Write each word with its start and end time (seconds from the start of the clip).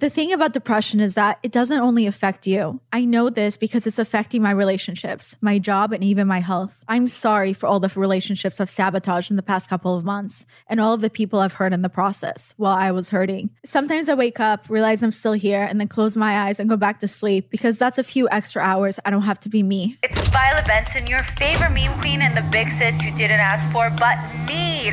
The 0.00 0.10
thing 0.10 0.32
about 0.32 0.52
depression 0.52 0.98
is 0.98 1.14
that 1.14 1.38
it 1.44 1.52
doesn't 1.52 1.78
only 1.78 2.08
affect 2.08 2.48
you. 2.48 2.80
I 2.92 3.04
know 3.04 3.30
this 3.30 3.56
because 3.56 3.86
it's 3.86 3.98
affecting 3.98 4.42
my 4.42 4.50
relationships, 4.50 5.36
my 5.40 5.60
job, 5.60 5.92
and 5.92 6.02
even 6.02 6.26
my 6.26 6.40
health. 6.40 6.82
I'm 6.88 7.06
sorry 7.06 7.52
for 7.52 7.68
all 7.68 7.78
the 7.78 7.92
relationships 7.94 8.60
I've 8.60 8.68
sabotaged 8.68 9.30
in 9.30 9.36
the 9.36 9.42
past 9.42 9.70
couple 9.70 9.96
of 9.96 10.04
months 10.04 10.46
and 10.66 10.80
all 10.80 10.94
of 10.94 11.00
the 11.00 11.10
people 11.10 11.38
I've 11.38 11.52
hurt 11.52 11.72
in 11.72 11.82
the 11.82 11.88
process 11.88 12.54
while 12.56 12.76
I 12.76 12.90
was 12.90 13.10
hurting. 13.10 13.50
Sometimes 13.64 14.08
I 14.08 14.14
wake 14.14 14.40
up, 14.40 14.68
realize 14.68 15.00
I'm 15.00 15.12
still 15.12 15.32
here, 15.32 15.62
and 15.62 15.78
then 15.78 15.86
close 15.86 16.16
my 16.16 16.48
eyes 16.48 16.58
and 16.58 16.68
go 16.68 16.76
back 16.76 16.98
to 16.98 17.08
sleep 17.08 17.48
because 17.48 17.78
that's 17.78 17.96
a 17.96 18.04
few 18.04 18.28
extra 18.30 18.62
hours 18.62 18.98
I 19.04 19.10
don't 19.10 19.22
have 19.22 19.38
to 19.40 19.48
be 19.48 19.62
me. 19.62 19.96
It's 20.02 20.28
Violet 20.28 20.66
Benson, 20.66 21.06
your 21.06 21.22
favorite 21.38 21.70
meme 21.70 21.96
queen 22.00 22.20
and 22.20 22.36
the 22.36 22.44
big 22.50 22.68
sis 22.72 23.00
you 23.00 23.12
didn't 23.12 23.38
ask 23.38 23.72
for 23.72 23.88
but 24.00 24.18
need. 24.48 24.92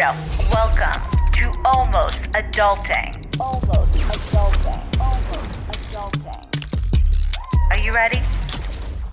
Welcome 0.51 1.01
to 1.33 1.51
Almost 1.65 2.21
Adulting. 2.33 3.17
Almost 3.41 3.93
Adulting. 3.95 4.60
You 7.83 7.91
ready? 7.91 8.21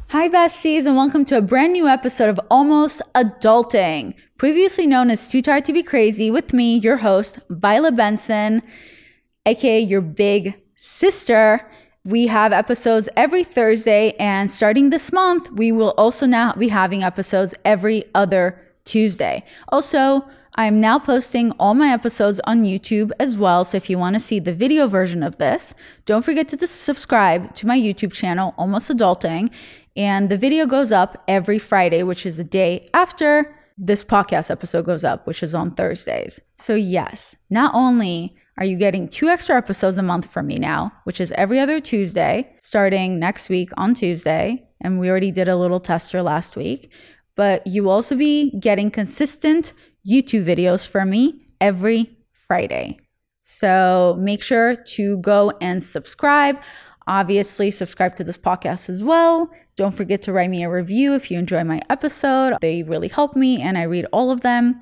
Hi, 0.08 0.28
besties, 0.28 0.84
and 0.84 0.94
welcome 0.94 1.24
to 1.26 1.38
a 1.38 1.42
brand 1.42 1.72
new 1.72 1.88
episode 1.88 2.28
of 2.28 2.38
Almost 2.50 3.00
Adulting, 3.14 4.14
previously 4.36 4.86
known 4.86 5.10
as 5.10 5.30
Too 5.30 5.40
Tired 5.40 5.64
to 5.66 5.72
Be 5.72 5.82
Crazy, 5.82 6.30
with 6.30 6.52
me, 6.52 6.76
your 6.76 6.98
host, 6.98 7.38
Violet 7.48 7.96
Benson, 7.96 8.62
aka 9.46 9.80
your 9.80 10.02
big 10.02 10.60
sister. 10.76 11.66
We 12.04 12.26
have 12.26 12.52
episodes 12.52 13.08
every 13.16 13.42
Thursday, 13.42 14.12
and 14.18 14.50
starting 14.50 14.90
this 14.90 15.12
month, 15.12 15.50
we 15.52 15.72
will 15.72 15.94
also 15.96 16.26
now 16.26 16.52
be 16.52 16.68
having 16.68 17.02
episodes 17.02 17.54
every 17.64 18.04
other 18.14 18.60
Tuesday. 18.84 19.44
Also, 19.68 20.28
I'm 20.58 20.80
now 20.80 20.98
posting 20.98 21.52
all 21.52 21.74
my 21.74 21.92
episodes 21.92 22.40
on 22.42 22.64
YouTube 22.64 23.12
as 23.20 23.38
well. 23.38 23.64
So 23.64 23.76
if 23.76 23.88
you 23.88 23.96
want 23.96 24.14
to 24.14 24.20
see 24.20 24.40
the 24.40 24.52
video 24.52 24.88
version 24.88 25.22
of 25.22 25.38
this, 25.38 25.72
don't 26.04 26.24
forget 26.24 26.48
to 26.48 26.66
subscribe 26.66 27.54
to 27.54 27.66
my 27.68 27.78
YouTube 27.78 28.12
channel, 28.12 28.54
Almost 28.58 28.90
Adulting. 28.90 29.50
And 29.96 30.28
the 30.28 30.36
video 30.36 30.66
goes 30.66 30.90
up 30.90 31.22
every 31.28 31.60
Friday, 31.60 32.02
which 32.02 32.26
is 32.26 32.38
the 32.38 32.44
day 32.44 32.88
after 32.92 33.56
this 33.78 34.02
podcast 34.02 34.50
episode 34.50 34.84
goes 34.84 35.04
up, 35.04 35.28
which 35.28 35.44
is 35.44 35.54
on 35.54 35.76
Thursdays. 35.76 36.40
So, 36.56 36.74
yes, 36.74 37.36
not 37.50 37.72
only 37.72 38.34
are 38.56 38.64
you 38.64 38.76
getting 38.76 39.06
two 39.06 39.28
extra 39.28 39.56
episodes 39.56 39.96
a 39.96 40.02
month 40.02 40.26
from 40.26 40.48
me 40.48 40.56
now, 40.56 40.92
which 41.04 41.20
is 41.20 41.30
every 41.36 41.60
other 41.60 41.80
Tuesday, 41.80 42.52
starting 42.62 43.20
next 43.20 43.48
week 43.48 43.70
on 43.76 43.94
Tuesday. 43.94 44.68
And 44.80 44.98
we 44.98 45.08
already 45.08 45.30
did 45.30 45.46
a 45.46 45.56
little 45.56 45.78
tester 45.78 46.20
last 46.20 46.56
week, 46.56 46.90
but 47.36 47.64
you 47.64 47.84
will 47.84 47.92
also 47.92 48.16
be 48.16 48.50
getting 48.58 48.90
consistent 48.90 49.72
YouTube 50.06 50.44
videos 50.44 50.86
from 50.86 51.10
me 51.10 51.46
every 51.60 52.16
Friday. 52.32 52.98
So 53.40 54.16
make 54.20 54.42
sure 54.42 54.76
to 54.76 55.18
go 55.18 55.52
and 55.60 55.82
subscribe. 55.82 56.60
Obviously, 57.06 57.70
subscribe 57.70 58.14
to 58.16 58.24
this 58.24 58.36
podcast 58.36 58.90
as 58.90 59.02
well. 59.02 59.50
Don't 59.76 59.94
forget 59.94 60.22
to 60.22 60.32
write 60.32 60.50
me 60.50 60.62
a 60.64 60.70
review 60.70 61.14
if 61.14 61.30
you 61.30 61.38
enjoy 61.38 61.64
my 61.64 61.80
episode. 61.88 62.58
They 62.60 62.82
really 62.82 63.08
help 63.08 63.36
me 63.36 63.62
and 63.62 63.78
I 63.78 63.82
read 63.82 64.06
all 64.12 64.30
of 64.30 64.42
them. 64.42 64.80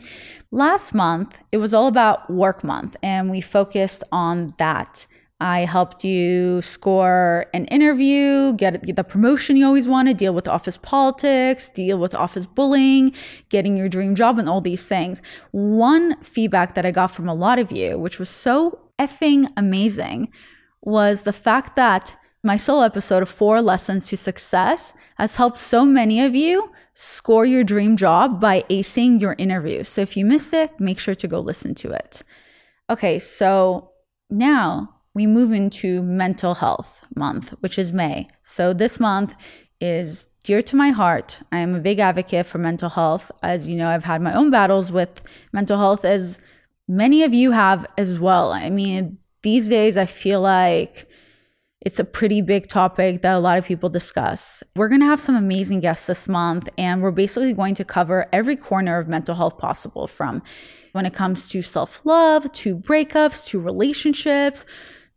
Last 0.51 0.95
month, 0.95 1.39
it 1.53 1.59
was 1.59 1.75
all 1.75 1.87
about 1.87 2.31
work 2.31 2.65
month, 2.65 2.97
and 3.03 3.31
we 3.31 3.41
focused 3.41 4.05
on 4.11 4.55
that. 4.59 5.07
I 5.39 5.61
helped 5.61 6.03
you 6.03 6.63
score 6.63 7.45
an 7.53 7.67
interview, 7.67 8.55
get 8.55 8.97
the 8.97 9.05
promotion 9.05 9.59
you 9.59 9.67
always 9.67 9.87
wanted, 9.87 10.17
deal 10.17 10.33
with 10.33 10.49
office 10.49 10.79
politics, 10.79 11.69
deal 11.69 11.99
with 11.99 12.15
office 12.15 12.47
bullying, 12.47 13.13
getting 13.51 13.77
your 13.77 13.91
dream 13.91 14.15
job, 14.15 14.39
and 14.39 14.49
all 14.49 14.63
these 14.63 14.87
things. 14.87 15.21
One 15.51 16.23
feedback 16.23 16.75
that 16.75 16.87
I 16.87 16.91
got 16.91 17.11
from 17.11 17.29
a 17.29 17.35
lot 17.35 17.59
of 17.59 17.71
you, 17.71 17.99
which 17.99 18.19
was 18.19 18.31
so 18.31 18.79
effing 18.99 19.53
amazing, 19.59 20.33
was 20.81 21.25
the 21.25 21.35
fact 21.35 21.77
that 21.77 22.17
my 22.43 22.57
solo 22.57 22.83
episode 22.85 23.23
of 23.23 23.29
Four 23.29 23.61
Lessons 23.61 24.07
to 24.09 24.17
Success 24.17 24.95
has 25.17 25.37
helped 25.37 25.59
so 25.59 25.85
many 25.85 26.21
of 26.25 26.35
you 26.35 26.71
score 26.95 27.45
your 27.45 27.63
dream 27.63 27.97
job 27.97 28.41
by 28.41 28.63
acing 28.71 29.21
your 29.21 29.35
interview. 29.37 29.85
So 29.85 30.01
if 30.01 30.17
you 30.17 30.25
missed 30.25 30.55
it, 30.55 30.81
make 30.81 30.99
sure 30.99 31.15
to 31.15 31.29
go 31.29 31.41
listen 31.41 31.75
to 31.75 31.91
it. 31.91 32.23
Okay, 32.89 33.19
so 33.19 33.91
now 34.31 34.96
we 35.17 35.27
move 35.27 35.51
into 35.51 36.03
mental 36.03 36.57
health 36.57 37.01
month, 37.17 37.55
which 37.61 37.79
is 37.79 37.91
May. 37.91 38.29
So 38.43 38.75
this 38.75 39.01
month 39.01 39.35
is 39.81 40.27
dear 40.45 40.61
to 40.61 40.77
my 40.77 40.91
heart. 40.91 41.41
I 41.51 41.61
am 41.61 41.75
a 41.75 41.81
big 41.81 42.01
advocate 42.01 42.45
for 42.45 42.59
mental 42.59 42.91
health. 42.91 43.33
As 43.43 43.67
you 43.67 43.77
know, 43.77 43.89
I've 43.89 44.05
had 44.05 44.21
my 44.21 44.35
own 44.35 44.51
battles 44.51 44.93
with 44.93 45.23
mental 45.55 45.79
health, 45.79 46.05
as 46.05 46.39
many 46.87 47.23
of 47.23 47.33
you 47.33 47.53
have 47.53 47.87
as 47.97 48.21
well. 48.21 48.53
I 48.53 48.69
mean, 48.69 49.17
these 49.43 49.71
days 49.71 49.97
I 49.97 50.05
feel 50.05 50.43
like 50.43 51.09
it's 51.81 51.99
a 51.99 52.05
pretty 52.05 52.43
big 52.43 52.69
topic 52.69 53.23
that 53.23 53.37
a 53.37 53.39
lot 53.39 53.57
of 53.57 53.65
people 53.65 53.89
discuss. 53.89 54.63
We're 54.75 54.89
going 54.91 55.01
to 55.01 55.07
have 55.07 55.21
some 55.21 55.35
amazing 55.35 55.81
guests 55.81 56.09
this 56.09 56.29
month, 56.29 56.69
and 56.77 57.01
we're 57.01 57.11
basically 57.11 57.55
going 57.55 57.75
to 57.77 57.87
cover 57.87 58.27
every 58.35 58.57
corner 58.57 58.99
of 58.99 59.09
mental 59.09 59.35
health 59.35 59.57
possible 59.57 60.09
from 60.09 60.43
when 60.93 61.07
it 61.07 61.15
comes 61.15 61.49
to 61.51 61.63
self 61.63 62.05
love, 62.05 62.53
to 62.53 62.77
breakups, 62.77 63.47
to 63.47 63.59
relationships, 63.59 64.67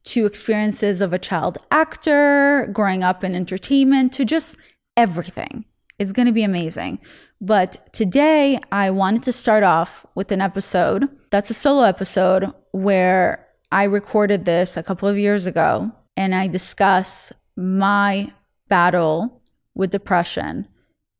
to 0.06 0.26
experiences 0.26 1.02
of 1.02 1.14
a 1.14 1.20
child 1.20 1.58
actor, 1.72 2.70
growing 2.74 3.04
up 3.04 3.24
in 3.24 3.36
entertainment, 3.36 4.14
to 4.14 4.26
just 4.26 4.56
everything. 4.98 5.66
It's 5.98 6.14
going 6.14 6.26
to 6.28 6.32
be 6.32 6.44
amazing. 6.44 7.00
But 7.42 7.94
today, 7.94 8.60
I 8.72 8.92
wanted 8.92 9.24
to 9.24 9.34
start 9.34 9.64
off 9.64 10.06
with 10.16 10.32
an 10.32 10.42
episode 10.42 11.08
that's 11.30 11.50
a 11.50 11.54
solo 11.54 11.84
episode 11.84 12.52
where 12.72 13.46
I 13.72 13.84
recorded 13.84 14.46
this 14.46 14.78
a 14.78 14.84
couple 14.84 15.08
of 15.08 15.18
years 15.18 15.46
ago 15.46 15.92
and 16.18 16.34
I 16.34 16.48
discuss 16.48 17.32
my 17.56 18.34
battle 18.68 19.42
with 19.76 19.92
depression. 19.92 20.68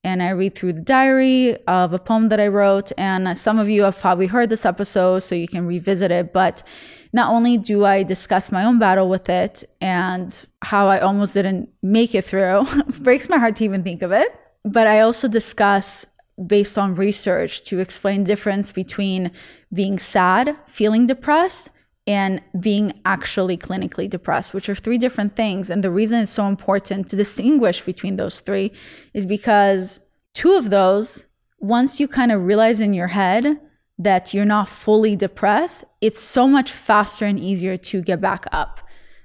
And 0.04 0.24
I 0.24 0.30
read 0.30 0.56
through 0.56 0.74
the 0.74 0.82
diary 0.82 1.58
of 1.66 1.94
a 1.94 2.00
poem 2.00 2.30
that 2.30 2.40
I 2.40 2.48
wrote. 2.48 2.92
And 2.98 3.38
some 3.38 3.60
of 3.60 3.70
you 3.70 3.84
have 3.84 4.00
probably 4.00 4.28
heard 4.28 4.50
this 4.50 4.66
episode, 4.66 5.20
so 5.20 5.36
you 5.36 5.48
can 5.48 5.68
revisit 5.68 6.10
it. 6.10 6.32
But 6.32 6.64
not 7.12 7.32
only 7.32 7.58
do 7.58 7.86
I 7.86 8.04
discuss 8.04 8.52
my 8.52 8.64
own 8.64 8.80
battle 8.80 9.10
with 9.10 9.30
it 9.30 9.64
and 9.82 10.46
how 10.62 10.88
I 10.88 11.00
almost 11.00 11.34
didn't 11.34 11.70
make 11.82 12.14
it 12.14 12.26
through, 12.26 12.66
breaks 13.00 13.30
my 13.30 13.38
heart 13.38 13.56
to 13.58 13.64
even 13.64 13.84
think 13.84 14.02
of 14.02 14.12
it, 14.12 14.36
but 14.64 14.88
I 14.88 15.00
also 15.02 15.28
discuss 15.28 16.06
based 16.46 16.78
on 16.78 16.96
research 16.96 17.64
to 17.64 17.80
explain 17.80 18.24
difference 18.24 18.72
between 18.72 19.32
being 19.74 20.00
sad, 20.00 20.56
feeling 20.68 21.06
depressed, 21.06 21.70
and 22.08 22.42
being 22.60 23.00
actually 23.06 23.58
clinically 23.58 24.10
depressed, 24.10 24.54
which 24.54 24.70
are 24.70 24.76
three 24.76 24.98
different 24.98 25.36
things. 25.36 25.70
And 25.70 25.84
the 25.84 25.92
reason 25.92 26.20
it's 26.20 26.32
so 26.32 26.48
important 26.48 27.10
to 27.10 27.16
distinguish 27.16 27.84
between 27.84 28.16
those 28.16 28.40
three 28.40 28.72
is 29.14 29.26
because 29.26 30.00
two 30.34 30.54
of 30.54 30.70
those, 30.70 31.28
once 31.60 32.00
you 32.00 32.08
kind 32.08 32.32
of 32.32 32.46
realize 32.46 32.80
in 32.80 32.94
your 32.94 33.08
head 33.08 33.60
that 34.00 34.34
you're 34.34 34.46
not 34.46 34.70
fully 34.70 35.16
depressed, 35.16 35.84
it's 36.02 36.22
so 36.22 36.48
much 36.48 36.72
faster 36.72 37.26
and 37.26 37.40
easier 37.40 37.78
to 37.78 38.02
get 38.02 38.22
back 38.22 38.46
up. 38.52 38.80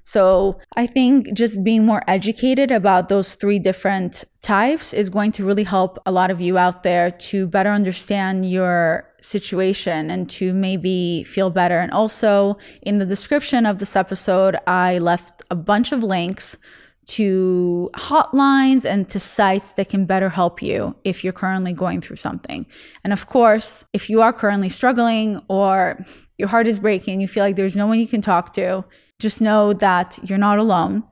So 0.07 0.59
I 0.77 0.87
think 0.87 1.33
just 1.33 1.65
being 1.65 1.87
more 1.87 2.03
educated 2.07 2.71
about 2.71 3.09
those 3.09 3.37
three 3.37 3.59
different 3.59 4.25
types 4.43 4.93
is 4.93 5.09
going 5.09 5.33
to 5.33 5.47
really 5.47 5.65
help 5.65 5.99
a 6.05 6.13
lot 6.13 6.31
of 6.31 6.43
you 6.43 6.59
out 6.59 6.83
there 6.83 7.11
to 7.11 7.47
better 7.47 7.71
understand 7.71 8.51
your 8.51 9.09
situation 9.23 10.11
and 10.11 10.29
to 10.29 10.53
maybe 10.53 11.25
feel 11.25 11.49
better. 11.49 11.79
And 11.79 11.91
also 11.91 12.59
in 12.83 12.99
the 12.99 13.07
description 13.07 13.65
of 13.65 13.79
this 13.79 13.97
episode, 13.97 14.57
I 14.67 14.99
left 14.99 15.43
a 15.51 15.55
bunch 15.55 15.91
of 15.91 16.03
links 16.03 16.59
to 17.07 17.91
hotlines 17.95 18.85
and 18.85 19.09
to 19.09 19.21
sites 19.21 19.73
that 19.73 19.89
can 19.89 20.07
better 20.07 20.29
help 20.29 20.63
you 20.63 20.97
if 21.05 21.25
you're 21.25 21.33
currently 21.33 21.73
going 21.73 22.01
through 22.01 22.17
something. 22.17 22.67
And 23.03 23.13
of 23.13 23.27
course, 23.27 23.85
if 23.93 24.09
you 24.09 24.23
are 24.23 24.33
currently 24.33 24.69
struggling 24.69 25.43
or 25.49 26.05
your 26.39 26.49
heart 26.49 26.67
is 26.67 26.81
breaking, 26.81 27.21
you 27.21 27.29
feel 27.29 27.45
like 27.45 27.57
there's 27.57 27.77
no 27.77 27.87
one 27.87 27.99
you 27.99 28.07
can 28.07 28.23
talk 28.23 28.53
to, 28.55 28.85
just 29.19 29.41
know 29.41 29.73
that 29.75 30.19
you're 30.23 30.39
not 30.39 30.59
alone. 30.59 31.05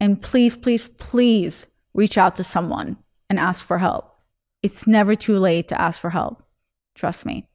And 0.00 0.20
please, 0.20 0.56
please, 0.56 0.88
please 0.88 1.66
reach 1.92 2.16
out 2.16 2.36
to 2.36 2.44
someone 2.44 2.96
and 3.28 3.38
ask 3.38 3.64
for 3.64 3.78
help. 3.78 4.16
It's 4.62 4.86
never 4.86 5.14
too 5.14 5.38
late 5.38 5.68
to 5.68 5.80
ask 5.80 6.00
for 6.00 6.10
help. 6.10 6.42
Trust 6.94 7.26
me. 7.26 7.46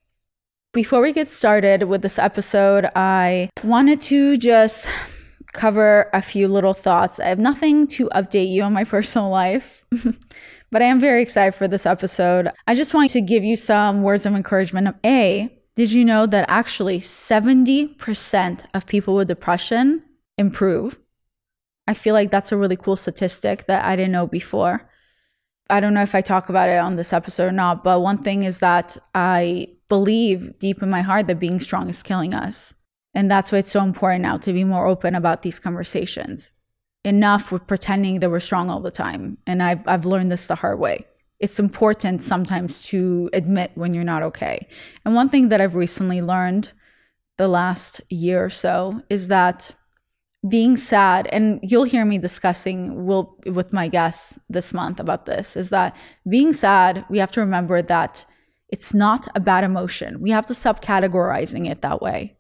Before 0.74 1.02
we 1.02 1.14
get 1.14 1.30
started 1.30 1.84
with 1.84 2.02
this 2.02 2.20
episode, 2.20 2.86
I 2.96 3.50
wanted 3.64 4.02
to 4.02 4.38
just 4.38 4.90
cover 5.56 6.10
a 6.14 6.22
few 6.22 6.48
little 6.48 6.76
thoughts. 6.76 7.20
I 7.20 7.28
have 7.28 7.40
nothing 7.40 7.88
to 7.88 8.10
update 8.10 8.52
you 8.52 8.62
on 8.62 8.74
my 8.74 8.84
personal 8.96 9.30
life, 9.30 9.86
but 10.72 10.82
I 10.82 10.86
am 10.86 11.00
very 11.00 11.22
excited 11.22 11.56
for 11.56 11.68
this 11.68 11.86
episode. 11.86 12.52
I 12.68 12.76
just 12.76 12.94
want 12.94 13.10
to 13.12 13.22
give 13.22 13.44
you 13.44 13.56
some 13.56 14.04
words 14.04 14.26
of 14.26 14.36
encouragement. 14.36 14.96
A, 15.04 15.50
did 15.76 15.92
you 15.92 16.06
know 16.06 16.26
that 16.28 16.46
actually 16.48 17.00
70% 17.00 18.66
of 18.74 18.86
people 18.86 19.16
with 19.16 19.28
depression 19.28 20.04
improve? 20.38 21.00
I 21.88 21.94
feel 21.94 22.14
like 22.14 22.32
that's 22.32 22.52
a 22.52 22.58
really 22.58 22.78
cool 22.78 22.96
statistic 22.96 23.66
that 23.68 23.86
I 23.86 23.96
didn't 23.96 24.12
know 24.12 24.28
before. 24.28 24.90
I 25.70 25.80
don't 25.80 25.94
know 25.94 26.04
if 26.04 26.14
I 26.14 26.22
talk 26.22 26.50
about 26.50 26.70
it 26.70 26.78
on 26.78 26.96
this 26.96 27.12
episode 27.12 27.48
or 27.48 27.52
not, 27.52 27.84
but 27.84 28.02
one 28.02 28.20
thing 28.20 28.44
is 28.44 28.60
that 28.60 28.98
I 29.16 29.70
believe 29.90 30.60
deep 30.60 30.84
in 30.84 30.90
my 30.90 31.02
heart 31.02 31.28
that 31.28 31.40
being 31.40 31.60
strong 31.60 31.90
is 31.90 32.04
killing 32.04 32.34
us. 32.34 32.74
And 33.16 33.32
that's 33.32 33.52
why 33.52 33.60
it's 33.60 33.72
so 33.72 33.82
important 33.82 34.24
now 34.24 34.38
to 34.38 34.54
be 34.54 34.66
more 34.66 34.86
open 34.86 35.16
about 35.16 35.42
these 35.42 35.58
conversations. 35.58 36.50
Enough 37.06 37.52
with 37.52 37.66
pretending 37.66 38.20
that 38.20 38.30
we're 38.30 38.42
strong 38.42 38.70
all 38.70 38.82
the 38.82 38.92
time. 38.92 39.38
And 39.48 39.64
I've, 39.64 39.88
I've 39.88 40.06
learned 40.06 40.32
this 40.32 40.48
the 40.48 40.56
hard 40.56 40.80
way. 40.80 41.08
It's 41.40 41.60
important 41.60 42.24
sometimes 42.24 42.82
to 42.88 43.30
admit 43.32 43.72
when 43.76 43.94
you're 43.94 44.04
not 44.04 44.24
okay. 44.24 44.68
And 45.06 45.16
one 45.16 45.30
thing 45.30 45.50
that 45.50 45.62
I've 45.62 45.76
recently 45.76 46.22
learned 46.22 46.74
the 47.38 47.48
last 47.48 48.02
year 48.10 48.44
or 48.44 48.50
so 48.50 49.02
is 49.10 49.30
that 49.30 49.76
being 50.48 50.78
sad, 50.78 51.28
and 51.28 51.60
you'll 51.64 51.84
hear 51.86 52.06
me 52.06 52.18
discussing 52.18 53.06
will 53.06 53.36
with 53.46 53.74
my 53.74 53.88
guests 53.88 54.38
this 54.50 54.74
month 54.74 55.00
about 55.00 55.26
this, 55.26 55.58
is 55.58 55.70
that 55.72 55.96
being 56.30 56.54
sad, 56.54 57.06
we 57.10 57.18
have 57.18 57.32
to 57.32 57.40
remember 57.40 57.82
that 57.82 58.26
it's 58.70 58.94
not 58.94 59.28
a 59.36 59.40
bad 59.40 59.64
emotion. 59.64 60.22
We 60.22 60.32
have 60.32 60.46
to 60.48 60.54
stop 60.54 60.84
categorizing 60.84 61.70
it 61.70 61.82
that 61.82 62.02
way 62.02 62.36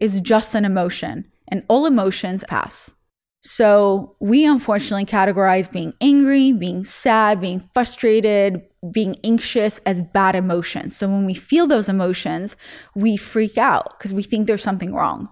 is 0.00 0.20
just 0.20 0.54
an 0.54 0.64
emotion, 0.64 1.30
and 1.48 1.64
all 1.68 1.86
emotions 1.86 2.44
pass. 2.48 2.94
So 3.40 4.16
we 4.18 4.44
unfortunately 4.44 5.04
categorize 5.04 5.70
being 5.70 5.92
angry, 6.00 6.52
being 6.52 6.84
sad, 6.84 7.40
being 7.40 7.70
frustrated, 7.72 8.60
being 8.90 9.16
anxious 9.22 9.78
as 9.86 10.02
bad 10.02 10.34
emotions. 10.34 10.96
So 10.96 11.08
when 11.08 11.24
we 11.24 11.34
feel 11.34 11.68
those 11.68 11.88
emotions, 11.88 12.56
we 12.96 13.16
freak 13.16 13.56
out 13.56 13.96
because 13.96 14.12
we 14.12 14.24
think 14.24 14.46
there's 14.46 14.64
something 14.64 14.92
wrong. 14.92 15.28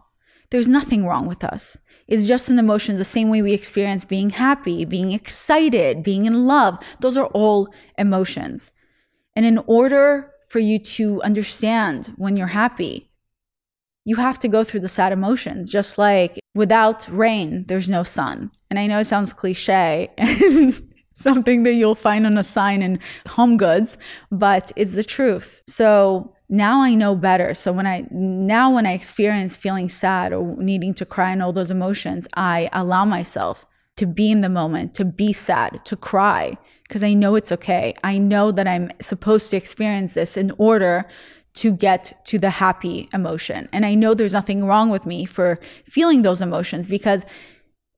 There's 0.50 0.68
nothing 0.68 1.04
wrong 1.04 1.26
with 1.26 1.42
us. 1.42 1.76
It's 2.06 2.28
just 2.28 2.48
an 2.48 2.58
emotion, 2.58 2.98
the 2.98 3.04
same 3.04 3.30
way 3.30 3.42
we 3.42 3.52
experience 3.52 4.04
being 4.04 4.30
happy, 4.30 4.84
being 4.84 5.10
excited, 5.10 6.04
being 6.04 6.26
in 6.26 6.46
love. 6.46 6.78
Those 7.00 7.16
are 7.16 7.26
all 7.26 7.68
emotions. 7.98 8.70
And 9.34 9.44
in 9.44 9.58
order 9.66 10.30
for 10.48 10.60
you 10.60 10.78
to 10.78 11.20
understand 11.22 12.12
when 12.16 12.36
you're 12.36 12.46
happy, 12.48 13.10
you 14.04 14.16
have 14.16 14.38
to 14.40 14.48
go 14.48 14.64
through 14.64 14.80
the 14.80 14.88
sad 14.88 15.12
emotions, 15.12 15.70
just 15.70 15.98
like 15.98 16.38
without 16.54 17.08
rain, 17.08 17.64
there's 17.66 17.88
no 17.88 18.02
sun. 18.02 18.50
And 18.70 18.78
I 18.78 18.86
know 18.86 19.00
it 19.00 19.06
sounds 19.06 19.32
cliche, 19.32 20.10
and 20.18 20.82
something 21.14 21.62
that 21.62 21.74
you'll 21.74 21.94
find 21.94 22.26
on 22.26 22.36
a 22.36 22.44
sign 22.44 22.82
in 22.82 22.98
home 23.26 23.56
goods, 23.56 23.96
but 24.30 24.72
it's 24.76 24.94
the 24.94 25.04
truth. 25.04 25.62
So 25.66 26.34
now 26.48 26.82
I 26.82 26.94
know 26.94 27.14
better. 27.14 27.54
So 27.54 27.72
when 27.72 27.86
I 27.86 28.06
now 28.10 28.74
when 28.74 28.86
I 28.86 28.92
experience 28.92 29.56
feeling 29.56 29.88
sad 29.88 30.32
or 30.32 30.56
needing 30.56 30.92
to 30.94 31.06
cry 31.06 31.30
and 31.30 31.42
all 31.42 31.52
those 31.52 31.70
emotions, 31.70 32.28
I 32.34 32.68
allow 32.72 33.04
myself 33.04 33.66
to 33.96 34.06
be 34.06 34.30
in 34.30 34.40
the 34.40 34.48
moment, 34.48 34.94
to 34.94 35.04
be 35.04 35.32
sad, 35.32 35.84
to 35.84 35.96
cry 35.96 36.58
because 36.82 37.02
I 37.02 37.14
know 37.14 37.34
it's 37.34 37.52
okay. 37.52 37.94
I 38.04 38.18
know 38.18 38.52
that 38.52 38.68
I'm 38.68 38.90
supposed 39.00 39.50
to 39.50 39.56
experience 39.56 40.14
this 40.14 40.36
in 40.36 40.52
order 40.58 41.06
to 41.54 41.72
get 41.72 42.24
to 42.26 42.38
the 42.38 42.50
happy 42.50 43.08
emotion. 43.12 43.68
And 43.72 43.86
I 43.86 43.94
know 43.94 44.14
there's 44.14 44.32
nothing 44.32 44.64
wrong 44.64 44.90
with 44.90 45.06
me 45.06 45.24
for 45.24 45.58
feeling 45.84 46.22
those 46.22 46.40
emotions 46.40 46.86
because 46.86 47.24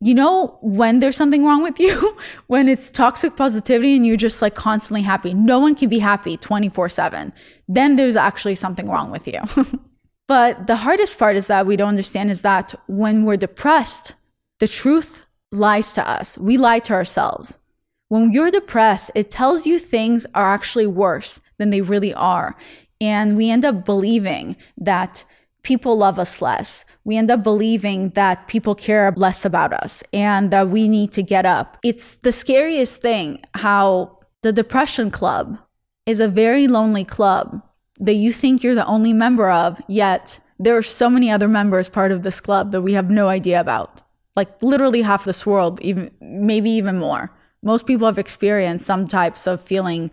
you 0.01 0.15
know 0.15 0.59
when 0.61 1.01
there's 1.01 1.17
something 1.17 1.45
wrong 1.45 1.63
with 1.63 1.81
you 1.81 2.19
when 2.49 2.69
it's 2.69 2.91
toxic 2.91 3.35
positivity 3.35 3.97
and 3.97 4.07
you're 4.07 4.17
just 4.17 4.43
like 4.43 4.55
constantly 4.55 5.01
happy 5.01 5.33
no 5.33 5.59
one 5.59 5.75
can 5.75 5.89
be 5.89 5.99
happy 5.99 6.37
24/7 6.37 7.33
then 7.67 7.97
there's 7.97 8.17
actually 8.17 8.55
something 8.55 8.89
wrong 8.89 9.11
with 9.11 9.27
you. 9.27 9.41
But 10.29 10.67
the 10.67 10.75
hardest 10.75 11.21
part 11.21 11.37
is 11.37 11.47
that 11.47 11.67
we 11.67 11.77
don't 11.77 11.91
understand 11.91 12.33
is 12.33 12.43
that 12.43 12.75
when 12.89 13.25
we're 13.25 13.37
depressed 13.37 14.15
the 14.59 14.67
truth 14.67 15.23
lies 15.53 15.93
to 15.93 16.09
us. 16.09 16.37
We 16.37 16.57
lie 16.59 16.81
to 16.81 16.95
ourselves. 16.95 17.61
When 18.09 18.33
you're 18.33 18.51
depressed 18.51 19.13
it 19.15 19.31
tells 19.31 19.67
you 19.67 19.79
things 19.79 20.27
are 20.35 20.53
actually 20.53 20.89
worse 20.89 21.41
than 21.59 21.71
they 21.71 21.81
really 21.81 22.13
are 22.13 22.57
and 23.01 23.37
we 23.37 23.51
end 23.51 23.65
up 23.65 23.85
believing 23.85 24.57
that 24.79 25.25
people 25.63 25.99
love 25.99 26.19
us 26.19 26.41
less. 26.41 26.85
We 27.05 27.17
end 27.17 27.31
up 27.31 27.43
believing 27.43 28.11
that 28.11 28.47
people 28.47 28.75
care 28.75 29.13
less 29.17 29.45
about 29.45 29.73
us 29.73 30.03
and 30.13 30.51
that 30.53 30.69
we 30.69 30.89
need 30.89 31.13
to 31.13 31.23
get 31.23 31.45
up. 31.45 31.77
It's 31.83 32.17
the 32.19 32.33
scariest 32.33 33.03
thing 33.03 33.43
how 33.55 34.21
the 34.43 34.53
depression 34.53 35.11
club 35.11 35.59
is 36.07 36.21
a 36.21 36.29
very 36.29 36.69
lonely 36.69 37.05
club 37.05 37.63
that 37.99 38.15
you 38.15 38.33
think 38.33 38.63
you're 38.63 38.77
the 38.77 38.87
only 38.87 39.13
member 39.13 39.51
of, 39.51 39.81
yet 39.89 40.39
there 40.59 40.77
are 40.77 40.83
so 40.83 41.11
many 41.11 41.31
other 41.31 41.49
members 41.49 41.89
part 41.89 42.13
of 42.13 42.23
this 42.23 42.41
club 42.41 42.71
that 42.73 42.83
we 42.83 42.93
have 42.93 43.11
no 43.11 43.29
idea 43.29 43.61
about. 43.61 44.03
Like 44.37 44.63
literally 44.63 45.03
half 45.03 45.25
this 45.25 45.45
world, 45.45 45.81
even 45.81 46.11
maybe 46.21 46.71
even 46.71 46.99
more. 46.99 47.33
Most 47.63 47.87
people 47.87 48.07
have 48.07 48.19
experienced 48.19 48.87
some 48.87 49.09
types 49.09 49.47
of 49.47 49.61
feeling 49.61 50.11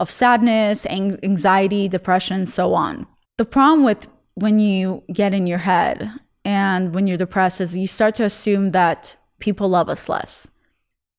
of 0.00 0.10
sadness, 0.10 0.86
anxiety, 0.86 1.88
depression, 1.88 2.46
so 2.46 2.74
on. 2.74 3.06
The 3.36 3.44
problem 3.44 3.84
with 3.84 4.08
when 4.34 4.58
you 4.58 5.02
get 5.12 5.32
in 5.32 5.46
your 5.46 5.58
head 5.58 6.10
and 6.44 6.94
when 6.94 7.06
you're 7.06 7.16
depressed 7.16 7.60
is 7.60 7.76
you 7.76 7.86
start 7.86 8.14
to 8.16 8.24
assume 8.24 8.70
that 8.70 9.16
people 9.38 9.68
love 9.68 9.88
us 9.88 10.08
less. 10.08 10.48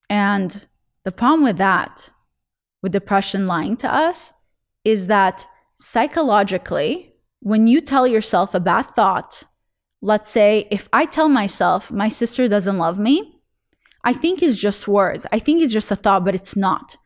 And 0.10 0.68
the 1.04 1.12
problem 1.12 1.44
with 1.44 1.57
that, 1.57 2.10
with 2.81 2.92
depression 2.92 3.48
lying 3.48 3.75
to 3.77 3.94
us, 3.94 4.33
is 4.83 5.07
that 5.07 5.48
psychologically, 5.77 7.13
when 7.39 7.68
you 7.68 7.81
tell 7.81 8.07
yourself 8.07 8.54
a 8.54 8.60
bad 8.60 8.83
thought, 8.83 9.44
let's 10.01 10.31
say 10.31 10.68
if 10.69 10.88
I 10.94 11.06
tell 11.06 11.30
myself 11.30 11.92
my 11.92 12.10
sister 12.10 12.48
doesn't 12.48 12.77
love 12.77 13.00
me, 13.00 13.42
I 14.04 14.13
think 14.13 14.44
it's 14.44 14.57
just 14.57 14.88
words. 14.88 15.25
I 15.31 15.39
think 15.39 15.62
it's 15.62 15.74
just 15.74 15.92
a 15.92 15.95
thought, 15.95 16.25
but 16.25 16.36
it's 16.36 16.56
not 16.56 16.98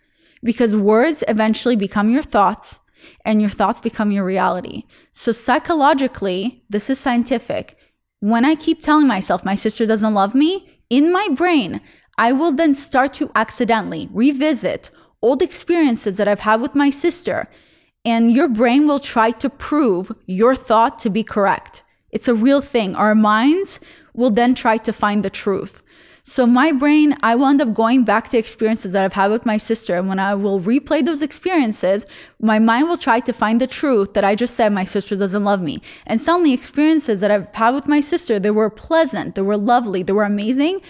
because 0.44 0.76
words 0.76 1.24
eventually 1.28 1.76
become 1.76 2.10
your 2.10 2.24
thoughts 2.24 2.80
and 3.26 3.42
your 3.42 3.50
thoughts 3.50 3.80
become 3.80 4.12
your 4.12 4.26
reality. 4.26 4.84
So, 5.12 5.32
psychologically, 5.32 6.64
this 6.70 6.90
is 6.90 7.00
scientific. 7.00 7.78
When 8.20 8.46
I 8.46 8.56
keep 8.56 8.82
telling 8.82 9.08
myself 9.08 9.46
my 9.46 9.56
sister 9.56 9.86
doesn't 9.86 10.14
love 10.14 10.36
me, 10.36 10.82
in 10.90 11.12
my 11.12 11.28
brain, 11.30 11.82
I 12.18 12.34
will 12.34 12.52
then 12.52 12.76
start 12.76 13.14
to 13.14 13.32
accidentally 13.36 14.10
revisit 14.12 14.90
old 15.22 15.42
experiences 15.42 16.18
that 16.18 16.28
I've 16.28 16.42
had 16.42 16.62
with 16.62 16.76
my 16.76 16.90
sister, 16.90 17.48
and 18.04 18.32
your 18.32 18.48
brain 18.48 18.88
will 18.88 19.00
try 19.00 19.32
to 19.32 19.50
prove 19.50 20.12
your 20.26 20.56
thought 20.56 21.00
to 21.00 21.10
be 21.10 21.24
correct. 21.24 21.84
It's 22.12 22.28
a 22.28 22.34
real 22.34 22.62
thing. 22.62 22.96
Our 22.96 23.16
minds 23.16 23.80
will 24.14 24.32
then 24.32 24.56
try 24.56 24.78
to 24.78 24.94
find 24.94 25.24
the 25.24 25.30
truth. 25.30 25.84
So 26.30 26.46
my 26.46 26.72
brain, 26.72 27.18
I 27.24 27.34
will 27.34 27.48
end 27.48 27.60
up 27.60 27.74
going 27.74 28.04
back 28.04 28.30
to 28.30 28.38
experiences 28.38 28.94
that 28.94 29.04
I've 29.04 29.14
had 29.14 29.32
with 29.32 29.48
my 29.48 29.58
sister. 29.58 29.96
And 29.96 30.08
when 30.08 30.20
I 30.20 30.36
will 30.36 30.60
replay 30.60 31.04
those 31.04 31.24
experiences, 31.24 32.06
my 32.40 32.60
mind 32.60 32.88
will 32.88 33.00
try 33.00 33.20
to 33.22 33.34
find 33.34 33.60
the 33.60 33.66
truth 33.66 34.14
that 34.14 34.24
I 34.24 34.36
just 34.36 34.54
said 34.54 34.72
my 34.72 34.84
sister 34.84 35.16
doesn't 35.16 35.44
love 35.44 35.60
me. 35.60 35.82
And 36.06 36.22
suddenly 36.22 36.54
experiences 36.54 37.20
that 37.22 37.32
I've 37.32 37.48
had 37.56 37.74
with 37.74 37.88
my 37.88 38.00
sister, 38.00 38.40
they 38.40 38.52
were 38.52 38.70
pleasant, 38.70 39.34
they 39.34 39.42
were 39.42 39.58
lovely, 39.58 40.04
they 40.04 40.14
were 40.14 40.24
amazing. 40.24 40.82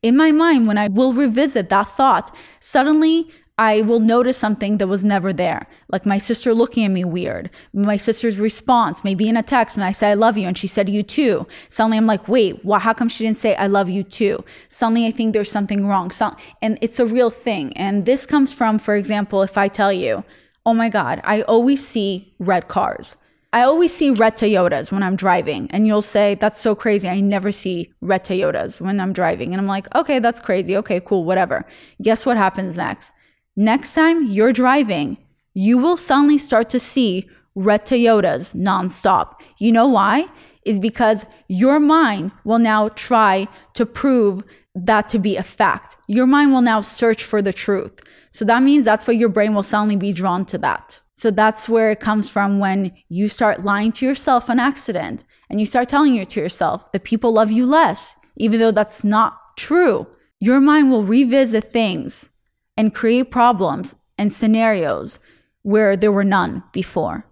In 0.00 0.16
my 0.16 0.32
mind, 0.32 0.66
when 0.66 0.78
I 0.78 0.88
will 0.88 1.12
revisit 1.12 1.68
that 1.68 1.88
thought, 1.88 2.34
suddenly 2.60 3.30
I 3.58 3.80
will 3.80 4.00
notice 4.00 4.36
something 4.36 4.76
that 4.78 4.86
was 4.86 5.02
never 5.02 5.32
there. 5.32 5.66
Like 5.88 6.04
my 6.04 6.18
sister 6.18 6.52
looking 6.52 6.84
at 6.84 6.90
me 6.90 7.04
weird. 7.04 7.48
My 7.72 7.96
sister's 7.96 8.38
response, 8.38 9.02
maybe 9.02 9.28
in 9.28 9.36
a 9.36 9.42
text 9.42 9.78
when 9.78 9.86
I 9.86 9.92
say 9.92 10.10
I 10.10 10.14
love 10.14 10.36
you 10.36 10.46
and 10.46 10.58
she 10.58 10.66
said 10.66 10.90
you 10.90 11.02
too. 11.02 11.46
Suddenly 11.70 11.96
I'm 11.96 12.06
like, 12.06 12.28
wait, 12.28 12.62
well, 12.66 12.80
how 12.80 12.92
come 12.92 13.08
she 13.08 13.24
didn't 13.24 13.38
say 13.38 13.54
I 13.54 13.66
love 13.66 13.88
you 13.88 14.02
too? 14.02 14.44
Suddenly 14.68 15.06
I 15.06 15.10
think 15.10 15.32
there's 15.32 15.50
something 15.50 15.86
wrong. 15.86 16.10
So, 16.10 16.36
and 16.60 16.78
it's 16.82 17.00
a 17.00 17.06
real 17.06 17.30
thing. 17.30 17.74
And 17.78 18.04
this 18.04 18.26
comes 18.26 18.52
from, 18.52 18.78
for 18.78 18.94
example, 18.94 19.42
if 19.42 19.56
I 19.56 19.68
tell 19.68 19.92
you, 19.92 20.22
oh 20.66 20.74
my 20.74 20.90
God, 20.90 21.22
I 21.24 21.40
always 21.42 21.86
see 21.86 22.34
red 22.38 22.68
cars. 22.68 23.16
I 23.54 23.62
always 23.62 23.94
see 23.94 24.10
red 24.10 24.36
Toyotas 24.36 24.92
when 24.92 25.02
I'm 25.02 25.16
driving. 25.16 25.70
And 25.70 25.86
you'll 25.86 26.02
say, 26.02 26.34
that's 26.34 26.60
so 26.60 26.74
crazy. 26.74 27.08
I 27.08 27.20
never 27.20 27.50
see 27.52 27.90
red 28.02 28.22
Toyotas 28.22 28.82
when 28.82 29.00
I'm 29.00 29.14
driving. 29.14 29.54
And 29.54 29.60
I'm 29.60 29.66
like, 29.66 29.94
okay, 29.94 30.18
that's 30.18 30.42
crazy. 30.42 30.76
Okay, 30.76 31.00
cool, 31.00 31.24
whatever. 31.24 31.64
Guess 32.02 32.26
what 32.26 32.36
happens 32.36 32.76
next? 32.76 33.12
Next 33.58 33.94
time 33.94 34.26
you're 34.26 34.52
driving, 34.52 35.16
you 35.54 35.78
will 35.78 35.96
suddenly 35.96 36.36
start 36.36 36.68
to 36.70 36.78
see 36.78 37.26
red 37.54 37.86
Toyotas 37.86 38.54
nonstop. 38.54 39.40
You 39.56 39.72
know 39.72 39.88
why? 39.88 40.26
Is 40.66 40.78
because 40.78 41.24
your 41.48 41.80
mind 41.80 42.32
will 42.44 42.58
now 42.58 42.90
try 42.90 43.48
to 43.72 43.86
prove 43.86 44.42
that 44.74 45.08
to 45.08 45.18
be 45.18 45.36
a 45.36 45.42
fact. 45.42 45.96
Your 46.06 46.26
mind 46.26 46.52
will 46.52 46.60
now 46.60 46.82
search 46.82 47.24
for 47.24 47.40
the 47.40 47.52
truth. 47.54 48.02
So 48.30 48.44
that 48.44 48.62
means 48.62 48.84
that's 48.84 49.06
why 49.06 49.14
your 49.14 49.30
brain 49.30 49.54
will 49.54 49.62
suddenly 49.62 49.96
be 49.96 50.12
drawn 50.12 50.44
to 50.46 50.58
that. 50.58 51.00
So 51.14 51.30
that's 51.30 51.66
where 51.66 51.90
it 51.90 52.00
comes 52.00 52.28
from 52.28 52.58
when 52.58 52.92
you 53.08 53.26
start 53.26 53.64
lying 53.64 53.90
to 53.92 54.04
yourself 54.04 54.50
on 54.50 54.60
accident 54.60 55.24
and 55.48 55.60
you 55.60 55.64
start 55.64 55.88
telling 55.88 56.14
you 56.14 56.26
to 56.26 56.40
yourself 56.40 56.92
that 56.92 57.04
people 57.04 57.32
love 57.32 57.50
you 57.50 57.64
less, 57.64 58.14
even 58.36 58.60
though 58.60 58.70
that's 58.70 59.02
not 59.02 59.56
true. 59.56 60.06
Your 60.40 60.60
mind 60.60 60.90
will 60.90 61.04
revisit 61.04 61.72
things 61.72 62.28
and 62.76 62.94
create 62.94 63.30
problems 63.30 63.94
and 64.18 64.32
scenarios 64.32 65.18
where 65.62 65.96
there 65.96 66.12
were 66.12 66.24
none 66.24 66.62
before. 66.72 67.26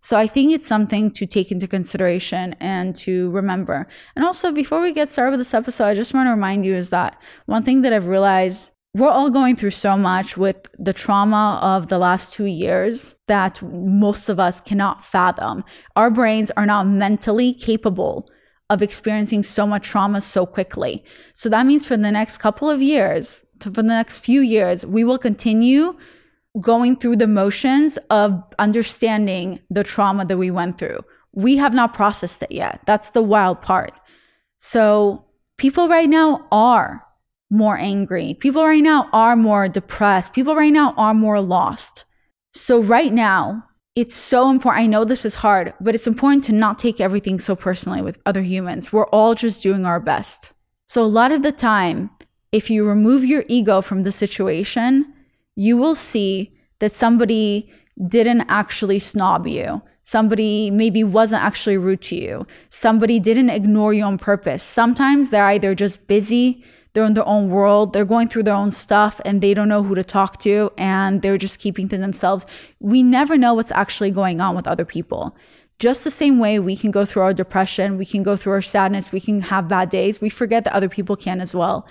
So 0.00 0.16
I 0.16 0.28
think 0.28 0.52
it's 0.52 0.66
something 0.66 1.10
to 1.12 1.26
take 1.26 1.50
into 1.50 1.66
consideration 1.66 2.54
and 2.60 2.94
to 2.96 3.30
remember. 3.30 3.88
And 4.14 4.24
also, 4.24 4.52
before 4.52 4.80
we 4.80 4.92
get 4.92 5.08
started 5.08 5.32
with 5.32 5.40
this 5.40 5.54
episode, 5.54 5.86
I 5.86 5.94
just 5.94 6.14
want 6.14 6.28
to 6.28 6.30
remind 6.30 6.64
you 6.64 6.76
is 6.76 6.90
that 6.90 7.20
one 7.46 7.64
thing 7.64 7.82
that 7.82 7.92
I've 7.92 8.06
realized 8.06 8.70
we're 8.94 9.10
all 9.10 9.30
going 9.30 9.56
through 9.56 9.72
so 9.72 9.96
much 9.96 10.36
with 10.38 10.70
the 10.78 10.92
trauma 10.92 11.58
of 11.60 11.88
the 11.88 11.98
last 11.98 12.32
two 12.32 12.46
years 12.46 13.14
that 13.26 13.60
most 13.62 14.28
of 14.28 14.40
us 14.40 14.60
cannot 14.60 15.04
fathom. 15.04 15.64
Our 15.96 16.08
brains 16.08 16.50
are 16.52 16.64
not 16.64 16.86
mentally 16.86 17.52
capable 17.52 18.26
of 18.70 18.82
experiencing 18.82 19.42
so 19.42 19.66
much 19.66 19.86
trauma 19.86 20.20
so 20.20 20.46
quickly. 20.46 21.04
So 21.34 21.48
that 21.48 21.66
means 21.66 21.84
for 21.84 21.96
the 21.96 22.10
next 22.10 22.38
couple 22.38 22.70
of 22.70 22.80
years, 22.80 23.44
for 23.60 23.70
the 23.70 23.82
next 23.82 24.20
few 24.20 24.40
years, 24.40 24.84
we 24.84 25.04
will 25.04 25.18
continue 25.18 25.96
going 26.60 26.96
through 26.96 27.16
the 27.16 27.26
motions 27.26 27.98
of 28.10 28.42
understanding 28.58 29.60
the 29.70 29.84
trauma 29.84 30.24
that 30.24 30.38
we 30.38 30.50
went 30.50 30.78
through. 30.78 31.00
We 31.32 31.56
have 31.58 31.74
not 31.74 31.92
processed 31.92 32.42
it 32.42 32.50
yet. 32.50 32.80
That's 32.86 33.10
the 33.10 33.22
wild 33.22 33.60
part. 33.60 33.92
So 34.58 35.26
people 35.58 35.88
right 35.88 36.08
now 36.08 36.46
are 36.50 37.06
more 37.50 37.76
angry. 37.76 38.34
People 38.34 38.64
right 38.64 38.82
now 38.82 39.08
are 39.12 39.36
more 39.36 39.68
depressed. 39.68 40.32
People 40.32 40.56
right 40.56 40.72
now 40.72 40.94
are 40.96 41.14
more 41.14 41.40
lost. 41.40 42.04
So, 42.54 42.80
right 42.80 43.12
now, 43.12 43.64
it's 43.94 44.16
so 44.16 44.50
important. 44.50 44.82
I 44.82 44.86
know 44.86 45.04
this 45.04 45.24
is 45.24 45.36
hard, 45.36 45.74
but 45.80 45.94
it's 45.94 46.06
important 46.06 46.44
to 46.44 46.52
not 46.52 46.78
take 46.78 47.00
everything 47.00 47.38
so 47.38 47.54
personally 47.54 48.02
with 48.02 48.18
other 48.26 48.42
humans. 48.42 48.92
We're 48.92 49.06
all 49.08 49.34
just 49.34 49.62
doing 49.62 49.86
our 49.86 50.00
best. 50.00 50.52
So, 50.86 51.02
a 51.02 51.06
lot 51.06 51.32
of 51.32 51.42
the 51.42 51.52
time, 51.52 52.10
if 52.52 52.70
you 52.70 52.86
remove 52.86 53.24
your 53.24 53.44
ego 53.48 53.80
from 53.80 54.02
the 54.02 54.12
situation, 54.12 55.12
you 55.54 55.76
will 55.76 55.94
see 55.94 56.52
that 56.78 56.94
somebody 56.94 57.70
didn't 58.08 58.42
actually 58.48 58.98
snob 58.98 59.46
you. 59.46 59.82
Somebody 60.04 60.70
maybe 60.70 61.02
wasn't 61.02 61.42
actually 61.42 61.78
rude 61.78 62.02
to 62.02 62.16
you. 62.16 62.46
Somebody 62.70 63.18
didn't 63.18 63.50
ignore 63.50 63.92
you 63.92 64.04
on 64.04 64.18
purpose. 64.18 64.62
Sometimes 64.62 65.30
they're 65.30 65.46
either 65.46 65.74
just 65.74 66.06
busy 66.06 66.62
they're 66.96 67.04
in 67.04 67.12
their 67.12 67.28
own 67.28 67.50
world, 67.50 67.92
they're 67.92 68.06
going 68.06 68.26
through 68.26 68.44
their 68.44 68.54
own 68.54 68.70
stuff, 68.70 69.20
and 69.26 69.42
they 69.42 69.52
don't 69.52 69.68
know 69.68 69.82
who 69.82 69.94
to 69.94 70.02
talk 70.02 70.40
to, 70.40 70.72
and 70.78 71.20
they're 71.20 71.36
just 71.36 71.58
keeping 71.58 71.90
to 71.90 71.98
themselves. 71.98 72.46
We 72.80 73.02
never 73.02 73.36
know 73.36 73.52
what's 73.52 73.70
actually 73.70 74.10
going 74.12 74.40
on 74.40 74.56
with 74.56 74.66
other 74.66 74.86
people. 74.86 75.36
Just 75.78 76.04
the 76.04 76.10
same 76.10 76.38
way 76.38 76.58
we 76.58 76.74
can 76.74 76.90
go 76.90 77.04
through 77.04 77.20
our 77.20 77.34
depression, 77.34 77.98
we 77.98 78.06
can 78.06 78.22
go 78.22 78.34
through 78.34 78.54
our 78.54 78.62
sadness, 78.62 79.12
we 79.12 79.20
can 79.20 79.42
have 79.42 79.68
bad 79.68 79.90
days, 79.90 80.22
we 80.22 80.30
forget 80.30 80.64
that 80.64 80.72
other 80.72 80.88
people 80.88 81.16
can 81.16 81.42
as 81.42 81.54
well, 81.54 81.86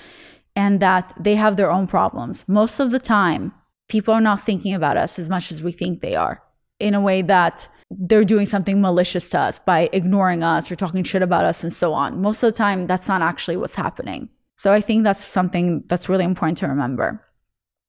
and 0.55 0.79
that 0.79 1.13
they 1.19 1.35
have 1.35 1.57
their 1.57 1.71
own 1.71 1.87
problems. 1.87 2.45
Most 2.47 2.79
of 2.79 2.91
the 2.91 2.99
time, 2.99 3.53
people 3.89 4.13
are 4.13 4.21
not 4.21 4.41
thinking 4.41 4.73
about 4.73 4.97
us 4.97 5.19
as 5.19 5.29
much 5.29 5.51
as 5.51 5.63
we 5.63 5.71
think 5.71 6.01
they 6.01 6.15
are 6.15 6.41
in 6.79 6.93
a 6.93 7.01
way 7.01 7.21
that 7.21 7.67
they're 7.91 8.23
doing 8.23 8.45
something 8.45 8.81
malicious 8.81 9.29
to 9.29 9.39
us 9.39 9.59
by 9.59 9.89
ignoring 9.93 10.43
us 10.43 10.71
or 10.71 10.75
talking 10.75 11.03
shit 11.03 11.21
about 11.21 11.45
us 11.45 11.63
and 11.63 11.71
so 11.71 11.93
on. 11.93 12.21
Most 12.21 12.41
of 12.41 12.51
the 12.51 12.57
time, 12.57 12.87
that's 12.87 13.07
not 13.07 13.21
actually 13.21 13.57
what's 13.57 13.75
happening. 13.75 14.29
So 14.55 14.71
I 14.71 14.81
think 14.81 15.03
that's 15.03 15.25
something 15.27 15.83
that's 15.87 16.09
really 16.09 16.25
important 16.25 16.57
to 16.59 16.67
remember. 16.67 17.21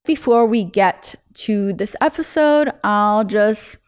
Before 0.04 0.46
we 0.46 0.64
get 0.64 1.14
to 1.35 1.73
this 1.73 1.96
episode, 2.00 2.70
I'll 2.85 3.25
just 3.25 3.78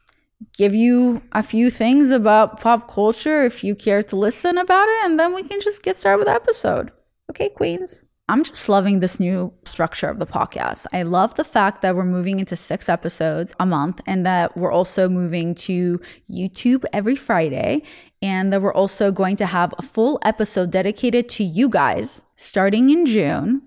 give 0.56 0.74
you 0.74 1.22
a 1.32 1.42
few 1.42 1.70
things 1.70 2.10
about 2.10 2.60
pop 2.60 2.90
culture 2.90 3.44
if 3.44 3.62
you 3.62 3.74
care 3.74 4.02
to 4.04 4.16
listen 4.16 4.56
about 4.56 4.88
it, 4.88 5.04
and 5.04 5.18
then 5.18 5.34
we 5.34 5.42
can 5.42 5.60
just 5.60 5.82
get 5.82 5.96
started 5.96 6.18
with 6.18 6.26
the 6.28 6.32
episode. 6.32 6.90
Okay, 7.30 7.48
Queens? 7.48 8.02
I'm 8.30 8.44
just 8.44 8.68
loving 8.68 9.00
this 9.00 9.18
new 9.18 9.52
structure 9.64 10.06
of 10.08 10.18
the 10.18 10.26
podcast. 10.26 10.84
I 10.92 11.02
love 11.02 11.36
the 11.36 11.44
fact 11.44 11.80
that 11.80 11.96
we're 11.96 12.04
moving 12.04 12.38
into 12.38 12.56
six 12.56 12.88
episodes 12.88 13.54
a 13.58 13.64
month 13.64 14.02
and 14.06 14.26
that 14.26 14.54
we're 14.54 14.70
also 14.70 15.08
moving 15.08 15.54
to 15.54 15.98
YouTube 16.30 16.84
every 16.92 17.16
Friday 17.16 17.82
and 18.20 18.52
that 18.52 18.60
we're 18.60 18.74
also 18.74 19.10
going 19.10 19.36
to 19.36 19.46
have 19.46 19.72
a 19.78 19.82
full 19.82 20.18
episode 20.24 20.70
dedicated 20.70 21.30
to 21.30 21.44
you 21.44 21.70
guys 21.70 22.20
starting 22.36 22.90
in 22.90 23.06
June. 23.06 23.62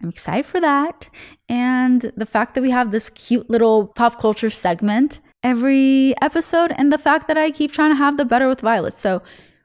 I'm 0.00 0.10
excited 0.10 0.46
for 0.46 0.60
that. 0.60 1.08
And 1.48 2.12
the 2.16 2.26
fact 2.26 2.54
that 2.54 2.62
we 2.62 2.70
have 2.70 2.92
this 2.92 3.10
cute 3.10 3.50
little 3.50 3.88
pop 3.88 4.20
culture 4.20 4.50
segment 4.50 5.18
every 5.42 6.14
episode, 6.22 6.72
and 6.76 6.92
the 6.92 6.98
fact 6.98 7.28
that 7.28 7.38
I 7.38 7.50
keep 7.50 7.72
trying 7.72 7.90
to 7.90 7.96
have 7.96 8.16
the 8.16 8.24
better 8.24 8.48
with 8.48 8.60
Violet. 8.60 8.94
So, 8.94 9.22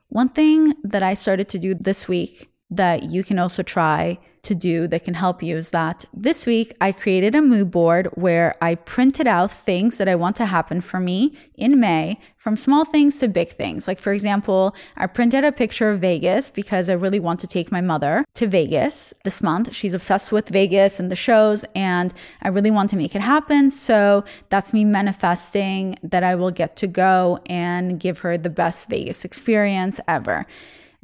one 0.10 0.30
thing 0.30 0.74
that 0.84 1.02
I 1.02 1.14
started 1.14 1.48
to 1.50 1.60
do 1.60 1.74
this 1.74 2.08
week 2.08 2.50
that 2.70 3.04
you 3.04 3.24
can 3.24 3.40
also 3.40 3.64
try 3.64 4.20
to 4.44 4.56
do 4.56 4.88
that 4.88 5.04
can 5.04 5.14
help 5.14 5.44
you 5.44 5.58
is 5.58 5.70
that 5.70 6.06
this 6.14 6.46
week 6.46 6.76
I 6.82 6.92
created 6.92 7.36
a 7.36 7.42
mood 7.42 7.70
board 7.70 8.08
where 8.16 8.56
I 8.62 8.76
printed 8.76 9.28
out 9.28 9.52
things 9.52 9.98
that 9.98 10.08
I 10.08 10.16
want 10.16 10.36
to 10.38 10.46
happen 10.46 10.82
for 10.82 11.00
me 11.00 11.38
in 11.56 11.80
May, 11.80 12.20
from 12.38 12.56
small 12.56 12.84
things 12.84 13.20
to 13.20 13.28
big 13.28 13.52
things. 13.52 13.88
Like, 13.88 14.00
for 14.00 14.12
example, 14.14 14.76
I 14.98 15.06
printed 15.06 15.44
a 15.44 15.52
picture 15.52 15.92
of 15.92 16.00
Vegas 16.00 16.50
because 16.50 16.90
I 16.90 16.94
really 16.94 17.20
want 17.20 17.40
to 17.42 17.48
take 17.48 17.72
my 17.72 17.82
mother 17.82 18.26
to 18.34 18.48
Vegas 18.48 19.14
this 19.24 19.44
month. 19.44 19.76
She's 19.76 19.94
obsessed 19.94 20.32
with 20.32 20.50
Vegas 20.50 21.00
and 21.00 21.12
the 21.12 21.16
shows, 21.16 21.64
and 21.76 22.12
I 22.42 22.48
really 22.48 22.72
want 22.72 22.90
to 22.92 22.96
make 22.96 23.16
it 23.16 23.22
happen. 23.22 23.70
So 23.70 24.26
that's 24.50 24.74
me 24.74 24.86
manifesting 24.86 25.98
that 26.02 26.24
I 26.24 26.34
will 26.34 26.52
get 26.52 26.76
to 26.78 26.88
go 26.88 27.40
and 27.46 28.00
give 28.00 28.20
her 28.20 28.40
the 28.40 28.50
best 28.50 28.90
Vegas 28.90 29.24
experience 29.24 30.00
ever. 30.08 30.48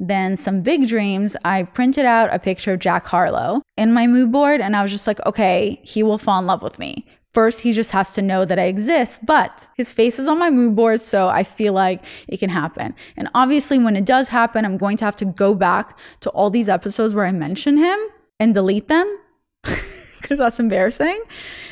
Then 0.00 0.36
some 0.36 0.62
big 0.62 0.86
dreams, 0.86 1.36
I 1.44 1.64
printed 1.64 2.04
out 2.04 2.32
a 2.32 2.38
picture 2.38 2.72
of 2.72 2.78
Jack 2.78 3.06
Harlow 3.06 3.62
in 3.76 3.92
my 3.92 4.06
mood 4.06 4.30
board 4.30 4.60
and 4.60 4.76
I 4.76 4.82
was 4.82 4.92
just 4.92 5.06
like, 5.06 5.24
okay, 5.26 5.80
he 5.82 6.02
will 6.02 6.18
fall 6.18 6.38
in 6.38 6.46
love 6.46 6.62
with 6.62 6.78
me. 6.78 7.04
First, 7.34 7.60
he 7.60 7.72
just 7.72 7.90
has 7.90 8.14
to 8.14 8.22
know 8.22 8.44
that 8.44 8.58
I 8.58 8.64
exist, 8.64 9.24
but 9.24 9.68
his 9.76 9.92
face 9.92 10.18
is 10.18 10.26
on 10.26 10.38
my 10.38 10.50
mood 10.50 10.74
board, 10.74 11.00
so 11.00 11.28
I 11.28 11.44
feel 11.44 11.72
like 11.74 12.02
it 12.26 12.38
can 12.38 12.48
happen. 12.48 12.94
And 13.16 13.28
obviously, 13.34 13.78
when 13.78 13.96
it 13.96 14.06
does 14.06 14.28
happen, 14.28 14.64
I'm 14.64 14.78
going 14.78 14.96
to 14.96 15.04
have 15.04 15.16
to 15.18 15.26
go 15.26 15.54
back 15.54 15.98
to 16.20 16.30
all 16.30 16.48
these 16.48 16.68
episodes 16.68 17.14
where 17.14 17.26
I 17.26 17.32
mention 17.32 17.76
him 17.76 17.98
and 18.40 18.54
delete 18.54 18.88
them 18.88 19.18
because 19.62 20.38
that's 20.38 20.58
embarrassing. 20.58 21.22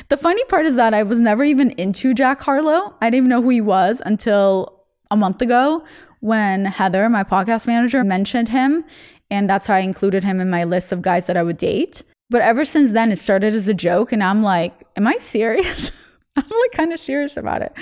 The 0.09 0.17
funny 0.17 0.43
part 0.45 0.67
is 0.67 0.75
that 0.75 0.93
I 0.93 1.03
was 1.03 1.19
never 1.19 1.43
even 1.43 1.71
into 1.71 2.13
Jack 2.13 2.39
Harlow. 2.41 2.95
I 3.01 3.09
didn't 3.09 3.17
even 3.17 3.29
know 3.29 3.41
who 3.41 3.49
he 3.49 3.61
was 3.61 4.01
until 4.05 4.85
a 5.09 5.17
month 5.17 5.41
ago 5.41 5.83
when 6.19 6.65
Heather, 6.65 7.09
my 7.09 7.23
podcast 7.23 7.67
manager, 7.67 8.03
mentioned 8.03 8.49
him. 8.49 8.83
And 9.29 9.49
that's 9.49 9.67
how 9.67 9.75
I 9.75 9.79
included 9.79 10.23
him 10.23 10.39
in 10.39 10.49
my 10.49 10.63
list 10.63 10.91
of 10.91 11.01
guys 11.01 11.27
that 11.27 11.37
I 11.37 11.43
would 11.43 11.57
date. 11.57 12.03
But 12.29 12.41
ever 12.41 12.65
since 12.65 12.91
then, 12.91 13.11
it 13.11 13.19
started 13.19 13.53
as 13.53 13.67
a 13.67 13.73
joke. 13.73 14.11
And 14.11 14.23
I'm 14.23 14.43
like, 14.43 14.85
am 14.95 15.07
I 15.07 15.17
serious? 15.19 15.91
I'm 16.35 16.43
like 16.43 16.71
kind 16.71 16.93
of 16.93 16.99
serious 16.99 17.35
about 17.35 17.61
it. 17.61 17.73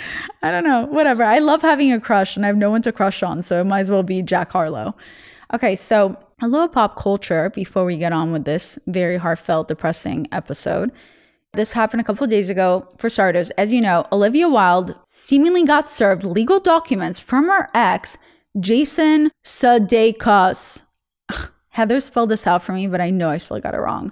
I 0.42 0.52
don't 0.52 0.64
know. 0.64 0.86
Whatever. 0.86 1.24
I 1.24 1.40
love 1.40 1.62
having 1.62 1.92
a 1.92 2.00
crush 2.00 2.36
and 2.36 2.46
I 2.46 2.48
have 2.48 2.58
no 2.58 2.72
one 2.72 2.82
to 2.84 2.92
crush 2.92 3.22
on. 3.22 3.42
So 3.42 3.60
it 3.60 3.66
might 3.66 3.82
as 3.82 3.92
well 3.92 4.04
be 4.04 4.22
Jack 4.22 4.52
Harlow. 4.52 4.96
Okay. 5.54 5.76
So 5.76 6.18
a 6.42 6.48
little 6.48 6.70
pop 6.70 6.96
culture 6.96 7.50
before 7.50 7.86
we 7.86 7.98
get 7.98 8.14
on 8.14 8.32
with 8.32 8.46
this 8.46 8.80
very 8.88 9.18
heartfelt, 9.18 9.68
depressing 9.68 10.28
episode. 10.32 10.92
This 11.54 11.74
happened 11.74 12.02
a 12.02 12.04
couple 12.04 12.28
days 12.28 12.50
ago. 12.50 12.88
For 12.98 13.10
starters, 13.10 13.50
as 13.52 13.72
you 13.72 13.82
know, 13.82 14.06
Olivia 14.12 14.50
Wilde 14.50 14.96
seemingly 15.26 15.64
got 15.64 15.90
served 15.90 16.24
legal 16.24 16.60
documents 16.60 17.20
from 17.20 17.48
her 17.48 17.68
ex, 17.74 18.16
Jason 18.60 19.32
Sudeikis. 19.44 20.84
Heather 21.70 22.00
spelled 22.00 22.30
this 22.30 22.46
out 22.46 22.62
for 22.62 22.74
me, 22.74 22.86
but 22.86 23.02
I 23.02 23.10
know 23.10 23.32
I 23.32 23.38
still 23.38 23.60
got 23.60 23.74
it 23.74 23.80
wrong. 23.80 24.12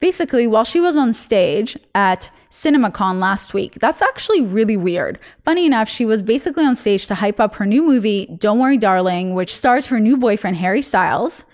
Basically, 0.00 0.46
while 0.46 0.64
she 0.64 0.80
was 0.80 0.96
on 0.96 1.12
stage 1.12 1.76
at 1.94 2.30
CinemaCon 2.50 3.20
last 3.20 3.52
week, 3.52 3.74
that's 3.74 4.00
actually 4.00 4.40
really 4.40 4.76
weird. 4.76 5.18
Funny 5.44 5.66
enough, 5.66 5.88
she 5.88 6.06
was 6.06 6.22
basically 6.22 6.64
on 6.64 6.76
stage 6.76 7.06
to 7.08 7.14
hype 7.16 7.38
up 7.38 7.56
her 7.56 7.66
new 7.66 7.82
movie, 7.82 8.26
Don't 8.38 8.58
Worry 8.58 8.78
Darling, 8.78 9.34
which 9.34 9.54
stars 9.54 9.88
her 9.88 10.00
new 10.00 10.16
boyfriend, 10.16 10.56
Harry 10.56 10.82
Styles. 10.82 11.44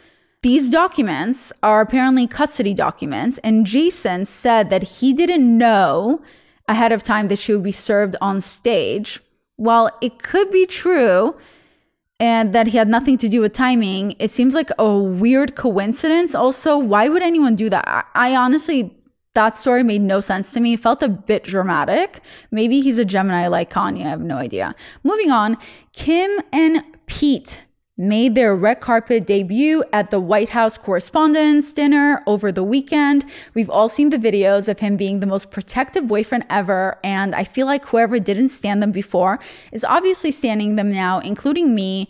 These 0.42 0.70
documents 0.70 1.52
are 1.64 1.80
apparently 1.80 2.28
custody 2.28 2.74
documents, 2.74 3.38
and 3.38 3.66
Jason 3.66 4.24
said 4.24 4.70
that 4.70 4.84
he 4.84 5.12
didn't 5.12 5.58
know 5.58 6.22
ahead 6.70 6.92
of 6.92 7.02
time 7.02 7.28
that 7.28 7.38
she 7.38 7.52
would 7.52 7.62
be 7.64 7.72
served 7.72 8.16
on 8.20 8.40
stage. 8.40 9.20
While 9.56 9.90
it 10.00 10.22
could 10.22 10.50
be 10.50 10.64
true 10.64 11.36
and 12.18 12.52
that 12.52 12.68
he 12.68 12.78
had 12.78 12.88
nothing 12.88 13.18
to 13.18 13.28
do 13.28 13.40
with 13.40 13.52
timing, 13.52 14.14
it 14.18 14.30
seems 14.30 14.54
like 14.54 14.70
a 14.78 14.96
weird 14.96 15.56
coincidence. 15.56 16.34
Also, 16.34 16.78
why 16.78 17.08
would 17.08 17.22
anyone 17.22 17.56
do 17.56 17.68
that? 17.68 17.84
I, 17.86 18.04
I 18.14 18.36
honestly, 18.36 18.96
that 19.34 19.58
story 19.58 19.82
made 19.82 20.00
no 20.02 20.20
sense 20.20 20.52
to 20.52 20.60
me. 20.60 20.74
It 20.74 20.80
felt 20.80 21.02
a 21.02 21.08
bit 21.08 21.44
dramatic. 21.44 22.22
Maybe 22.50 22.80
he's 22.80 22.98
a 22.98 23.04
Gemini 23.04 23.48
like 23.48 23.70
Kanye. 23.70 24.04
I 24.04 24.08
have 24.08 24.22
no 24.22 24.36
idea. 24.36 24.74
Moving 25.02 25.30
on, 25.30 25.58
Kim 25.92 26.40
and 26.52 26.82
Pete 27.06 27.62
made 28.00 28.34
their 28.34 28.56
red 28.56 28.80
carpet 28.80 29.26
debut 29.26 29.84
at 29.92 30.10
the 30.10 30.18
White 30.18 30.48
House 30.48 30.78
Correspondents' 30.78 31.70
Dinner 31.70 32.22
over 32.26 32.50
the 32.50 32.64
weekend. 32.64 33.26
We've 33.52 33.68
all 33.68 33.90
seen 33.90 34.08
the 34.08 34.16
videos 34.16 34.70
of 34.70 34.80
him 34.80 34.96
being 34.96 35.20
the 35.20 35.26
most 35.26 35.50
protective 35.50 36.08
boyfriend 36.08 36.46
ever, 36.48 36.98
and 37.04 37.34
I 37.34 37.44
feel 37.44 37.66
like 37.66 37.84
whoever 37.84 38.18
didn't 38.18 38.48
stand 38.48 38.82
them 38.82 38.90
before 38.90 39.38
is 39.70 39.84
obviously 39.84 40.32
standing 40.32 40.76
them 40.76 40.90
now, 40.90 41.18
including 41.18 41.74
me. 41.74 42.08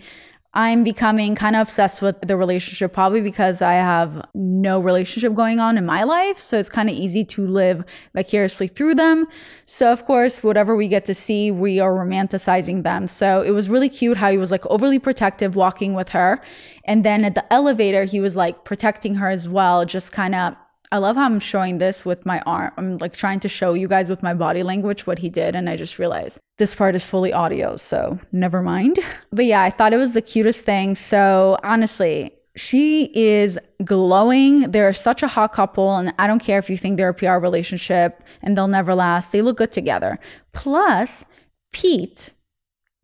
I'm 0.52 0.82
becoming 0.82 1.36
kind 1.36 1.54
of 1.54 1.68
obsessed 1.68 2.02
with 2.02 2.20
the 2.22 2.36
relationship, 2.36 2.92
probably 2.92 3.20
because 3.20 3.62
I 3.62 3.74
have 3.74 4.20
no 4.34 4.80
relationship 4.80 5.34
going 5.34 5.60
on 5.60 5.78
in 5.78 5.86
my 5.86 6.02
life. 6.02 6.38
So 6.38 6.58
it's 6.58 6.68
kind 6.68 6.90
of 6.90 6.96
easy 6.96 7.24
to 7.26 7.46
live 7.46 7.84
vicariously 8.14 8.66
through 8.66 8.96
them. 8.96 9.28
So, 9.64 9.92
of 9.92 10.06
course, 10.06 10.42
whatever 10.42 10.74
we 10.74 10.88
get 10.88 11.04
to 11.04 11.14
see, 11.14 11.52
we 11.52 11.78
are 11.78 11.92
romanticizing 11.92 12.82
them. 12.82 13.06
So 13.06 13.42
it 13.42 13.52
was 13.52 13.68
really 13.68 13.88
cute 13.88 14.16
how 14.16 14.32
he 14.32 14.38
was 14.38 14.50
like 14.50 14.66
overly 14.66 14.98
protective 14.98 15.54
walking 15.54 15.94
with 15.94 16.08
her. 16.08 16.40
And 16.84 17.04
then 17.04 17.24
at 17.24 17.36
the 17.36 17.52
elevator, 17.52 18.02
he 18.02 18.18
was 18.18 18.34
like 18.34 18.64
protecting 18.64 19.14
her 19.16 19.28
as 19.28 19.48
well, 19.48 19.84
just 19.84 20.10
kind 20.10 20.34
of 20.34 20.56
I 20.92 20.98
love 20.98 21.16
how 21.16 21.24
I'm 21.24 21.38
showing 21.38 21.78
this 21.78 22.04
with 22.04 22.26
my 22.26 22.40
arm. 22.40 22.72
I'm 22.76 22.96
like 22.98 23.12
trying 23.12 23.38
to 23.40 23.48
show 23.48 23.74
you 23.74 23.86
guys 23.86 24.10
with 24.10 24.22
my 24.22 24.34
body 24.34 24.64
language 24.64 25.06
what 25.06 25.20
he 25.20 25.28
did. 25.28 25.54
And 25.54 25.68
I 25.68 25.76
just 25.76 25.98
realized 25.98 26.38
this 26.58 26.74
part 26.74 26.96
is 26.96 27.04
fully 27.04 27.32
audio. 27.32 27.76
So 27.76 28.18
never 28.32 28.62
mind. 28.62 28.98
But 29.32 29.44
yeah, 29.44 29.62
I 29.62 29.70
thought 29.70 29.92
it 29.92 29.96
was 29.96 30.14
the 30.14 30.22
cutest 30.22 30.64
thing. 30.64 30.96
So 30.96 31.56
honestly, 31.62 32.34
she 32.56 33.04
is 33.14 33.58
glowing. 33.84 34.72
They're 34.72 34.92
such 34.92 35.22
a 35.22 35.28
hot 35.28 35.52
couple. 35.52 35.96
And 35.96 36.12
I 36.18 36.26
don't 36.26 36.40
care 36.40 36.58
if 36.58 36.68
you 36.68 36.76
think 36.76 36.96
they're 36.96 37.10
a 37.10 37.14
PR 37.14 37.38
relationship 37.38 38.24
and 38.42 38.56
they'll 38.56 38.66
never 38.66 38.94
last. 38.94 39.30
They 39.30 39.42
look 39.42 39.58
good 39.58 39.70
together. 39.70 40.18
Plus, 40.52 41.24
Pete, 41.72 42.32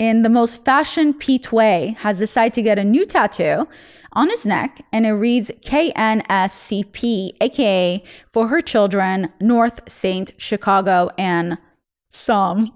in 0.01 0.23
the 0.23 0.29
most 0.29 0.65
fashion 0.65 1.15
Pete 1.15 1.53
way, 1.53 1.97
has 2.01 2.19
decided 2.19 2.55
to 2.55 2.63
get 2.63 2.79
a 2.79 2.85
new 2.85 3.07
tattoo 3.07 3.69
on 4.17 4.31
his 4.31 4.45
neck 4.45 4.83
and 4.93 5.07
it 5.07 5.13
reads 5.13 5.53
KNSCP, 5.61 7.37
aka 7.41 8.03
for 8.33 8.49
her 8.49 8.61
children, 8.61 9.31
North 9.41 9.81
Saint 9.89 10.33
Chicago 10.39 11.11
and 11.17 11.59
Psalm. 12.11 12.73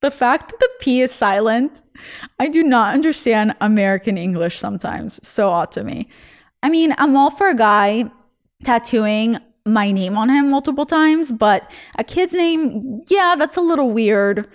The 0.00 0.10
fact 0.10 0.50
that 0.50 0.58
the 0.58 0.70
P 0.80 1.02
is 1.02 1.12
silent, 1.12 1.82
I 2.40 2.48
do 2.48 2.64
not 2.64 2.94
understand 2.94 3.54
American 3.60 4.18
English 4.18 4.58
sometimes. 4.58 5.20
So 5.26 5.50
odd 5.50 5.70
to 5.72 5.84
me. 5.84 6.08
I 6.64 6.70
mean, 6.70 6.94
I'm 6.98 7.14
all 7.16 7.30
for 7.30 7.48
a 7.48 7.54
guy 7.54 8.10
tattooing 8.64 9.38
my 9.64 9.92
name 9.92 10.16
on 10.16 10.28
him 10.28 10.50
multiple 10.50 10.86
times, 10.86 11.30
but 11.30 11.70
a 11.98 12.04
kid's 12.04 12.32
name, 12.32 13.02
yeah, 13.08 13.36
that's 13.38 13.56
a 13.56 13.60
little 13.60 13.90
weird. 13.90 14.48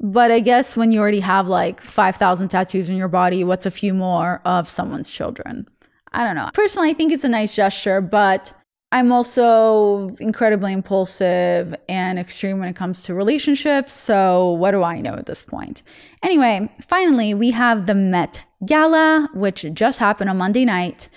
But 0.00 0.30
I 0.30 0.40
guess 0.40 0.76
when 0.76 0.92
you 0.92 1.00
already 1.00 1.20
have 1.20 1.48
like 1.48 1.80
5,000 1.80 2.48
tattoos 2.48 2.90
in 2.90 2.96
your 2.96 3.08
body, 3.08 3.44
what's 3.44 3.66
a 3.66 3.70
few 3.70 3.94
more 3.94 4.42
of 4.44 4.68
someone's 4.68 5.10
children? 5.10 5.66
I 6.12 6.24
don't 6.24 6.36
know. 6.36 6.50
Personally, 6.52 6.90
I 6.90 6.94
think 6.94 7.12
it's 7.12 7.24
a 7.24 7.28
nice 7.28 7.54
gesture, 7.54 8.00
but 8.00 8.52
I'm 8.92 9.10
also 9.10 10.14
incredibly 10.20 10.72
impulsive 10.72 11.74
and 11.88 12.18
extreme 12.18 12.58
when 12.58 12.68
it 12.68 12.76
comes 12.76 13.02
to 13.04 13.14
relationships. 13.14 13.92
So, 13.92 14.52
what 14.52 14.70
do 14.70 14.82
I 14.82 15.00
know 15.00 15.14
at 15.14 15.26
this 15.26 15.42
point? 15.42 15.82
Anyway, 16.22 16.70
finally, 16.86 17.34
we 17.34 17.50
have 17.50 17.86
the 17.86 17.94
Met 17.94 18.44
Gala, 18.64 19.28
which 19.34 19.66
just 19.74 19.98
happened 19.98 20.30
on 20.30 20.38
Monday 20.38 20.64
night. 20.64 21.08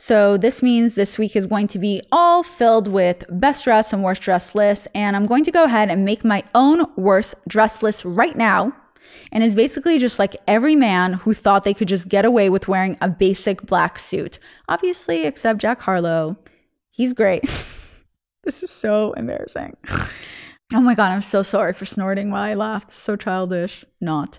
So 0.00 0.36
this 0.36 0.62
means 0.62 0.94
this 0.94 1.18
week 1.18 1.34
is 1.34 1.48
going 1.48 1.66
to 1.68 1.78
be 1.78 2.00
all 2.12 2.44
filled 2.44 2.86
with 2.86 3.24
best 3.28 3.64
dress 3.64 3.92
and 3.92 4.04
worst 4.04 4.22
dress 4.22 4.54
lists. 4.54 4.86
And 4.94 5.16
I'm 5.16 5.26
going 5.26 5.42
to 5.42 5.50
go 5.50 5.64
ahead 5.64 5.90
and 5.90 6.04
make 6.04 6.24
my 6.24 6.44
own 6.54 6.86
worst 6.96 7.34
dress 7.48 7.82
list 7.82 8.04
right 8.04 8.36
now. 8.36 8.72
And 9.32 9.42
it's 9.42 9.56
basically 9.56 9.98
just 9.98 10.20
like 10.20 10.36
every 10.46 10.76
man 10.76 11.14
who 11.14 11.34
thought 11.34 11.64
they 11.64 11.74
could 11.74 11.88
just 11.88 12.08
get 12.08 12.24
away 12.24 12.48
with 12.48 12.68
wearing 12.68 12.96
a 13.00 13.08
basic 13.08 13.62
black 13.62 13.98
suit. 13.98 14.38
Obviously, 14.68 15.24
except 15.24 15.60
Jack 15.60 15.80
Harlow. 15.80 16.36
He's 16.90 17.12
great. 17.12 17.42
this 18.44 18.62
is 18.62 18.70
so 18.70 19.14
embarrassing. 19.14 19.76
Oh 20.74 20.80
my 20.80 20.94
God, 20.94 21.10
I'm 21.10 21.22
so 21.22 21.42
sorry 21.42 21.72
for 21.72 21.86
snorting 21.86 22.30
while 22.30 22.42
I 22.42 22.54
laughed. 22.54 22.92
So 22.92 23.16
childish. 23.16 23.84
Not. 24.00 24.38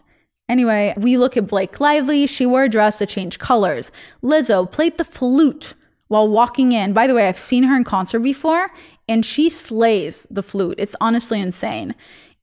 Anyway, 0.49 0.95
we 0.97 1.15
look 1.15 1.37
at 1.37 1.47
Blake 1.47 1.79
Lively. 1.79 2.25
She 2.25 2.45
wore 2.47 2.63
a 2.63 2.69
dress 2.69 2.97
that 2.99 3.09
changed 3.09 3.39
colors. 3.39 3.91
Lizzo 4.23 4.69
played 4.69 4.97
the 4.97 5.05
flute 5.05 5.75
while 6.07 6.27
walking 6.27 6.71
in. 6.71 6.91
By 6.91 7.05
the 7.05 7.13
way, 7.13 7.27
I've 7.27 7.37
seen 7.37 7.63
her 7.63 7.77
in 7.77 7.83
concert 7.83 8.19
before 8.19 8.71
and 9.07 9.23
she 9.23 9.47
slays 9.47 10.25
the 10.29 10.43
flute. 10.43 10.75
It's 10.79 10.95
honestly 10.99 11.39
insane. 11.39 11.93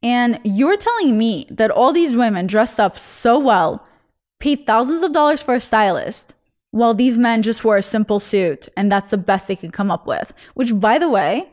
And 0.05 0.41
you're 0.45 0.77
telling 0.77 1.19
me 1.19 1.47
that 1.51 1.73
all 1.73 1.93
these 1.93 2.15
women 2.15 2.47
dressed 2.47 2.79
up 2.79 2.97
so 2.97 3.39
well, 3.39 3.85
paid 4.39 4.67
thousands 4.67 5.03
of 5.03 5.13
dollars 5.13 5.43
for 5.43 5.55
a 5.55 5.61
stylist, 5.61 6.35
while 6.71 6.95
these 6.95 7.19
men 7.19 7.43
just 7.43 7.65
wore 7.65 7.77
a 7.77 7.83
simple 7.83 8.21
suit 8.21 8.69
and 8.77 8.93
that's 8.93 9.11
the 9.11 9.19
best 9.19 9.49
they 9.49 9.57
could 9.57 9.73
come 9.73 9.91
up 9.91 10.07
with. 10.07 10.33
Which, 10.55 10.79
by 10.79 10.99
the 10.99 11.09
way, 11.09 11.49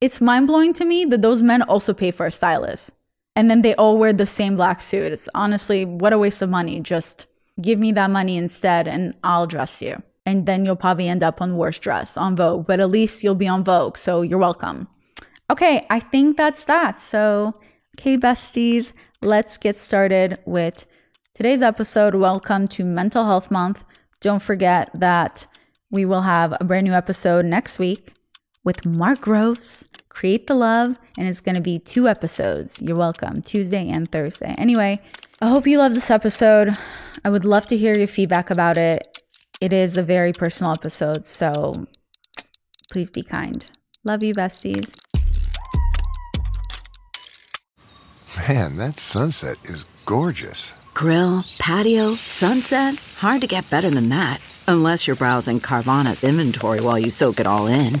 it's 0.00 0.20
mind 0.20 0.46
blowing 0.46 0.74
to 0.74 0.84
me 0.84 1.04
that 1.06 1.22
those 1.22 1.42
men 1.42 1.62
also 1.62 1.92
pay 1.92 2.12
for 2.12 2.26
a 2.26 2.30
stylist 2.30 2.92
and 3.38 3.48
then 3.48 3.62
they 3.62 3.72
all 3.76 3.98
wear 3.98 4.12
the 4.12 4.26
same 4.26 4.56
black 4.56 4.82
suit. 4.82 5.12
It's 5.12 5.28
honestly 5.32 5.84
what 5.84 6.12
a 6.12 6.18
waste 6.18 6.42
of 6.42 6.50
money. 6.50 6.80
Just 6.80 7.26
give 7.62 7.78
me 7.78 7.92
that 7.92 8.10
money 8.10 8.36
instead 8.36 8.88
and 8.88 9.14
I'll 9.22 9.46
dress 9.46 9.80
you. 9.80 10.02
And 10.26 10.44
then 10.44 10.64
you'll 10.64 10.74
probably 10.74 11.08
end 11.08 11.22
up 11.22 11.40
on 11.40 11.56
worst 11.56 11.80
dress 11.80 12.16
on 12.16 12.34
Vogue, 12.34 12.66
but 12.66 12.80
at 12.80 12.90
least 12.90 13.22
you'll 13.22 13.36
be 13.36 13.46
on 13.46 13.62
Vogue, 13.62 13.96
so 13.96 14.22
you're 14.22 14.40
welcome. 14.40 14.88
Okay, 15.48 15.86
I 15.88 16.00
think 16.00 16.36
that's 16.36 16.64
that. 16.64 17.00
So, 17.00 17.54
okay, 17.96 18.18
besties, 18.18 18.90
let's 19.22 19.56
get 19.56 19.76
started 19.76 20.40
with 20.44 20.84
today's 21.32 21.62
episode. 21.62 22.16
Welcome 22.16 22.66
to 22.68 22.84
Mental 22.84 23.24
Health 23.24 23.52
Month. 23.52 23.84
Don't 24.20 24.42
forget 24.42 24.90
that 24.94 25.46
we 25.92 26.04
will 26.04 26.22
have 26.22 26.56
a 26.60 26.64
brand 26.64 26.88
new 26.88 26.92
episode 26.92 27.44
next 27.44 27.78
week 27.78 28.14
with 28.64 28.84
Mark 28.84 29.20
Groves 29.20 29.88
Create 30.18 30.48
the 30.48 30.54
Love, 30.56 30.98
and 31.16 31.28
it's 31.28 31.40
going 31.40 31.54
to 31.54 31.60
be 31.60 31.78
two 31.78 32.08
episodes. 32.08 32.82
You're 32.82 32.96
welcome, 32.96 33.40
Tuesday 33.40 33.88
and 33.88 34.10
Thursday. 34.10 34.52
Anyway, 34.58 35.00
I 35.40 35.48
hope 35.48 35.64
you 35.64 35.78
love 35.78 35.94
this 35.94 36.10
episode. 36.10 36.76
I 37.24 37.30
would 37.30 37.44
love 37.44 37.68
to 37.68 37.76
hear 37.76 37.96
your 37.96 38.08
feedback 38.08 38.50
about 38.50 38.76
it. 38.76 39.22
It 39.60 39.72
is 39.72 39.96
a 39.96 40.02
very 40.02 40.32
personal 40.32 40.72
episode, 40.72 41.22
so 41.22 41.86
please 42.90 43.10
be 43.10 43.22
kind. 43.22 43.64
Love 44.02 44.24
you, 44.24 44.34
besties. 44.34 44.92
Man, 48.48 48.74
that 48.74 48.98
sunset 48.98 49.58
is 49.66 49.84
gorgeous. 50.04 50.74
Grill, 50.94 51.44
patio, 51.60 52.14
sunset. 52.14 52.96
Hard 53.18 53.42
to 53.42 53.46
get 53.46 53.70
better 53.70 53.88
than 53.88 54.08
that. 54.08 54.40
Unless 54.66 55.06
you're 55.06 55.14
browsing 55.14 55.60
Carvana's 55.60 56.24
inventory 56.24 56.80
while 56.80 56.98
you 56.98 57.10
soak 57.10 57.38
it 57.38 57.46
all 57.46 57.68
in. 57.68 58.00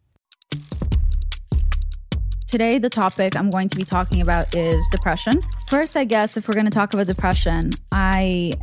Today, 2.51 2.79
the 2.79 2.89
topic 2.89 3.37
I'm 3.37 3.49
going 3.49 3.69
to 3.69 3.77
be 3.77 3.85
talking 3.85 4.21
about 4.21 4.53
is 4.53 4.85
depression. 4.91 5.41
First, 5.69 5.95
I 5.95 6.03
guess 6.03 6.35
if 6.35 6.49
we're 6.49 6.53
going 6.53 6.65
to 6.65 6.69
talk 6.69 6.93
about 6.93 7.07
depression, 7.07 7.71
I 7.93 8.55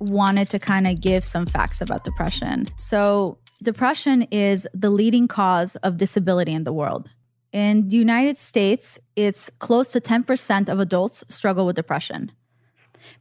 wanted 0.00 0.50
to 0.50 0.58
kind 0.58 0.84
of 0.88 1.00
give 1.00 1.24
some 1.24 1.46
facts 1.46 1.80
about 1.80 2.02
depression. 2.02 2.66
So, 2.76 3.38
depression 3.62 4.22
is 4.32 4.66
the 4.74 4.90
leading 4.90 5.28
cause 5.28 5.76
of 5.76 5.96
disability 5.96 6.54
in 6.54 6.64
the 6.64 6.72
world. 6.72 7.08
In 7.52 7.88
the 7.88 7.96
United 7.96 8.36
States, 8.36 8.98
it's 9.14 9.48
close 9.60 9.92
to 9.92 10.00
10% 10.00 10.68
of 10.68 10.80
adults 10.80 11.22
struggle 11.28 11.66
with 11.66 11.76
depression. 11.76 12.32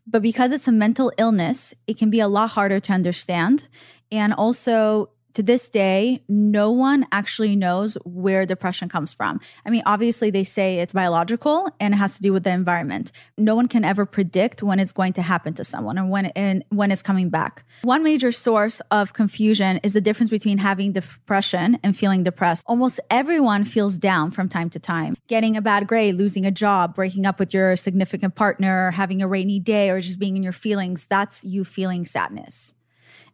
But 0.08 0.24
because 0.24 0.52
it's 0.52 0.68
a 0.68 0.72
mental 0.72 1.12
illness, 1.20 1.76
it 1.86 2.00
can 2.00 2.10
be 2.10 2.20
a 2.20 2.28
lot 2.28 2.50
harder 2.50 2.80
to 2.80 2.94
understand. 2.94 3.68
And 4.12 4.34
also, 4.34 5.12
to 5.36 5.44
this 5.44 5.70
day, 5.70 6.24
no 6.28 6.72
one 6.72 7.06
actually 7.12 7.56
knows 7.56 7.98
where 8.06 8.46
depression 8.46 8.90
comes 8.90 9.14
from. 9.14 9.42
I 9.66 9.70
mean, 9.70 9.84
obviously, 9.86 10.32
they 10.32 10.46
say 10.46 10.80
it's 10.80 10.94
biological 10.94 11.70
and 11.80 11.94
it 11.94 11.98
has 11.98 12.16
to 12.16 12.22
do 12.22 12.32
with 12.32 12.44
the 12.44 12.52
environment. 12.52 13.12
No 13.38 13.54
one 13.54 13.68
can 13.68 13.84
ever 13.84 14.06
predict 14.06 14.64
when 14.64 14.80
it's 14.80 14.94
going 14.94 15.14
to 15.14 15.22
happen 15.22 15.54
to 15.56 15.64
someone 15.64 16.00
or 16.00 16.06
when 16.06 16.28
and 16.28 16.64
when 16.70 16.90
it's 16.90 17.02
coming 17.02 17.30
back. 17.30 17.66
One 17.84 18.02
major 18.02 18.32
source 18.32 18.82
of 18.92 19.14
confusion 19.14 19.82
is 19.84 19.94
the 19.94 20.02
difference 20.02 20.30
between 20.30 20.60
having 20.60 20.94
depression 20.94 21.80
and 21.84 21.98
feeling 21.98 22.24
depressed. 22.24 22.64
Almost 22.66 23.02
everyone 23.12 23.66
feels 23.66 23.98
down 23.98 24.32
from 24.32 24.48
time 24.48 24.70
to 24.70 24.80
time. 24.80 25.18
Getting 25.28 25.58
a 25.58 25.62
bad 25.62 25.86
grade, 25.88 26.16
losing 26.16 26.46
a 26.46 26.52
job, 26.52 26.96
breaking 26.96 27.26
up 27.26 27.40
with 27.40 27.54
your 27.54 27.76
significant 27.76 28.36
partner, 28.36 28.92
having 28.92 29.22
a 29.22 29.28
rainy 29.28 29.60
day, 29.60 29.90
or 29.90 30.00
just 30.00 30.18
being 30.18 30.38
in 30.38 30.44
your 30.44 30.54
feelings, 30.54 31.06
that's 31.08 31.44
you 31.44 31.66
feeling 31.66 32.06
sadness. 32.06 32.75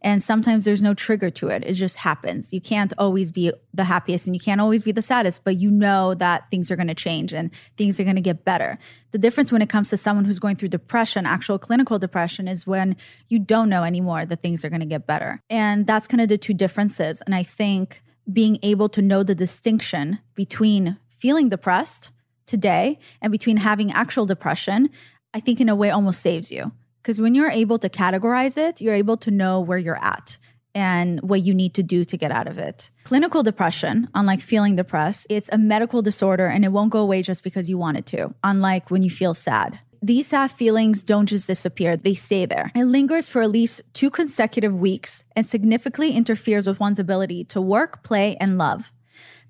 And 0.02 0.22
sometimes 0.22 0.64
there's 0.64 0.82
no 0.82 0.94
trigger 0.94 1.30
to 1.30 1.48
it. 1.48 1.62
It 1.64 1.74
just 1.74 1.96
happens. 1.96 2.52
You 2.52 2.60
can't 2.60 2.92
always 2.98 3.30
be 3.30 3.52
the 3.72 3.84
happiest 3.84 4.26
and 4.26 4.34
you 4.34 4.40
can't 4.40 4.60
always 4.60 4.82
be 4.82 4.92
the 4.92 5.02
saddest, 5.02 5.44
but 5.44 5.60
you 5.60 5.70
know 5.70 6.14
that 6.14 6.50
things 6.50 6.70
are 6.70 6.76
going 6.76 6.88
to 6.88 6.94
change 6.94 7.32
and 7.32 7.50
things 7.76 8.00
are 8.00 8.04
going 8.04 8.16
to 8.16 8.22
get 8.22 8.44
better. 8.44 8.78
The 9.12 9.18
difference 9.18 9.52
when 9.52 9.62
it 9.62 9.68
comes 9.68 9.90
to 9.90 9.96
someone 9.96 10.24
who's 10.24 10.40
going 10.40 10.56
through 10.56 10.68
depression, 10.68 11.24
actual 11.24 11.58
clinical 11.58 11.98
depression, 11.98 12.48
is 12.48 12.66
when 12.66 12.96
you 13.28 13.38
don't 13.38 13.68
know 13.68 13.84
anymore 13.84 14.26
that 14.26 14.42
things 14.42 14.64
are 14.64 14.70
going 14.70 14.80
to 14.80 14.86
get 14.86 15.06
better. 15.06 15.40
And 15.48 15.86
that's 15.86 16.08
kind 16.08 16.20
of 16.20 16.28
the 16.28 16.38
two 16.38 16.54
differences. 16.54 17.22
And 17.22 17.34
I 17.34 17.44
think 17.44 18.02
being 18.30 18.58
able 18.62 18.88
to 18.90 19.02
know 19.02 19.22
the 19.22 19.34
distinction 19.34 20.18
between 20.34 20.98
feeling 21.08 21.48
depressed 21.48 22.10
today 22.46 22.98
and 23.20 23.30
between 23.30 23.58
having 23.58 23.92
actual 23.92 24.26
depression, 24.26 24.90
I 25.32 25.40
think 25.40 25.60
in 25.60 25.68
a 25.68 25.76
way 25.76 25.90
almost 25.90 26.20
saves 26.20 26.50
you 26.50 26.72
because 27.02 27.20
when 27.20 27.34
you're 27.34 27.50
able 27.50 27.78
to 27.80 27.88
categorize 27.88 28.56
it, 28.56 28.80
you're 28.80 28.94
able 28.94 29.16
to 29.18 29.30
know 29.30 29.60
where 29.60 29.78
you're 29.78 30.02
at 30.02 30.38
and 30.74 31.20
what 31.20 31.42
you 31.42 31.52
need 31.52 31.74
to 31.74 31.82
do 31.82 32.04
to 32.04 32.16
get 32.16 32.30
out 32.30 32.46
of 32.46 32.58
it. 32.58 32.90
Clinical 33.04 33.42
depression, 33.42 34.08
unlike 34.14 34.40
feeling 34.40 34.76
depressed, 34.76 35.26
it's 35.28 35.50
a 35.52 35.58
medical 35.58 36.00
disorder 36.00 36.46
and 36.46 36.64
it 36.64 36.72
won't 36.72 36.90
go 36.90 37.00
away 37.00 37.22
just 37.22 37.44
because 37.44 37.68
you 37.68 37.76
want 37.76 37.98
it 37.98 38.06
to, 38.06 38.34
unlike 38.42 38.90
when 38.90 39.02
you 39.02 39.10
feel 39.10 39.34
sad. 39.34 39.80
These 40.00 40.28
sad 40.28 40.50
feelings 40.50 41.02
don't 41.02 41.26
just 41.26 41.46
disappear, 41.46 41.96
they 41.96 42.14
stay 42.14 42.46
there. 42.46 42.72
It 42.74 42.84
lingers 42.84 43.28
for 43.28 43.42
at 43.42 43.50
least 43.50 43.82
two 43.92 44.10
consecutive 44.10 44.74
weeks 44.74 45.22
and 45.36 45.46
significantly 45.46 46.12
interferes 46.12 46.66
with 46.66 46.80
one's 46.80 46.98
ability 46.98 47.44
to 47.44 47.60
work, 47.60 48.02
play, 48.02 48.36
and 48.40 48.58
love. 48.58 48.92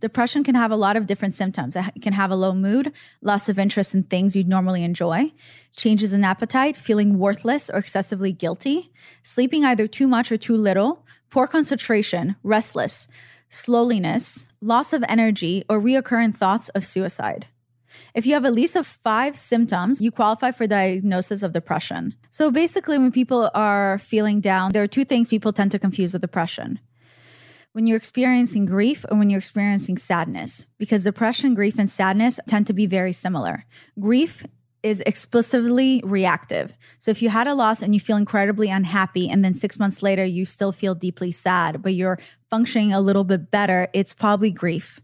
Depression 0.03 0.43
can 0.43 0.57
have 0.57 0.73
a 0.73 0.77
lot 0.77 0.97
of 0.97 1.07
different 1.07 1.33
symptoms. 1.33 1.77
It 1.77 2.03
can 2.03 2.12
have 2.12 2.33
a 2.33 2.35
low 2.35 2.55
mood, 2.55 2.93
loss 3.21 3.49
of 3.49 3.57
interest 3.57 3.95
in 3.95 4.03
things 4.03 4.35
you'd 4.35 4.49
normally 4.49 4.83
enjoy, 4.83 5.31
changes 5.77 6.12
in 6.12 6.25
appetite, 6.25 6.75
feeling 6.75 7.21
worthless 7.21 7.71
or 7.71 7.79
excessively 7.79 8.33
guilty, 8.33 8.91
sleeping 9.23 9.65
either 9.65 9.87
too 9.87 10.09
much 10.09 10.33
or 10.33 10.37
too 10.37 10.57
little, 10.57 11.07
poor 11.31 11.47
concentration, 11.47 12.35
restless, 12.43 13.07
slowness, 13.49 14.47
loss 14.61 14.93
of 14.93 15.05
energy, 15.09 15.62
or 15.69 15.81
reoccurring 15.81 16.37
thoughts 16.37 16.69
of 16.71 16.85
suicide. 16.85 17.47
If 18.12 18.27
you 18.27 18.35
have 18.35 18.45
at 18.45 18.55
least 18.55 18.75
of 18.75 18.88
five 18.88 19.37
symptoms, 19.37 20.01
you 20.01 20.11
qualify 20.11 20.51
for 20.51 20.67
diagnosis 20.67 21.45
of 21.45 21.53
depression. 21.53 22.15
So 22.29 22.51
basically, 22.51 22.99
when 22.99 23.12
people 23.12 23.53
are 23.55 23.99
feeling 23.99 24.41
down, 24.41 24.73
there 24.73 24.83
are 24.83 24.88
two 24.88 25.05
things 25.05 25.29
people 25.29 25.53
tend 25.53 25.71
to 25.71 25.79
confuse 25.79 26.12
with 26.12 26.23
depression 26.23 26.81
when 27.73 27.87
you're 27.87 27.97
experiencing 27.97 28.67
grief 28.67 29.05
or 29.11 29.17
when 29.17 29.31
you're 29.31 29.39
experiencing 29.39 29.97
sadness, 29.97 30.67
because 30.79 31.03
depression, 31.03 31.55
grief, 31.55 31.79
and 31.79 31.91
sadness 31.91 32.39
tend 32.47 32.67
to 32.67 32.73
be 32.73 32.87
very 32.87 33.13
similar. 33.13 33.65
Grief 33.99 34.45
is 34.83 35.01
explicitly 35.07 36.03
reactive. 36.05 36.77
So 36.99 37.11
if 37.11 37.23
you 37.23 37.29
had 37.29 37.47
a 37.47 37.55
loss 37.55 37.83
and 37.83 37.95
you 37.95 38.01
feel 38.01 38.17
incredibly 38.17 38.69
unhappy, 38.69 39.29
and 39.29 39.45
then 39.45 39.55
six 39.55 39.79
months 39.79 40.03
later 40.03 40.25
you 40.25 40.45
still 40.45 40.73
feel 40.73 40.95
deeply 40.95 41.31
sad, 41.31 41.83
but 41.83 41.95
you're 41.95 42.19
functioning 42.51 42.93
a 42.93 43.01
little 43.01 43.25
bit 43.25 43.51
better, 43.51 43.89
it's 43.93 44.13
probably 44.13 44.51
grief. 44.51 45.01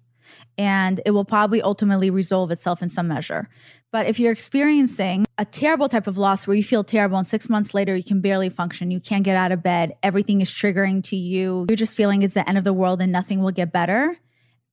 And 0.58 1.00
it 1.06 1.12
will 1.12 1.24
probably 1.24 1.62
ultimately 1.62 2.10
resolve 2.10 2.50
itself 2.50 2.82
in 2.82 2.88
some 2.88 3.08
measure. 3.08 3.48
But 3.90 4.06
if 4.06 4.18
you're 4.18 4.32
experiencing 4.32 5.24
a 5.38 5.44
terrible 5.44 5.88
type 5.88 6.06
of 6.06 6.18
loss 6.18 6.46
where 6.46 6.56
you 6.56 6.64
feel 6.64 6.84
terrible 6.84 7.16
and 7.16 7.26
six 7.26 7.48
months 7.48 7.72
later 7.72 7.96
you 7.96 8.04
can 8.04 8.20
barely 8.20 8.50
function, 8.50 8.90
you 8.90 9.00
can't 9.00 9.24
get 9.24 9.36
out 9.36 9.52
of 9.52 9.62
bed, 9.62 9.96
everything 10.02 10.40
is 10.40 10.50
triggering 10.50 11.02
to 11.04 11.16
you, 11.16 11.64
you're 11.70 11.76
just 11.76 11.96
feeling 11.96 12.22
it's 12.22 12.34
the 12.34 12.46
end 12.46 12.58
of 12.58 12.64
the 12.64 12.72
world 12.72 13.00
and 13.00 13.12
nothing 13.12 13.40
will 13.40 13.52
get 13.52 13.72
better, 13.72 14.16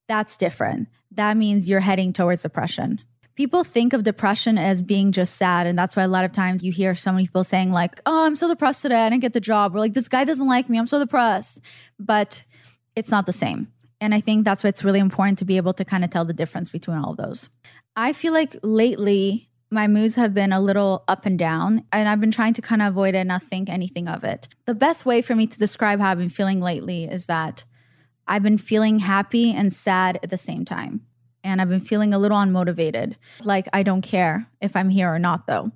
that's 0.08 0.36
different. 0.36 0.90
That 1.12 1.38
means 1.38 1.70
you're 1.70 1.80
heading 1.80 2.14
towards 2.14 2.42
depression. 2.42 3.00
People 3.36 3.64
think 3.64 3.94
of 3.94 4.04
depression 4.04 4.58
as 4.58 4.82
being 4.82 5.12
just 5.12 5.36
sad. 5.36 5.68
And 5.68 5.78
that's 5.78 5.96
why 5.96 6.04
a 6.04 6.08
lot 6.08 6.24
of 6.24 6.32
times 6.32 6.64
you 6.64 6.72
hear 6.72 6.96
so 6.96 7.12
many 7.12 7.26
people 7.28 7.44
saying, 7.44 7.72
like, 7.72 8.00
oh, 8.06 8.26
I'm 8.26 8.36
so 8.36 8.48
depressed 8.48 8.82
today. 8.82 9.06
I 9.06 9.10
didn't 9.10 9.22
get 9.22 9.34
the 9.34 9.42
job. 9.42 9.76
Or 9.76 9.80
like, 9.80 9.94
this 9.94 10.08
guy 10.08 10.24
doesn't 10.24 10.48
like 10.48 10.70
me. 10.70 10.78
I'm 10.78 10.86
so 10.86 11.00
depressed. 11.00 11.60
But 12.00 12.44
it's 12.96 13.12
not 13.12 13.26
the 13.26 13.34
same. 13.34 13.68
And 14.06 14.14
I 14.14 14.22
think 14.22 14.46
that's 14.46 14.64
why 14.64 14.68
it's 14.68 14.84
really 14.84 15.00
important 15.00 15.40
to 15.40 15.46
be 15.46 15.58
able 15.58 15.74
to 15.74 15.84
kind 15.84 16.04
of 16.04 16.12
tell 16.12 16.26
the 16.26 16.32
difference 16.32 16.70
between 16.70 16.96
all 16.96 17.10
of 17.10 17.18
those. 17.18 17.50
I 17.96 18.14
feel 18.14 18.34
like 18.34 18.56
lately 18.62 19.50
my 19.72 19.88
moods 19.88 20.16
have 20.16 20.32
been 20.32 20.54
a 20.54 20.62
little 20.62 21.04
up 21.08 21.26
and 21.26 21.40
down, 21.40 21.86
and 21.92 22.08
I've 22.08 22.20
been 22.20 22.30
trying 22.30 22.54
to 22.54 22.62
kind 22.62 22.84
of 22.84 22.90
avoid 22.90 23.16
it 23.16 23.18
and 23.18 23.30
not 23.30 23.42
think 23.42 23.68
anything 23.68 24.08
of 24.08 24.24
it. 24.24 24.48
The 24.66 24.76
best 24.76 25.08
way 25.08 25.24
for 25.24 25.36
me 25.36 25.48
to 25.48 25.58
describe 25.58 26.00
how 26.00 26.12
I've 26.12 26.20
been 26.20 26.30
feeling 26.30 26.62
lately 26.62 27.06
is 27.06 27.26
that 27.26 27.66
I've 28.28 28.44
been 28.44 28.60
feeling 28.60 29.00
happy 29.00 29.52
and 29.52 29.74
sad 29.74 30.20
at 30.22 30.30
the 30.30 30.38
same 30.38 30.66
time. 30.66 31.02
And 31.44 31.60
I've 31.60 31.70
been 31.70 31.80
feeling 31.80 32.14
a 32.14 32.20
little 32.20 32.38
unmotivated. 32.38 33.16
Like 33.42 33.68
I 33.74 33.82
don't 33.82 34.04
care 34.04 34.48
if 34.62 34.76
I'm 34.76 34.90
here 34.90 35.12
or 35.12 35.18
not, 35.18 35.48
though. 35.48 35.72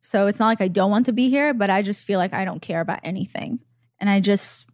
So 0.00 0.28
it's 0.28 0.38
not 0.38 0.46
like 0.46 0.60
I 0.60 0.68
don't 0.68 0.92
want 0.92 1.06
to 1.06 1.12
be 1.12 1.28
here, 1.28 1.52
but 1.52 1.70
I 1.70 1.82
just 1.82 2.04
feel 2.04 2.20
like 2.20 2.32
I 2.32 2.44
don't 2.44 2.62
care 2.62 2.80
about 2.80 3.00
anything. 3.02 3.58
And 3.98 4.08
I 4.08 4.20
just 4.20 4.70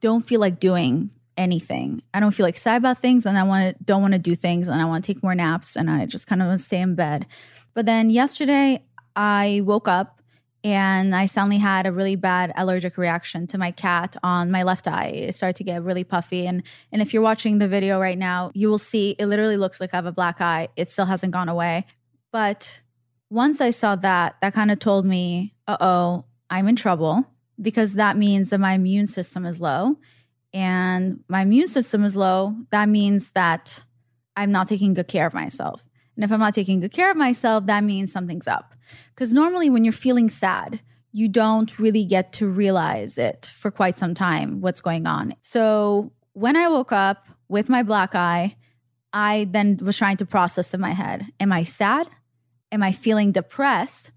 don't 0.00 0.26
feel 0.26 0.40
like 0.40 0.58
doing 0.58 1.10
anything. 1.36 2.02
I 2.14 2.20
don't 2.20 2.32
feel 2.32 2.44
like 2.44 2.56
sad 2.56 2.78
about 2.78 2.98
things 2.98 3.26
and 3.26 3.38
I 3.38 3.42
want 3.42 3.76
to 3.76 3.84
don't 3.84 4.02
want 4.02 4.14
to 4.14 4.18
do 4.18 4.34
things 4.34 4.68
and 4.68 4.80
I 4.80 4.84
want 4.84 5.04
to 5.04 5.12
take 5.12 5.22
more 5.22 5.34
naps 5.34 5.76
and 5.76 5.90
I 5.90 6.06
just 6.06 6.26
kind 6.26 6.42
of 6.42 6.48
want 6.48 6.60
to 6.60 6.64
stay 6.64 6.80
in 6.80 6.94
bed. 6.94 7.26
But 7.74 7.86
then 7.86 8.10
yesterday 8.10 8.82
I 9.14 9.62
woke 9.64 9.88
up 9.88 10.22
and 10.64 11.14
I 11.14 11.26
suddenly 11.26 11.58
had 11.58 11.86
a 11.86 11.92
really 11.92 12.16
bad 12.16 12.52
allergic 12.56 12.98
reaction 12.98 13.46
to 13.48 13.58
my 13.58 13.70
cat 13.70 14.16
on 14.22 14.50
my 14.50 14.62
left 14.62 14.88
eye. 14.88 15.08
It 15.08 15.34
started 15.34 15.56
to 15.56 15.64
get 15.64 15.82
really 15.82 16.04
puffy 16.04 16.46
and 16.46 16.62
and 16.90 17.02
if 17.02 17.12
you're 17.12 17.22
watching 17.22 17.58
the 17.58 17.68
video 17.68 18.00
right 18.00 18.18
now, 18.18 18.50
you 18.54 18.68
will 18.68 18.78
see 18.78 19.14
it 19.18 19.26
literally 19.26 19.56
looks 19.56 19.80
like 19.80 19.90
I 19.92 19.96
have 19.96 20.06
a 20.06 20.12
black 20.12 20.40
eye. 20.40 20.68
It 20.76 20.90
still 20.90 21.06
hasn't 21.06 21.32
gone 21.32 21.48
away. 21.48 21.86
But 22.32 22.80
once 23.30 23.60
I 23.60 23.70
saw 23.70 23.96
that, 23.96 24.36
that 24.40 24.54
kind 24.54 24.70
of 24.70 24.78
told 24.78 25.04
me, 25.04 25.54
"Uh-oh, 25.66 26.24
I'm 26.50 26.68
in 26.68 26.76
trouble." 26.76 27.24
Because 27.60 27.94
that 27.94 28.18
means 28.18 28.50
that 28.50 28.60
my 28.60 28.74
immune 28.74 29.06
system 29.06 29.46
is 29.46 29.60
low 29.60 29.96
and 30.56 31.20
my 31.28 31.42
immune 31.42 31.66
system 31.66 32.02
is 32.02 32.16
low, 32.16 32.56
that 32.70 32.88
means 32.88 33.30
that 33.32 33.84
I'm 34.36 34.50
not 34.50 34.66
taking 34.66 34.94
good 34.94 35.06
care 35.06 35.26
of 35.26 35.34
myself. 35.34 35.86
And 36.14 36.24
if 36.24 36.32
I'm 36.32 36.40
not 36.40 36.54
taking 36.54 36.80
good 36.80 36.92
care 36.92 37.10
of 37.10 37.16
myself, 37.18 37.66
that 37.66 37.84
means 37.84 38.10
something's 38.10 38.48
up. 38.48 38.72
Because 39.14 39.34
normally, 39.34 39.68
when 39.68 39.84
you're 39.84 39.92
feeling 39.92 40.30
sad, 40.30 40.80
you 41.12 41.28
don't 41.28 41.78
really 41.78 42.06
get 42.06 42.32
to 42.34 42.46
realize 42.46 43.18
it 43.18 43.44
for 43.54 43.70
quite 43.70 43.98
some 43.98 44.14
time 44.14 44.62
what's 44.62 44.80
going 44.80 45.06
on. 45.06 45.34
So 45.42 46.12
when 46.32 46.56
I 46.56 46.68
woke 46.68 46.90
up 46.90 47.28
with 47.48 47.68
my 47.68 47.82
black 47.82 48.14
eye, 48.14 48.56
I 49.12 49.48
then 49.50 49.78
was 49.82 49.98
trying 49.98 50.16
to 50.16 50.26
process 50.26 50.72
in 50.72 50.80
my 50.80 50.92
head 50.92 51.26
Am 51.38 51.52
I 51.52 51.64
sad? 51.64 52.08
Am 52.72 52.82
I 52.82 52.92
feeling 52.92 53.30
depressed? 53.30 54.10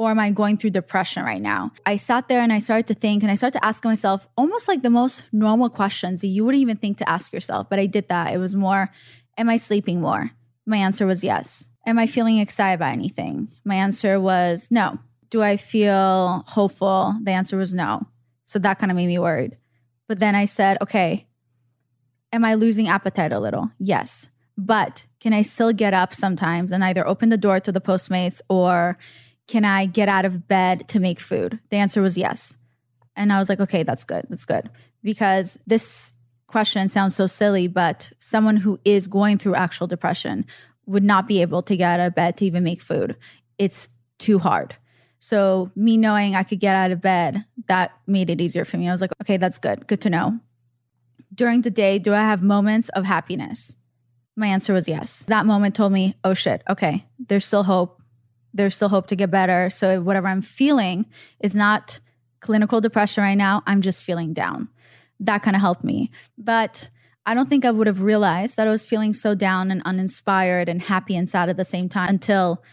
Or 0.00 0.10
am 0.10 0.18
I 0.18 0.30
going 0.30 0.56
through 0.56 0.70
depression 0.70 1.24
right 1.24 1.42
now? 1.42 1.72
I 1.84 1.96
sat 1.96 2.26
there 2.26 2.40
and 2.40 2.50
I 2.50 2.58
started 2.58 2.86
to 2.86 2.94
think 2.94 3.22
and 3.22 3.30
I 3.30 3.34
started 3.34 3.58
to 3.58 3.64
ask 3.66 3.84
myself 3.84 4.30
almost 4.34 4.66
like 4.66 4.80
the 4.80 4.88
most 4.88 5.24
normal 5.30 5.68
questions 5.68 6.22
that 6.22 6.28
you 6.28 6.42
wouldn't 6.42 6.62
even 6.62 6.78
think 6.78 6.96
to 6.98 7.08
ask 7.08 7.34
yourself. 7.34 7.68
But 7.68 7.78
I 7.78 7.84
did 7.84 8.08
that. 8.08 8.32
It 8.32 8.38
was 8.38 8.56
more, 8.56 8.90
am 9.36 9.50
I 9.50 9.56
sleeping 9.56 10.00
more? 10.00 10.30
My 10.64 10.78
answer 10.78 11.06
was 11.06 11.22
yes. 11.22 11.68
Am 11.84 11.98
I 11.98 12.06
feeling 12.06 12.38
excited 12.38 12.78
by 12.78 12.92
anything? 12.92 13.48
My 13.62 13.74
answer 13.74 14.18
was 14.18 14.68
no. 14.70 14.98
Do 15.28 15.42
I 15.42 15.58
feel 15.58 16.44
hopeful? 16.48 17.14
The 17.22 17.32
answer 17.32 17.58
was 17.58 17.74
no. 17.74 18.06
So 18.46 18.58
that 18.58 18.78
kind 18.78 18.90
of 18.90 18.96
made 18.96 19.06
me 19.06 19.18
worried. 19.18 19.58
But 20.08 20.18
then 20.18 20.34
I 20.34 20.46
said, 20.46 20.78
okay, 20.80 21.26
am 22.32 22.42
I 22.42 22.54
losing 22.54 22.88
appetite 22.88 23.32
a 23.32 23.38
little? 23.38 23.70
Yes. 23.78 24.30
But 24.56 25.04
can 25.20 25.34
I 25.34 25.42
still 25.42 25.74
get 25.74 25.92
up 25.92 26.14
sometimes 26.14 26.72
and 26.72 26.82
either 26.82 27.06
open 27.06 27.28
the 27.28 27.36
door 27.36 27.60
to 27.60 27.70
the 27.70 27.82
Postmates 27.82 28.40
or 28.48 28.96
can 29.50 29.64
I 29.64 29.84
get 29.84 30.08
out 30.08 30.24
of 30.24 30.46
bed 30.46 30.86
to 30.88 31.00
make 31.00 31.18
food? 31.18 31.58
The 31.70 31.76
answer 31.76 32.00
was 32.00 32.16
yes. 32.16 32.54
And 33.16 33.32
I 33.32 33.40
was 33.40 33.48
like, 33.48 33.58
okay, 33.58 33.82
that's 33.82 34.04
good. 34.04 34.24
That's 34.28 34.44
good. 34.44 34.70
Because 35.02 35.58
this 35.66 36.12
question 36.46 36.88
sounds 36.88 37.16
so 37.16 37.26
silly, 37.26 37.66
but 37.66 38.12
someone 38.20 38.56
who 38.56 38.78
is 38.84 39.08
going 39.08 39.38
through 39.38 39.56
actual 39.56 39.88
depression 39.88 40.46
would 40.86 41.02
not 41.02 41.26
be 41.26 41.42
able 41.42 41.62
to 41.64 41.76
get 41.76 41.98
out 41.98 42.06
of 42.06 42.14
bed 42.14 42.36
to 42.36 42.44
even 42.44 42.62
make 42.62 42.80
food. 42.80 43.16
It's 43.58 43.88
too 44.18 44.38
hard. 44.38 44.76
So, 45.18 45.72
me 45.74 45.96
knowing 45.96 46.36
I 46.36 46.44
could 46.44 46.60
get 46.60 46.76
out 46.76 46.92
of 46.92 47.00
bed, 47.00 47.44
that 47.66 47.90
made 48.06 48.30
it 48.30 48.40
easier 48.40 48.64
for 48.64 48.78
me. 48.78 48.88
I 48.88 48.92
was 48.92 49.00
like, 49.00 49.12
okay, 49.20 49.36
that's 49.36 49.58
good. 49.58 49.86
Good 49.88 50.00
to 50.02 50.10
know. 50.10 50.38
During 51.34 51.62
the 51.62 51.70
day, 51.70 51.98
do 51.98 52.14
I 52.14 52.20
have 52.20 52.42
moments 52.42 52.88
of 52.90 53.04
happiness? 53.04 53.74
My 54.36 54.46
answer 54.46 54.72
was 54.72 54.88
yes. 54.88 55.24
That 55.26 55.44
moment 55.44 55.74
told 55.74 55.92
me, 55.92 56.14
oh 56.22 56.34
shit, 56.34 56.62
okay, 56.70 57.06
there's 57.18 57.44
still 57.44 57.64
hope 57.64 57.99
there's 58.52 58.74
still 58.74 58.88
hope 58.88 59.06
to 59.08 59.16
get 59.16 59.30
better. 59.30 59.70
So 59.70 60.00
whatever 60.00 60.28
I'm 60.28 60.42
feeling 60.42 61.06
is 61.40 61.54
not 61.54 62.00
clinical 62.40 62.80
depression 62.80 63.22
right 63.22 63.36
now. 63.36 63.62
I'm 63.66 63.82
just 63.82 64.04
feeling 64.04 64.32
down. 64.32 64.68
that 65.22 65.42
kind 65.42 65.54
of 65.54 65.60
helped 65.60 65.84
me. 65.84 66.10
But 66.38 66.88
I 67.26 67.34
don't 67.34 67.48
think 67.48 67.64
I 67.64 67.70
would 67.70 67.86
have 67.86 68.00
realized 68.00 68.56
that 68.56 68.66
I 68.66 68.70
was 68.70 68.86
feeling 68.86 69.12
so 69.12 69.34
down 69.34 69.70
and 69.70 69.82
uninspired 69.84 70.68
and 70.68 70.80
happy 70.80 71.14
and 71.14 71.28
sad 71.28 71.50
at 71.50 71.58
the 71.58 71.64
same 71.64 71.88
time 71.88 72.08
until 72.08 72.64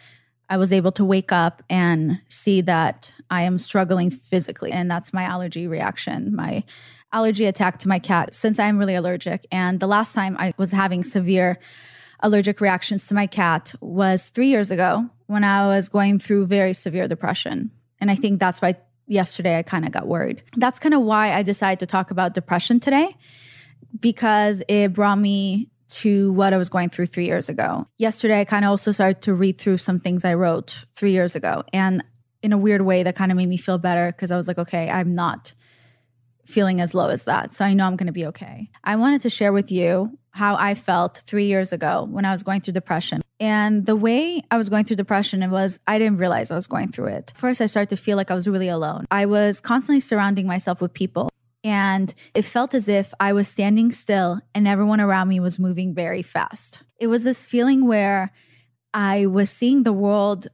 I 0.50 0.56
was 0.56 0.72
able 0.72 0.94
to 0.94 1.04
wake 1.04 1.34
up 1.34 1.62
and 1.70 2.22
see 2.30 2.62
that 2.62 3.12
I 3.30 3.42
am 3.42 3.58
struggling 3.58 4.10
physically. 4.10 4.72
And 4.72 4.90
that's 4.90 5.12
my 5.12 5.24
allergy 5.24 5.68
reaction, 5.68 6.34
my 6.34 6.64
allergy 7.12 7.46
attack 7.46 7.80
to 7.80 7.90
my 7.90 8.00
cat, 8.00 8.34
since 8.34 8.58
I'm 8.58 8.78
really 8.78 8.96
allergic. 8.96 9.46
And 9.52 9.82
the 9.82 9.88
last 9.88 10.14
time 10.14 10.38
I 10.40 10.54
was 10.58 10.72
having 10.72 11.04
severe 11.04 11.58
allergic 12.22 12.62
reactions 12.62 13.08
to 13.08 13.14
my 13.14 13.28
cat 13.28 13.76
was 13.82 14.30
three 14.30 14.48
years 14.48 14.72
ago 14.72 15.10
when 15.28 15.44
I 15.44 15.68
was 15.68 15.90
going 15.90 16.20
through 16.20 16.48
very 16.48 16.74
severe 16.74 17.08
depression. 17.08 17.72
And 18.00 18.10
I 18.10 18.16
think 18.16 18.40
that's 18.40 18.62
why 18.62 18.76
yesterday 19.08 19.58
I 19.58 19.64
kind 19.64 19.86
of 19.86 19.92
got 19.92 20.08
worried. 20.08 20.44
That's 20.56 20.80
kind 20.80 20.94
of 20.94 21.02
why 21.02 21.34
I 21.34 21.44
decided 21.44 21.80
to 21.80 21.86
talk 21.86 22.12
about 22.12 22.34
depression 22.34 22.80
today 22.80 23.16
because 24.00 24.64
it 24.68 24.94
brought 24.94 25.20
me 25.20 25.70
to 25.90 26.34
what 26.34 26.54
I 26.54 26.58
was 26.58 26.70
going 26.70 26.90
through 26.90 27.08
three 27.08 27.26
years 27.26 27.50
ago. 27.50 27.88
Yesterday, 27.98 28.42
I 28.42 28.46
kind 28.46 28.66
of 28.66 28.72
also 28.72 28.92
started 28.92 29.22
to 29.22 29.34
read 29.34 29.58
through 29.58 29.78
some 29.78 30.00
things 30.00 30.26
I 30.26 30.34
wrote 30.34 30.86
three 30.94 31.12
years 31.12 31.36
ago. 31.36 31.64
And 31.72 32.04
in 32.42 32.52
a 32.52 32.58
weird 32.58 32.82
way, 32.82 33.04
that 33.04 33.16
kind 33.16 33.32
of 33.32 33.38
made 33.38 33.48
me 33.48 33.58
feel 33.58 33.78
better 33.78 34.12
because 34.12 34.32
I 34.32 34.38
was 34.38 34.48
like, 34.48 34.58
okay, 34.58 34.90
I'm 34.90 35.16
not 35.16 35.54
feeling 36.46 36.82
as 36.82 36.94
low 36.94 37.10
as 37.10 37.24
that. 37.24 37.54
So 37.54 37.66
I 37.66 37.74
know 37.74 37.86
I'm 37.86 37.96
going 37.96 38.08
to 38.08 38.14
be 38.14 38.26
okay. 38.28 38.70
I 38.84 38.96
wanted 38.96 39.22
to 39.22 39.30
share 39.30 39.54
with 39.54 39.72
you 39.72 40.18
how 40.32 40.56
I 40.56 40.76
felt 40.76 41.18
three 41.26 41.46
years 41.46 41.74
ago 41.74 42.08
when 42.10 42.26
I 42.26 42.32
was 42.32 42.44
going 42.44 42.62
through 42.62 42.74
depression. 42.74 43.22
And 43.40 43.86
the 43.86 43.96
way 43.96 44.42
I 44.50 44.58
was 44.58 44.70
going 44.70 44.86
through 44.86 44.96
depression, 44.96 45.44
it 45.44 45.50
was, 45.50 45.80
I 45.88 46.00
didn't 46.00 46.18
realize 46.18 46.50
I 46.50 46.56
was 46.56 46.68
going 46.68 46.92
through 46.92 47.08
it. 47.08 47.34
First, 47.36 47.62
I 47.62 47.68
started 47.68 47.90
to 47.90 47.98
feel 47.98 48.18
like 48.18 48.32
I 48.32 48.36
was 48.36 48.48
really 48.48 48.68
alone. 48.68 49.06
I 49.12 49.28
was 49.28 49.62
constantly 49.62 50.00
surrounding 50.00 50.48
myself 50.48 50.82
with 50.82 50.94
people 50.94 51.30
and 51.64 52.14
it 52.34 52.44
felt 52.44 52.74
as 52.74 52.88
if 52.88 53.14
I 53.20 53.34
was 53.34 53.48
standing 53.48 53.92
still 53.92 54.40
and 54.56 54.68
everyone 54.68 55.02
around 55.02 55.28
me 55.28 55.40
was 55.40 55.60
moving 55.60 55.94
very 55.94 56.22
fast. 56.22 56.82
It 57.00 57.08
was 57.08 57.24
this 57.24 57.46
feeling 57.46 57.86
where 57.86 58.32
I 58.94 59.26
was 59.26 59.50
seeing 59.50 59.84
the 59.84 59.94
world 59.94 60.48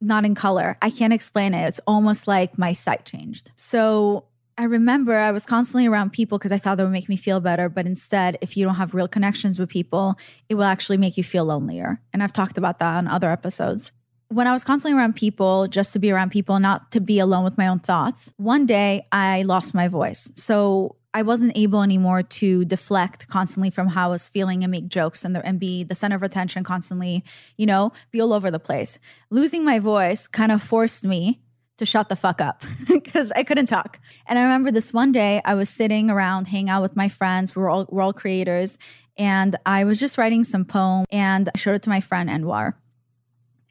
not 0.00 0.24
in 0.24 0.34
color. 0.34 0.76
I 0.80 0.90
can't 0.90 1.12
explain 1.12 1.54
it. 1.54 1.66
It's 1.66 1.80
almost 1.86 2.28
like 2.28 2.58
my 2.58 2.72
sight 2.72 3.04
changed. 3.04 3.50
So 3.56 4.24
I 4.58 4.64
remember 4.64 5.16
I 5.16 5.30
was 5.30 5.46
constantly 5.46 5.86
around 5.86 6.12
people 6.12 6.36
because 6.36 6.50
I 6.50 6.58
thought 6.58 6.76
that 6.76 6.84
would 6.84 6.92
make 6.92 7.08
me 7.08 7.16
feel 7.16 7.40
better. 7.40 7.68
But 7.68 7.86
instead, 7.86 8.36
if 8.40 8.56
you 8.56 8.64
don't 8.64 8.74
have 8.74 8.92
real 8.92 9.06
connections 9.06 9.58
with 9.58 9.68
people, 9.68 10.18
it 10.48 10.56
will 10.56 10.64
actually 10.64 10.98
make 10.98 11.16
you 11.16 11.22
feel 11.22 11.44
lonelier. 11.44 12.02
And 12.12 12.24
I've 12.24 12.32
talked 12.32 12.58
about 12.58 12.80
that 12.80 12.96
on 12.96 13.06
other 13.06 13.30
episodes 13.30 13.92
when 14.30 14.46
I 14.46 14.52
was 14.52 14.62
constantly 14.62 14.98
around 14.98 15.16
people, 15.16 15.68
just 15.68 15.92
to 15.94 15.98
be 15.98 16.10
around 16.10 16.30
people, 16.30 16.60
not 16.60 16.92
to 16.92 17.00
be 17.00 17.18
alone 17.18 17.44
with 17.44 17.56
my 17.56 17.66
own 17.66 17.78
thoughts, 17.78 18.32
one 18.36 18.66
day 18.66 19.06
I 19.10 19.42
lost 19.42 19.74
my 19.74 19.88
voice. 19.88 20.30
So 20.34 20.96
I 21.14 21.22
wasn't 21.22 21.56
able 21.56 21.82
anymore 21.82 22.22
to 22.22 22.64
deflect 22.66 23.28
constantly 23.28 23.70
from 23.70 23.88
how 23.88 24.08
I 24.08 24.12
was 24.12 24.28
feeling 24.28 24.62
and 24.62 24.70
make 24.70 24.88
jokes 24.88 25.24
and, 25.24 25.34
the, 25.34 25.44
and 25.44 25.58
be 25.58 25.82
the 25.82 25.94
center 25.94 26.14
of 26.14 26.22
attention 26.22 26.62
constantly, 26.62 27.24
you 27.56 27.64
know, 27.64 27.92
be 28.10 28.20
all 28.20 28.34
over 28.34 28.50
the 28.50 28.60
place. 28.60 28.98
Losing 29.30 29.64
my 29.64 29.78
voice 29.78 30.26
kind 30.26 30.52
of 30.52 30.62
forced 30.62 31.04
me 31.04 31.40
to 31.78 31.86
shut 31.86 32.08
the 32.08 32.16
fuck 32.16 32.40
up 32.40 32.62
because 32.88 33.32
I 33.32 33.42
couldn't 33.42 33.66
talk. 33.66 33.98
And 34.26 34.38
I 34.38 34.42
remember 34.42 34.70
this 34.70 34.92
one 34.92 35.12
day 35.12 35.40
I 35.44 35.54
was 35.54 35.68
sitting 35.68 36.10
around, 36.10 36.48
hanging 36.48 36.68
out 36.68 36.82
with 36.82 36.96
my 36.96 37.08
friends. 37.08 37.56
We're 37.56 37.70
all, 37.70 37.86
we're 37.88 38.02
all 38.02 38.12
creators. 38.12 38.78
And 39.16 39.56
I 39.64 39.84
was 39.84 39.98
just 39.98 40.18
writing 40.18 40.44
some 40.44 40.64
poem 40.64 41.06
and 41.10 41.48
I 41.52 41.58
showed 41.58 41.74
it 41.74 41.82
to 41.84 41.90
my 41.90 42.00
friend 42.00 42.28
Anwar. 42.28 42.74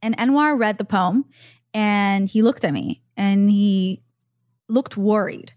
And 0.02 0.17
Anwar 0.17 0.60
read 0.60 0.78
the 0.78 0.86
poem 0.86 1.26
and 1.74 2.28
he 2.28 2.41
looked 2.41 2.65
at 2.65 2.74
me 2.74 3.02
and 3.15 3.50
he 3.50 4.02
looked 4.67 4.98
worried. 4.98 5.54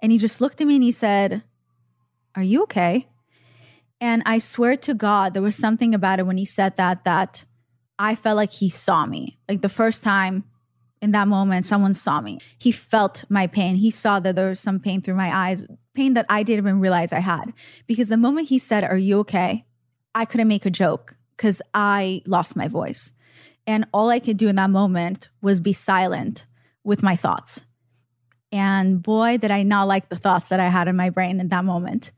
And 0.00 0.12
he 0.12 0.18
just 0.18 0.40
looked 0.40 0.60
at 0.60 0.66
me 0.66 0.76
and 0.76 0.84
he 0.84 0.92
said, 0.92 1.42
Are 2.34 2.42
you 2.42 2.62
okay? 2.64 3.08
And 4.00 4.22
I 4.26 4.38
swear 4.38 4.76
to 4.76 4.94
God, 4.94 5.32
there 5.32 5.42
was 5.42 5.56
something 5.56 5.94
about 5.94 6.18
it 6.18 6.26
when 6.26 6.36
he 6.36 6.44
said 6.44 6.76
that 6.76 7.04
that 7.04 7.44
I 7.98 8.14
felt 8.14 8.36
like 8.36 8.50
he 8.50 8.68
saw 8.68 9.06
me. 9.06 9.38
Like 9.48 9.62
the 9.62 9.68
first 9.68 10.02
time 10.02 10.44
in 11.04 11.10
that 11.10 11.28
moment, 11.28 11.66
someone 11.66 11.92
saw 11.92 12.22
me. 12.22 12.38
He 12.58 12.72
felt 12.72 13.24
my 13.28 13.46
pain. 13.46 13.76
He 13.76 13.90
saw 13.90 14.20
that 14.20 14.34
there 14.34 14.48
was 14.48 14.58
some 14.58 14.80
pain 14.80 15.02
through 15.02 15.16
my 15.16 15.36
eyes, 15.36 15.66
pain 15.94 16.14
that 16.14 16.24
I 16.30 16.42
didn't 16.42 16.64
even 16.64 16.80
realize 16.80 17.12
I 17.12 17.20
had. 17.20 17.52
Because 17.86 18.08
the 18.08 18.16
moment 18.16 18.48
he 18.48 18.58
said, 18.58 18.84
Are 18.84 18.96
you 18.96 19.18
okay? 19.20 19.66
I 20.14 20.24
couldn't 20.24 20.48
make 20.48 20.64
a 20.64 20.70
joke 20.70 21.16
because 21.36 21.60
I 21.74 22.22
lost 22.26 22.56
my 22.56 22.68
voice. 22.68 23.12
And 23.66 23.86
all 23.92 24.08
I 24.08 24.18
could 24.18 24.38
do 24.38 24.48
in 24.48 24.56
that 24.56 24.70
moment 24.70 25.28
was 25.42 25.60
be 25.60 25.74
silent 25.74 26.46
with 26.84 27.02
my 27.02 27.16
thoughts. 27.16 27.66
And 28.50 29.02
boy, 29.02 29.36
did 29.36 29.50
I 29.50 29.62
not 29.62 29.86
like 29.86 30.08
the 30.08 30.16
thoughts 30.16 30.48
that 30.48 30.60
I 30.60 30.68
had 30.68 30.88
in 30.88 30.96
my 30.96 31.10
brain 31.10 31.38
in 31.38 31.48
that 31.48 31.66
moment. 31.66 32.12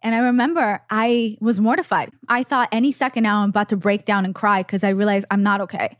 And 0.00 0.14
I 0.14 0.18
remember 0.18 0.80
I 0.90 1.36
was 1.40 1.58
mortified. 1.58 2.12
I 2.28 2.44
thought 2.44 2.68
any 2.70 2.92
second 2.92 3.24
now 3.24 3.42
I'm 3.42 3.48
about 3.48 3.70
to 3.70 3.76
break 3.76 4.04
down 4.04 4.24
and 4.24 4.32
cry 4.32 4.62
because 4.62 4.84
I 4.84 4.90
realized 4.90 5.26
I'm 5.28 5.42
not 5.42 5.60
okay. 5.62 5.96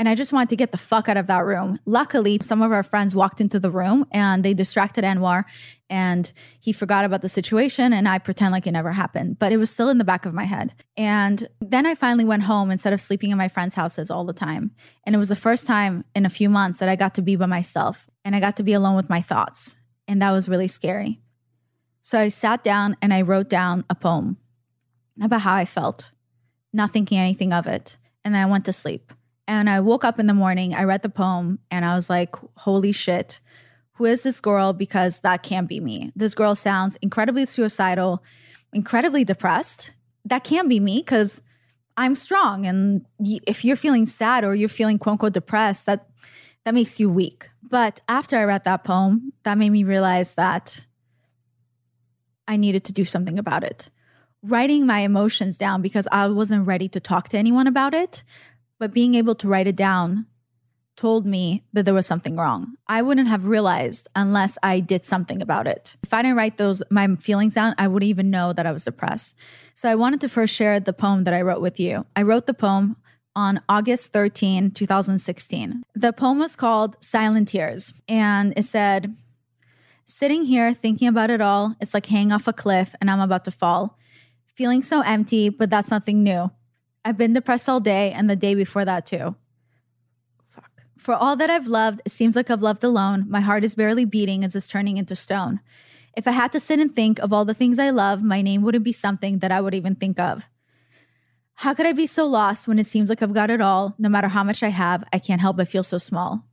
And 0.00 0.08
I 0.08 0.14
just 0.14 0.32
wanted 0.32 0.48
to 0.48 0.56
get 0.56 0.72
the 0.72 0.78
fuck 0.78 1.10
out 1.10 1.18
of 1.18 1.26
that 1.26 1.44
room. 1.44 1.78
Luckily, 1.84 2.40
some 2.42 2.62
of 2.62 2.72
our 2.72 2.82
friends 2.82 3.14
walked 3.14 3.38
into 3.38 3.60
the 3.60 3.70
room 3.70 4.06
and 4.10 4.42
they 4.42 4.54
distracted 4.54 5.04
Anwar 5.04 5.44
and 5.90 6.32
he 6.58 6.72
forgot 6.72 7.04
about 7.04 7.20
the 7.20 7.28
situation 7.28 7.92
and 7.92 8.08
I 8.08 8.18
pretend 8.18 8.52
like 8.52 8.66
it 8.66 8.72
never 8.72 8.92
happened. 8.92 9.38
But 9.38 9.52
it 9.52 9.58
was 9.58 9.68
still 9.68 9.90
in 9.90 9.98
the 9.98 10.04
back 10.04 10.24
of 10.24 10.32
my 10.32 10.44
head. 10.44 10.72
And 10.96 11.46
then 11.60 11.84
I 11.84 11.94
finally 11.94 12.24
went 12.24 12.44
home 12.44 12.70
instead 12.70 12.94
of 12.94 13.00
sleeping 13.02 13.30
in 13.30 13.36
my 13.36 13.48
friends' 13.48 13.74
houses 13.74 14.10
all 14.10 14.24
the 14.24 14.32
time. 14.32 14.70
And 15.04 15.14
it 15.14 15.18
was 15.18 15.28
the 15.28 15.36
first 15.36 15.66
time 15.66 16.06
in 16.14 16.24
a 16.24 16.30
few 16.30 16.48
months 16.48 16.78
that 16.78 16.88
I 16.88 16.96
got 16.96 17.14
to 17.16 17.22
be 17.22 17.36
by 17.36 17.44
myself 17.44 18.08
and 18.24 18.34
I 18.34 18.40
got 18.40 18.56
to 18.56 18.62
be 18.62 18.72
alone 18.72 18.96
with 18.96 19.10
my 19.10 19.20
thoughts. 19.20 19.76
And 20.08 20.22
that 20.22 20.30
was 20.30 20.48
really 20.48 20.68
scary. 20.68 21.20
So 22.00 22.18
I 22.18 22.30
sat 22.30 22.64
down 22.64 22.96
and 23.02 23.12
I 23.12 23.20
wrote 23.20 23.50
down 23.50 23.84
a 23.90 23.94
poem 23.94 24.38
about 25.20 25.42
how 25.42 25.56
I 25.56 25.66
felt, 25.66 26.10
not 26.72 26.90
thinking 26.90 27.18
anything 27.18 27.52
of 27.52 27.66
it. 27.66 27.98
And 28.24 28.34
then 28.34 28.42
I 28.42 28.50
went 28.50 28.64
to 28.64 28.72
sleep. 28.72 29.12
And 29.50 29.68
I 29.68 29.80
woke 29.80 30.04
up 30.04 30.20
in 30.20 30.28
the 30.28 30.32
morning, 30.32 30.74
I 30.74 30.84
read 30.84 31.02
the 31.02 31.08
poem, 31.08 31.58
and 31.72 31.84
I 31.84 31.96
was 31.96 32.08
like, 32.08 32.36
holy 32.54 32.92
shit, 32.92 33.40
who 33.94 34.04
is 34.04 34.22
this 34.22 34.40
girl? 34.40 34.72
Because 34.72 35.18
that 35.20 35.42
can't 35.42 35.68
be 35.68 35.80
me. 35.80 36.12
This 36.14 36.36
girl 36.36 36.54
sounds 36.54 36.94
incredibly 37.02 37.44
suicidal, 37.46 38.22
incredibly 38.72 39.24
depressed. 39.24 39.90
That 40.24 40.44
can't 40.44 40.68
be 40.68 40.78
me 40.78 40.98
because 40.98 41.42
I'm 41.96 42.14
strong. 42.14 42.64
And 42.64 43.04
if 43.18 43.64
you're 43.64 43.74
feeling 43.74 44.06
sad 44.06 44.44
or 44.44 44.54
you're 44.54 44.68
feeling 44.68 45.00
quote 45.00 45.14
unquote 45.14 45.32
depressed, 45.32 45.84
that 45.86 46.06
that 46.64 46.72
makes 46.72 47.00
you 47.00 47.10
weak. 47.10 47.50
But 47.60 48.02
after 48.08 48.36
I 48.36 48.44
read 48.44 48.62
that 48.62 48.84
poem, 48.84 49.32
that 49.42 49.58
made 49.58 49.70
me 49.70 49.82
realize 49.82 50.34
that 50.34 50.84
I 52.46 52.56
needed 52.56 52.84
to 52.84 52.92
do 52.92 53.04
something 53.04 53.36
about 53.36 53.64
it. 53.64 53.90
Writing 54.44 54.86
my 54.86 55.00
emotions 55.00 55.58
down 55.58 55.82
because 55.82 56.06
I 56.12 56.28
wasn't 56.28 56.68
ready 56.68 56.88
to 56.90 57.00
talk 57.00 57.28
to 57.30 57.36
anyone 57.36 57.66
about 57.66 57.94
it 57.94 58.22
but 58.80 58.94
being 58.94 59.14
able 59.14 59.36
to 59.36 59.46
write 59.46 59.68
it 59.68 59.76
down 59.76 60.26
told 60.96 61.24
me 61.24 61.64
that 61.72 61.84
there 61.84 61.94
was 61.94 62.06
something 62.06 62.36
wrong. 62.36 62.74
I 62.88 63.00
wouldn't 63.02 63.28
have 63.28 63.46
realized 63.46 64.08
unless 64.16 64.58
I 64.62 64.80
did 64.80 65.04
something 65.04 65.40
about 65.40 65.66
it. 65.66 65.96
If 66.02 66.12
I 66.12 66.22
didn't 66.22 66.36
write 66.36 66.56
those 66.56 66.82
my 66.90 67.14
feelings 67.16 67.54
down, 67.54 67.74
I 67.78 67.86
wouldn't 67.88 68.08
even 68.08 68.30
know 68.30 68.52
that 68.52 68.66
I 68.66 68.72
was 68.72 68.84
depressed. 68.84 69.36
So 69.74 69.88
I 69.88 69.94
wanted 69.94 70.20
to 70.22 70.28
first 70.28 70.54
share 70.54 70.80
the 70.80 70.92
poem 70.92 71.24
that 71.24 71.34
I 71.34 71.42
wrote 71.42 71.62
with 71.62 71.78
you. 71.78 72.04
I 72.16 72.22
wrote 72.22 72.46
the 72.46 72.54
poem 72.54 72.96
on 73.36 73.62
August 73.68 74.12
13, 74.12 74.72
2016. 74.72 75.82
The 75.94 76.12
poem 76.12 76.38
was 76.38 76.56
called 76.56 76.96
Silent 77.02 77.48
Tears 77.48 78.02
and 78.08 78.52
it 78.56 78.64
said, 78.64 79.14
Sitting 80.06 80.44
here 80.44 80.74
thinking 80.74 81.06
about 81.06 81.30
it 81.30 81.40
all, 81.40 81.76
it's 81.80 81.94
like 81.94 82.06
hanging 82.06 82.32
off 82.32 82.48
a 82.48 82.52
cliff 82.52 82.94
and 83.00 83.10
I'm 83.10 83.20
about 83.20 83.44
to 83.44 83.50
fall. 83.50 83.96
Feeling 84.54 84.82
so 84.82 85.00
empty, 85.00 85.48
but 85.48 85.70
that's 85.70 85.90
nothing 85.90 86.22
new. 86.22 86.50
I've 87.04 87.16
been 87.16 87.32
depressed 87.32 87.68
all 87.68 87.80
day 87.80 88.12
and 88.12 88.28
the 88.28 88.36
day 88.36 88.54
before 88.54 88.84
that 88.84 89.06
too. 89.06 89.34
Fuck. 90.50 90.82
For 90.98 91.14
all 91.14 91.36
that 91.36 91.50
I've 91.50 91.66
loved, 91.66 92.02
it 92.04 92.12
seems 92.12 92.36
like 92.36 92.50
I've 92.50 92.62
loved 92.62 92.84
alone. 92.84 93.26
My 93.28 93.40
heart 93.40 93.64
is 93.64 93.74
barely 93.74 94.04
beating 94.04 94.44
as 94.44 94.54
it's 94.54 94.68
turning 94.68 94.96
into 94.96 95.16
stone. 95.16 95.60
If 96.16 96.26
I 96.26 96.32
had 96.32 96.52
to 96.52 96.60
sit 96.60 96.80
and 96.80 96.94
think 96.94 97.18
of 97.20 97.32
all 97.32 97.44
the 97.44 97.54
things 97.54 97.78
I 97.78 97.90
love, 97.90 98.22
my 98.22 98.42
name 98.42 98.62
wouldn't 98.62 98.84
be 98.84 98.92
something 98.92 99.38
that 99.38 99.52
I 99.52 99.60
would 99.60 99.74
even 99.74 99.94
think 99.94 100.18
of. 100.18 100.48
How 101.54 101.74
could 101.74 101.86
I 101.86 101.92
be 101.92 102.06
so 102.06 102.26
lost 102.26 102.66
when 102.66 102.78
it 102.78 102.86
seems 102.86 103.08
like 103.08 103.22
I've 103.22 103.34
got 103.34 103.50
it 103.50 103.60
all? 103.60 103.94
No 103.98 104.08
matter 104.08 104.28
how 104.28 104.42
much 104.42 104.62
I 104.62 104.70
have, 104.70 105.04
I 105.12 105.18
can't 105.18 105.40
help 105.40 105.56
but 105.56 105.68
feel 105.68 105.82
so 105.82 105.98
small. 105.98 106.44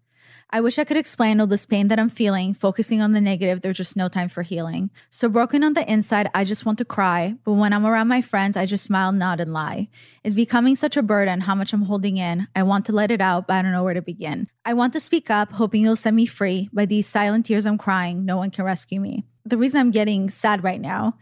I 0.49 0.61
wish 0.61 0.79
I 0.79 0.85
could 0.85 0.95
explain 0.95 1.41
all 1.41 1.47
this 1.47 1.65
pain 1.65 1.89
that 1.89 1.99
I'm 1.99 2.07
feeling, 2.07 2.53
focusing 2.53 3.01
on 3.01 3.11
the 3.11 3.19
negative, 3.19 3.59
there's 3.59 3.75
just 3.75 3.97
no 3.97 4.07
time 4.07 4.29
for 4.29 4.43
healing. 4.43 4.91
So 5.09 5.27
broken 5.27 5.61
on 5.61 5.73
the 5.73 5.89
inside, 5.91 6.29
I 6.33 6.45
just 6.45 6.65
want 6.65 6.77
to 6.77 6.85
cry, 6.85 7.35
but 7.43 7.53
when 7.53 7.73
I'm 7.73 7.85
around 7.85 8.07
my 8.07 8.21
friends, 8.21 8.55
I 8.55 8.65
just 8.65 8.85
smile, 8.85 9.11
nod, 9.11 9.41
and 9.41 9.51
lie. 9.51 9.89
It's 10.23 10.35
becoming 10.35 10.77
such 10.77 10.95
a 10.95 11.03
burden 11.03 11.41
how 11.41 11.53
much 11.53 11.73
I'm 11.73 11.81
holding 11.81 12.15
in. 12.15 12.47
I 12.55 12.63
want 12.63 12.85
to 12.85 12.93
let 12.93 13.11
it 13.11 13.19
out, 13.19 13.45
but 13.45 13.55
I 13.55 13.61
don't 13.61 13.73
know 13.73 13.83
where 13.83 13.93
to 13.93 14.01
begin. 14.01 14.47
I 14.63 14.73
want 14.73 14.93
to 14.93 15.01
speak 15.01 15.29
up, 15.29 15.51
hoping 15.51 15.81
you'll 15.81 15.97
set 15.97 16.13
me 16.13 16.25
free. 16.25 16.69
By 16.71 16.85
these 16.85 17.07
silent 17.07 17.45
tears 17.45 17.65
I'm 17.65 17.77
crying, 17.77 18.23
no 18.23 18.37
one 18.37 18.49
can 18.49 18.63
rescue 18.63 19.01
me. 19.01 19.25
The 19.43 19.57
reason 19.57 19.81
I'm 19.81 19.91
getting 19.91 20.29
sad 20.29 20.63
right 20.63 20.79
now 20.79 21.17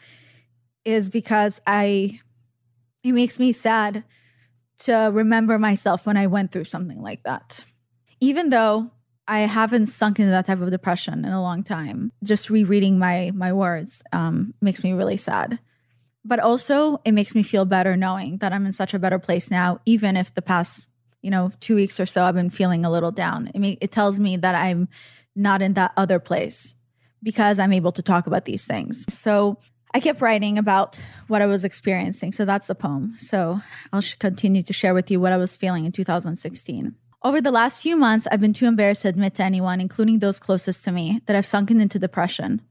is 0.84 1.10
because 1.10 1.60
I, 1.66 2.20
it 3.04 3.14
makes 3.14 3.40
me 3.40 3.54
sad 3.54 4.04
to 4.82 5.10
remember 5.12 5.58
myself 5.58 6.06
when 6.06 6.16
I 6.16 6.28
went 6.28 6.52
through 6.52 6.66
something 6.66 7.02
like 7.02 7.24
that. 7.24 7.66
Even 8.20 8.50
though 8.50 8.92
I 9.28 9.40
haven't 9.40 9.88
sunk 9.88 10.20
into 10.20 10.32
that 10.32 10.46
type 10.46 10.62
of 10.62 10.70
depression 10.70 11.26
in 11.26 11.32
a 11.32 11.42
long 11.42 11.64
time. 11.64 12.12
Just 12.24 12.50
rereading 12.50 13.00
my 13.00 13.32
my 13.34 13.54
words 13.54 14.04
um, 14.12 14.54
makes 14.62 14.84
me 14.84 14.94
really 14.94 15.18
sad. 15.18 15.60
But 16.24 16.40
also, 16.40 17.00
it 17.06 17.12
makes 17.12 17.36
me 17.36 17.44
feel 17.44 17.66
better 17.66 17.96
knowing 17.96 18.40
that 18.40 18.52
I'm 18.52 18.66
in 18.66 18.72
such 18.72 18.94
a 18.94 19.00
better 19.00 19.20
place 19.20 19.52
now, 19.52 19.80
even 19.86 20.18
if 20.18 20.34
the 20.34 20.42
past, 20.42 20.88
you 21.22 21.30
know, 21.30 21.52
two 21.60 21.76
weeks 21.76 22.00
or 22.00 22.08
so 22.08 22.24
I've 22.24 22.34
been 22.34 22.50
feeling 22.50 22.84
a 22.84 22.90
little 22.90 23.12
down. 23.12 23.52
I 23.54 23.60
mean, 23.60 23.78
it 23.80 23.92
tells 23.92 24.20
me 24.20 24.36
that 24.38 24.56
I'm 24.56 24.90
not 25.36 25.62
in 25.62 25.74
that 25.74 25.92
other 25.98 26.20
place 26.20 26.74
because 27.22 27.60
I'm 27.60 27.74
able 27.74 27.92
to 27.92 28.02
talk 28.02 28.26
about 28.26 28.46
these 28.46 28.66
things. 28.66 29.06
So 29.10 29.60
I 29.94 30.00
kept 30.00 30.20
writing 30.20 30.58
about 30.58 31.00
what 31.28 31.42
I 31.42 31.46
was 31.46 31.64
experiencing. 31.64 32.32
So 32.32 32.44
that's 32.44 32.68
the 32.68 32.76
poem. 32.76 33.16
So 33.18 33.62
I'll 33.94 34.04
continue 34.20 34.62
to 34.64 34.74
share 34.74 34.94
with 34.94 35.10
you 35.12 35.20
what 35.20 35.32
I 35.32 35.38
was 35.38 35.56
feeling 35.56 35.86
in 35.86 35.92
2016. 35.92 36.96
Over 37.26 37.42
the 37.42 37.50
last 37.50 37.82
few 37.82 37.98
months, 37.98 38.28
I've 38.32 38.40
been 38.40 38.54
too 38.54 38.68
embarrassed 38.68 39.02
to 39.02 39.08
admit 39.08 39.34
to 39.34 39.44
anyone, 39.44 39.82
including 39.82 40.20
those 40.20 40.38
closest 40.38 40.84
to 40.84 40.92
me, 40.92 41.22
that 41.26 41.36
I've 41.36 41.44
sunken 41.48 41.82
into 41.82 41.98
depression. 41.98 42.62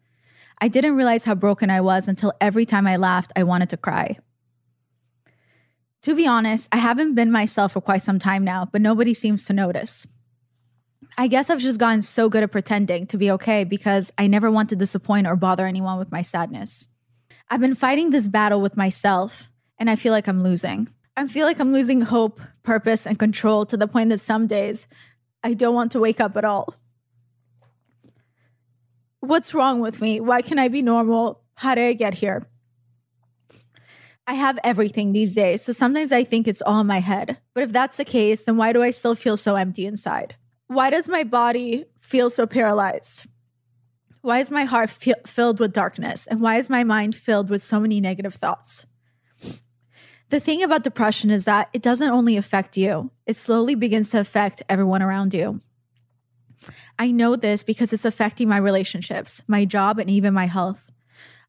I 0.60 0.68
didn't 0.68 0.94
realize 0.94 1.24
how 1.24 1.34
broken 1.34 1.70
I 1.70 1.80
was 1.80 2.06
until 2.06 2.32
every 2.40 2.64
time 2.64 2.86
I 2.86 2.94
laughed, 2.94 3.32
I 3.34 3.42
wanted 3.42 3.68
to 3.70 3.76
cry. 3.76 4.16
To 6.02 6.14
be 6.14 6.24
honest, 6.24 6.68
I 6.70 6.76
haven't 6.76 7.16
been 7.16 7.32
myself 7.32 7.72
for 7.72 7.80
quite 7.80 8.02
some 8.02 8.20
time 8.20 8.44
now, 8.44 8.68
but 8.70 8.80
nobody 8.80 9.12
seems 9.12 9.44
to 9.46 9.52
notice. 9.52 10.06
I 11.18 11.26
guess 11.26 11.50
I've 11.50 11.58
just 11.58 11.80
gotten 11.80 12.02
so 12.02 12.28
good 12.28 12.44
at 12.44 12.52
pretending 12.52 13.08
to 13.08 13.18
be 13.18 13.32
okay 13.32 13.64
because 13.64 14.12
I 14.16 14.28
never 14.28 14.52
want 14.52 14.68
to 14.68 14.76
disappoint 14.76 15.26
or 15.26 15.34
bother 15.34 15.66
anyone 15.66 15.98
with 15.98 16.12
my 16.12 16.22
sadness. 16.22 16.86
I've 17.50 17.60
been 17.60 17.74
fighting 17.74 18.10
this 18.10 18.28
battle 18.28 18.60
with 18.60 18.76
myself, 18.76 19.50
and 19.80 19.90
I 19.90 19.96
feel 19.96 20.12
like 20.12 20.28
I'm 20.28 20.44
losing. 20.44 20.90
I 21.16 21.28
feel 21.28 21.46
like 21.46 21.60
I'm 21.60 21.72
losing 21.72 22.00
hope, 22.00 22.40
purpose, 22.62 23.06
and 23.06 23.18
control 23.18 23.64
to 23.66 23.76
the 23.76 23.86
point 23.86 24.10
that 24.10 24.20
some 24.20 24.46
days 24.46 24.88
I 25.42 25.54
don't 25.54 25.74
want 25.74 25.92
to 25.92 26.00
wake 26.00 26.20
up 26.20 26.36
at 26.36 26.44
all. 26.44 26.74
What's 29.20 29.54
wrong 29.54 29.80
with 29.80 30.00
me? 30.00 30.20
Why 30.20 30.42
can 30.42 30.58
I 30.58 30.68
be 30.68 30.82
normal? 30.82 31.42
How 31.56 31.74
did 31.74 31.86
I 31.86 31.92
get 31.92 32.14
here? 32.14 32.46
I 34.26 34.34
have 34.34 34.58
everything 34.64 35.12
these 35.12 35.34
days, 35.34 35.62
so 35.62 35.72
sometimes 35.72 36.10
I 36.10 36.24
think 36.24 36.48
it's 36.48 36.62
all 36.62 36.80
in 36.80 36.86
my 36.86 37.00
head. 37.00 37.38
But 37.54 37.62
if 37.62 37.72
that's 37.72 37.98
the 37.98 38.04
case, 38.04 38.44
then 38.44 38.56
why 38.56 38.72
do 38.72 38.82
I 38.82 38.90
still 38.90 39.14
feel 39.14 39.36
so 39.36 39.54
empty 39.54 39.86
inside? 39.86 40.36
Why 40.66 40.90
does 40.90 41.08
my 41.08 41.24
body 41.24 41.84
feel 42.00 42.30
so 42.30 42.46
paralyzed? 42.46 43.26
Why 44.22 44.40
is 44.40 44.50
my 44.50 44.64
heart 44.64 44.88
f- 44.88 45.26
filled 45.26 45.60
with 45.60 45.74
darkness? 45.74 46.26
And 46.26 46.40
why 46.40 46.56
is 46.56 46.70
my 46.70 46.84
mind 46.84 47.14
filled 47.14 47.50
with 47.50 47.62
so 47.62 47.78
many 47.78 48.00
negative 48.00 48.34
thoughts? 48.34 48.86
The 50.34 50.40
thing 50.40 50.64
about 50.64 50.82
depression 50.82 51.30
is 51.30 51.44
that 51.44 51.68
it 51.72 51.80
doesn't 51.80 52.10
only 52.10 52.36
affect 52.36 52.76
you, 52.76 53.12
it 53.24 53.36
slowly 53.36 53.76
begins 53.76 54.10
to 54.10 54.18
affect 54.18 54.64
everyone 54.68 55.00
around 55.00 55.32
you. 55.32 55.60
I 56.98 57.12
know 57.12 57.36
this 57.36 57.62
because 57.62 57.92
it's 57.92 58.04
affecting 58.04 58.48
my 58.48 58.56
relationships, 58.56 59.42
my 59.46 59.64
job, 59.64 60.00
and 60.00 60.10
even 60.10 60.34
my 60.34 60.46
health. 60.46 60.90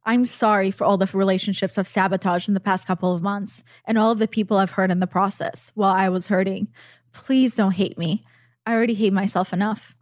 I'm 0.05 0.27
sorry 0.27 0.69
for 0.69 0.83
all 0.83 0.97
the 0.97 1.09
relationships 1.17 1.79
I've 1.79 1.87
sabotaged 1.87 2.47
in 2.47 2.53
the 2.53 2.59
past 2.59 2.85
couple 2.85 3.15
of 3.15 3.23
months 3.23 3.63
and 3.85 3.97
all 3.97 4.11
of 4.11 4.19
the 4.19 4.27
people 4.27 4.57
I've 4.57 4.77
hurt 4.77 4.91
in 4.91 4.99
the 4.99 5.07
process 5.07 5.71
while 5.73 5.91
I 5.91 6.07
was 6.07 6.27
hurting. 6.27 6.67
Please 7.11 7.55
don't 7.55 7.71
hate 7.71 7.97
me. 7.97 8.23
I 8.67 8.75
already 8.75 8.93
hate 8.93 9.13
myself 9.13 9.51
enough. 9.51 9.95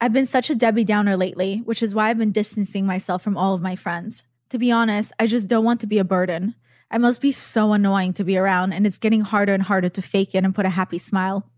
I've 0.00 0.12
been 0.12 0.26
such 0.26 0.48
a 0.48 0.54
Debbie 0.54 0.84
Downer 0.84 1.16
lately, 1.16 1.62
which 1.64 1.82
is 1.82 1.92
why 1.92 2.08
I've 2.08 2.18
been 2.18 2.30
distancing 2.30 2.86
myself 2.86 3.20
from 3.20 3.36
all 3.36 3.52
of 3.52 3.60
my 3.60 3.74
friends. 3.74 4.24
To 4.50 4.58
be 4.58 4.70
honest, 4.70 5.12
I 5.18 5.26
just 5.26 5.48
don't 5.48 5.64
want 5.64 5.80
to 5.80 5.88
be 5.88 5.98
a 5.98 6.04
burden. 6.04 6.54
I 6.90 6.98
must 6.98 7.20
be 7.20 7.32
so 7.32 7.72
annoying 7.72 8.14
to 8.14 8.24
be 8.24 8.38
around, 8.38 8.72
and 8.72 8.86
it's 8.86 8.98
getting 8.98 9.20
harder 9.20 9.52
and 9.52 9.62
harder 9.62 9.88
to 9.90 10.02
fake 10.02 10.34
it 10.34 10.44
and 10.44 10.54
put 10.54 10.66
a 10.66 10.70
happy 10.70 10.98
smile. 10.98 11.50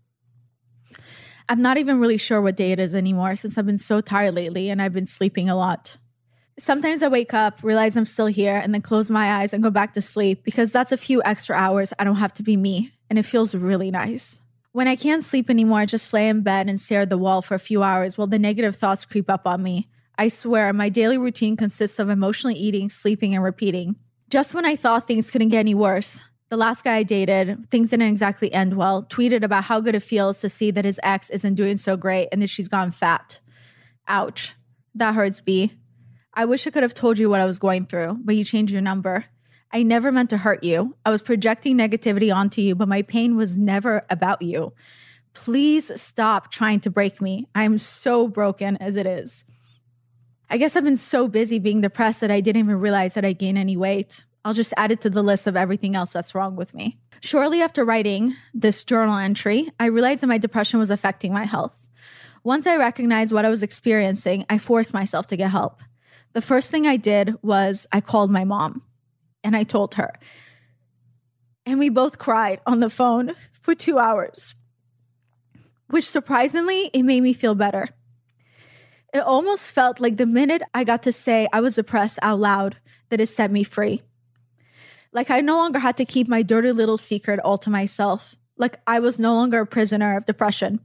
I'm 1.47 1.61
not 1.61 1.77
even 1.77 1.99
really 1.99 2.17
sure 2.17 2.41
what 2.41 2.55
day 2.55 2.71
it 2.71 2.79
is 2.79 2.95
anymore 2.95 3.35
since 3.35 3.57
I've 3.57 3.65
been 3.65 3.77
so 3.77 4.01
tired 4.01 4.35
lately 4.35 4.69
and 4.69 4.81
I've 4.81 4.93
been 4.93 5.05
sleeping 5.05 5.49
a 5.49 5.55
lot. 5.55 5.97
Sometimes 6.59 7.01
I 7.01 7.07
wake 7.07 7.33
up, 7.33 7.59
realize 7.63 7.97
I'm 7.97 8.05
still 8.05 8.27
here, 8.27 8.55
and 8.55 8.73
then 8.73 8.81
close 8.81 9.09
my 9.09 9.41
eyes 9.41 9.53
and 9.53 9.63
go 9.63 9.69
back 9.69 9.93
to 9.93 10.01
sleep 10.01 10.43
because 10.43 10.71
that's 10.71 10.91
a 10.91 10.97
few 10.97 11.21
extra 11.23 11.55
hours 11.55 11.93
I 11.97 12.03
don't 12.03 12.17
have 12.17 12.33
to 12.35 12.43
be 12.43 12.55
me, 12.55 12.91
and 13.09 13.17
it 13.17 13.23
feels 13.23 13.55
really 13.55 13.89
nice. 13.89 14.41
When 14.73 14.87
I 14.87 14.95
can't 14.95 15.23
sleep 15.23 15.49
anymore, 15.49 15.79
I 15.79 15.85
just 15.85 16.13
lay 16.13 16.29
in 16.29 16.41
bed 16.41 16.69
and 16.69 16.79
stare 16.79 17.01
at 17.01 17.09
the 17.09 17.17
wall 17.17 17.41
for 17.41 17.55
a 17.55 17.59
few 17.59 17.83
hours 17.83 18.17
while 18.17 18.27
the 18.27 18.39
negative 18.39 18.75
thoughts 18.75 19.05
creep 19.05 19.29
up 19.29 19.47
on 19.47 19.63
me. 19.63 19.89
I 20.17 20.27
swear, 20.27 20.71
my 20.71 20.89
daily 20.89 21.17
routine 21.17 21.57
consists 21.57 21.99
of 21.99 22.09
emotionally 22.09 22.55
eating, 22.55 22.89
sleeping, 22.89 23.33
and 23.33 23.43
repeating. 23.43 23.95
Just 24.31 24.53
when 24.53 24.65
I 24.65 24.77
thought 24.77 25.07
things 25.07 25.29
couldn't 25.29 25.49
get 25.49 25.59
any 25.59 25.75
worse, 25.75 26.21
the 26.47 26.55
last 26.55 26.85
guy 26.85 26.95
I 26.95 27.03
dated, 27.03 27.69
things 27.69 27.89
didn't 27.89 28.07
exactly 28.07 28.49
end 28.53 28.77
well, 28.77 29.03
tweeted 29.03 29.43
about 29.43 29.65
how 29.65 29.81
good 29.81 29.93
it 29.93 30.03
feels 30.03 30.39
to 30.39 30.47
see 30.47 30.71
that 30.71 30.85
his 30.85 31.01
ex 31.03 31.29
isn't 31.29 31.55
doing 31.55 31.75
so 31.75 31.97
great 31.97 32.29
and 32.31 32.41
that 32.41 32.49
she's 32.49 32.69
gone 32.69 32.91
fat. 32.91 33.41
Ouch. 34.07 34.55
That 34.95 35.15
hurts, 35.15 35.41
B. 35.41 35.73
I 36.33 36.45
wish 36.45 36.65
I 36.65 36.69
could 36.69 36.81
have 36.81 36.93
told 36.93 37.19
you 37.19 37.29
what 37.29 37.41
I 37.41 37.45
was 37.45 37.59
going 37.59 37.87
through, 37.87 38.19
but 38.23 38.37
you 38.37 38.45
changed 38.45 38.71
your 38.71 38.81
number. 38.81 39.25
I 39.69 39.83
never 39.83 40.13
meant 40.13 40.29
to 40.29 40.37
hurt 40.37 40.63
you. 40.63 40.95
I 41.05 41.09
was 41.09 41.21
projecting 41.21 41.77
negativity 41.77 42.33
onto 42.33 42.61
you, 42.61 42.73
but 42.73 42.87
my 42.87 43.01
pain 43.01 43.35
was 43.35 43.57
never 43.57 44.05
about 44.09 44.41
you. 44.41 44.71
Please 45.33 45.91
stop 46.01 46.51
trying 46.51 46.79
to 46.81 46.89
break 46.89 47.19
me. 47.19 47.49
I 47.53 47.63
am 47.63 47.77
so 47.77 48.29
broken 48.29 48.77
as 48.77 48.95
it 48.95 49.05
is. 49.05 49.43
I 50.51 50.57
guess 50.57 50.75
I've 50.75 50.83
been 50.83 50.97
so 50.97 51.29
busy 51.29 51.59
being 51.59 51.79
depressed 51.79 52.19
that 52.19 52.29
I 52.29 52.41
didn't 52.41 52.59
even 52.59 52.77
realize 52.77 53.13
that 53.13 53.23
I 53.23 53.31
gained 53.31 53.57
any 53.57 53.77
weight. 53.77 54.25
I'll 54.43 54.53
just 54.53 54.73
add 54.75 54.91
it 54.91 54.99
to 55.01 55.09
the 55.09 55.23
list 55.23 55.47
of 55.47 55.55
everything 55.55 55.95
else 55.95 56.11
that's 56.11 56.35
wrong 56.35 56.57
with 56.57 56.73
me. 56.73 56.99
Shortly 57.21 57.61
after 57.61 57.85
writing 57.85 58.35
this 58.53 58.83
journal 58.83 59.15
entry, 59.15 59.69
I 59.79 59.85
realized 59.85 60.23
that 60.23 60.27
my 60.27 60.37
depression 60.37 60.77
was 60.77 60.89
affecting 60.89 61.31
my 61.31 61.45
health. 61.45 61.87
Once 62.43 62.67
I 62.67 62.75
recognized 62.75 63.31
what 63.31 63.45
I 63.45 63.49
was 63.49 63.63
experiencing, 63.63 64.45
I 64.49 64.57
forced 64.57 64.93
myself 64.93 65.25
to 65.27 65.37
get 65.37 65.51
help. 65.51 65.79
The 66.33 66.41
first 66.41 66.69
thing 66.69 66.85
I 66.85 66.97
did 66.97 67.35
was 67.41 67.87
I 67.93 68.01
called 68.01 68.29
my 68.29 68.43
mom 68.43 68.81
and 69.45 69.55
I 69.55 69.63
told 69.63 69.95
her. 69.95 70.11
And 71.65 71.79
we 71.79 71.87
both 71.87 72.19
cried 72.19 72.59
on 72.65 72.81
the 72.81 72.89
phone 72.89 73.35
for 73.61 73.73
two 73.73 73.99
hours, 73.99 74.55
which 75.87 76.09
surprisingly, 76.09 76.89
it 76.91 77.03
made 77.03 77.23
me 77.23 77.31
feel 77.31 77.55
better. 77.55 77.87
It 79.13 79.19
almost 79.19 79.71
felt 79.71 79.99
like 79.99 80.17
the 80.17 80.25
minute 80.25 80.61
I 80.73 80.83
got 80.83 81.03
to 81.03 81.11
say 81.11 81.47
I 81.51 81.59
was 81.59 81.75
depressed 81.75 82.19
out 82.21 82.39
loud, 82.39 82.77
that 83.09 83.19
it 83.19 83.27
set 83.27 83.51
me 83.51 83.63
free. 83.63 84.03
Like 85.11 85.29
I 85.29 85.41
no 85.41 85.57
longer 85.57 85.79
had 85.79 85.97
to 85.97 86.05
keep 86.05 86.29
my 86.29 86.41
dirty 86.41 86.71
little 86.71 86.97
secret 86.97 87.39
all 87.39 87.57
to 87.59 87.69
myself. 87.69 88.35
Like 88.57 88.79
I 88.87 88.99
was 88.99 89.19
no 89.19 89.33
longer 89.33 89.59
a 89.59 89.67
prisoner 89.67 90.15
of 90.15 90.25
depression. 90.25 90.79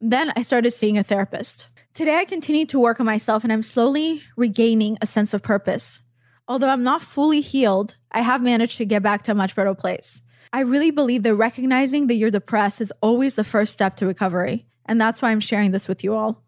Then 0.00 0.32
I 0.36 0.42
started 0.42 0.74
seeing 0.74 0.98
a 0.98 1.02
therapist. 1.02 1.68
Today 1.94 2.16
I 2.16 2.26
continue 2.26 2.66
to 2.66 2.78
work 2.78 3.00
on 3.00 3.06
myself 3.06 3.44
and 3.44 3.52
I'm 3.52 3.62
slowly 3.62 4.22
regaining 4.36 4.98
a 5.00 5.06
sense 5.06 5.32
of 5.32 5.42
purpose. 5.42 6.00
Although 6.46 6.68
I'm 6.68 6.82
not 6.82 7.00
fully 7.00 7.40
healed, 7.40 7.96
I 8.10 8.20
have 8.20 8.42
managed 8.42 8.76
to 8.78 8.84
get 8.84 9.02
back 9.02 9.22
to 9.22 9.32
a 9.32 9.34
much 9.34 9.56
better 9.56 9.74
place. 9.74 10.20
I 10.52 10.60
really 10.60 10.90
believe 10.90 11.22
that 11.22 11.34
recognizing 11.34 12.08
that 12.08 12.16
you're 12.16 12.30
depressed 12.30 12.82
is 12.82 12.92
always 13.00 13.36
the 13.36 13.44
first 13.44 13.72
step 13.72 13.96
to 13.96 14.06
recovery. 14.06 14.66
And 14.84 15.00
that's 15.00 15.22
why 15.22 15.30
I'm 15.30 15.40
sharing 15.40 15.70
this 15.70 15.88
with 15.88 16.04
you 16.04 16.12
all. 16.12 16.42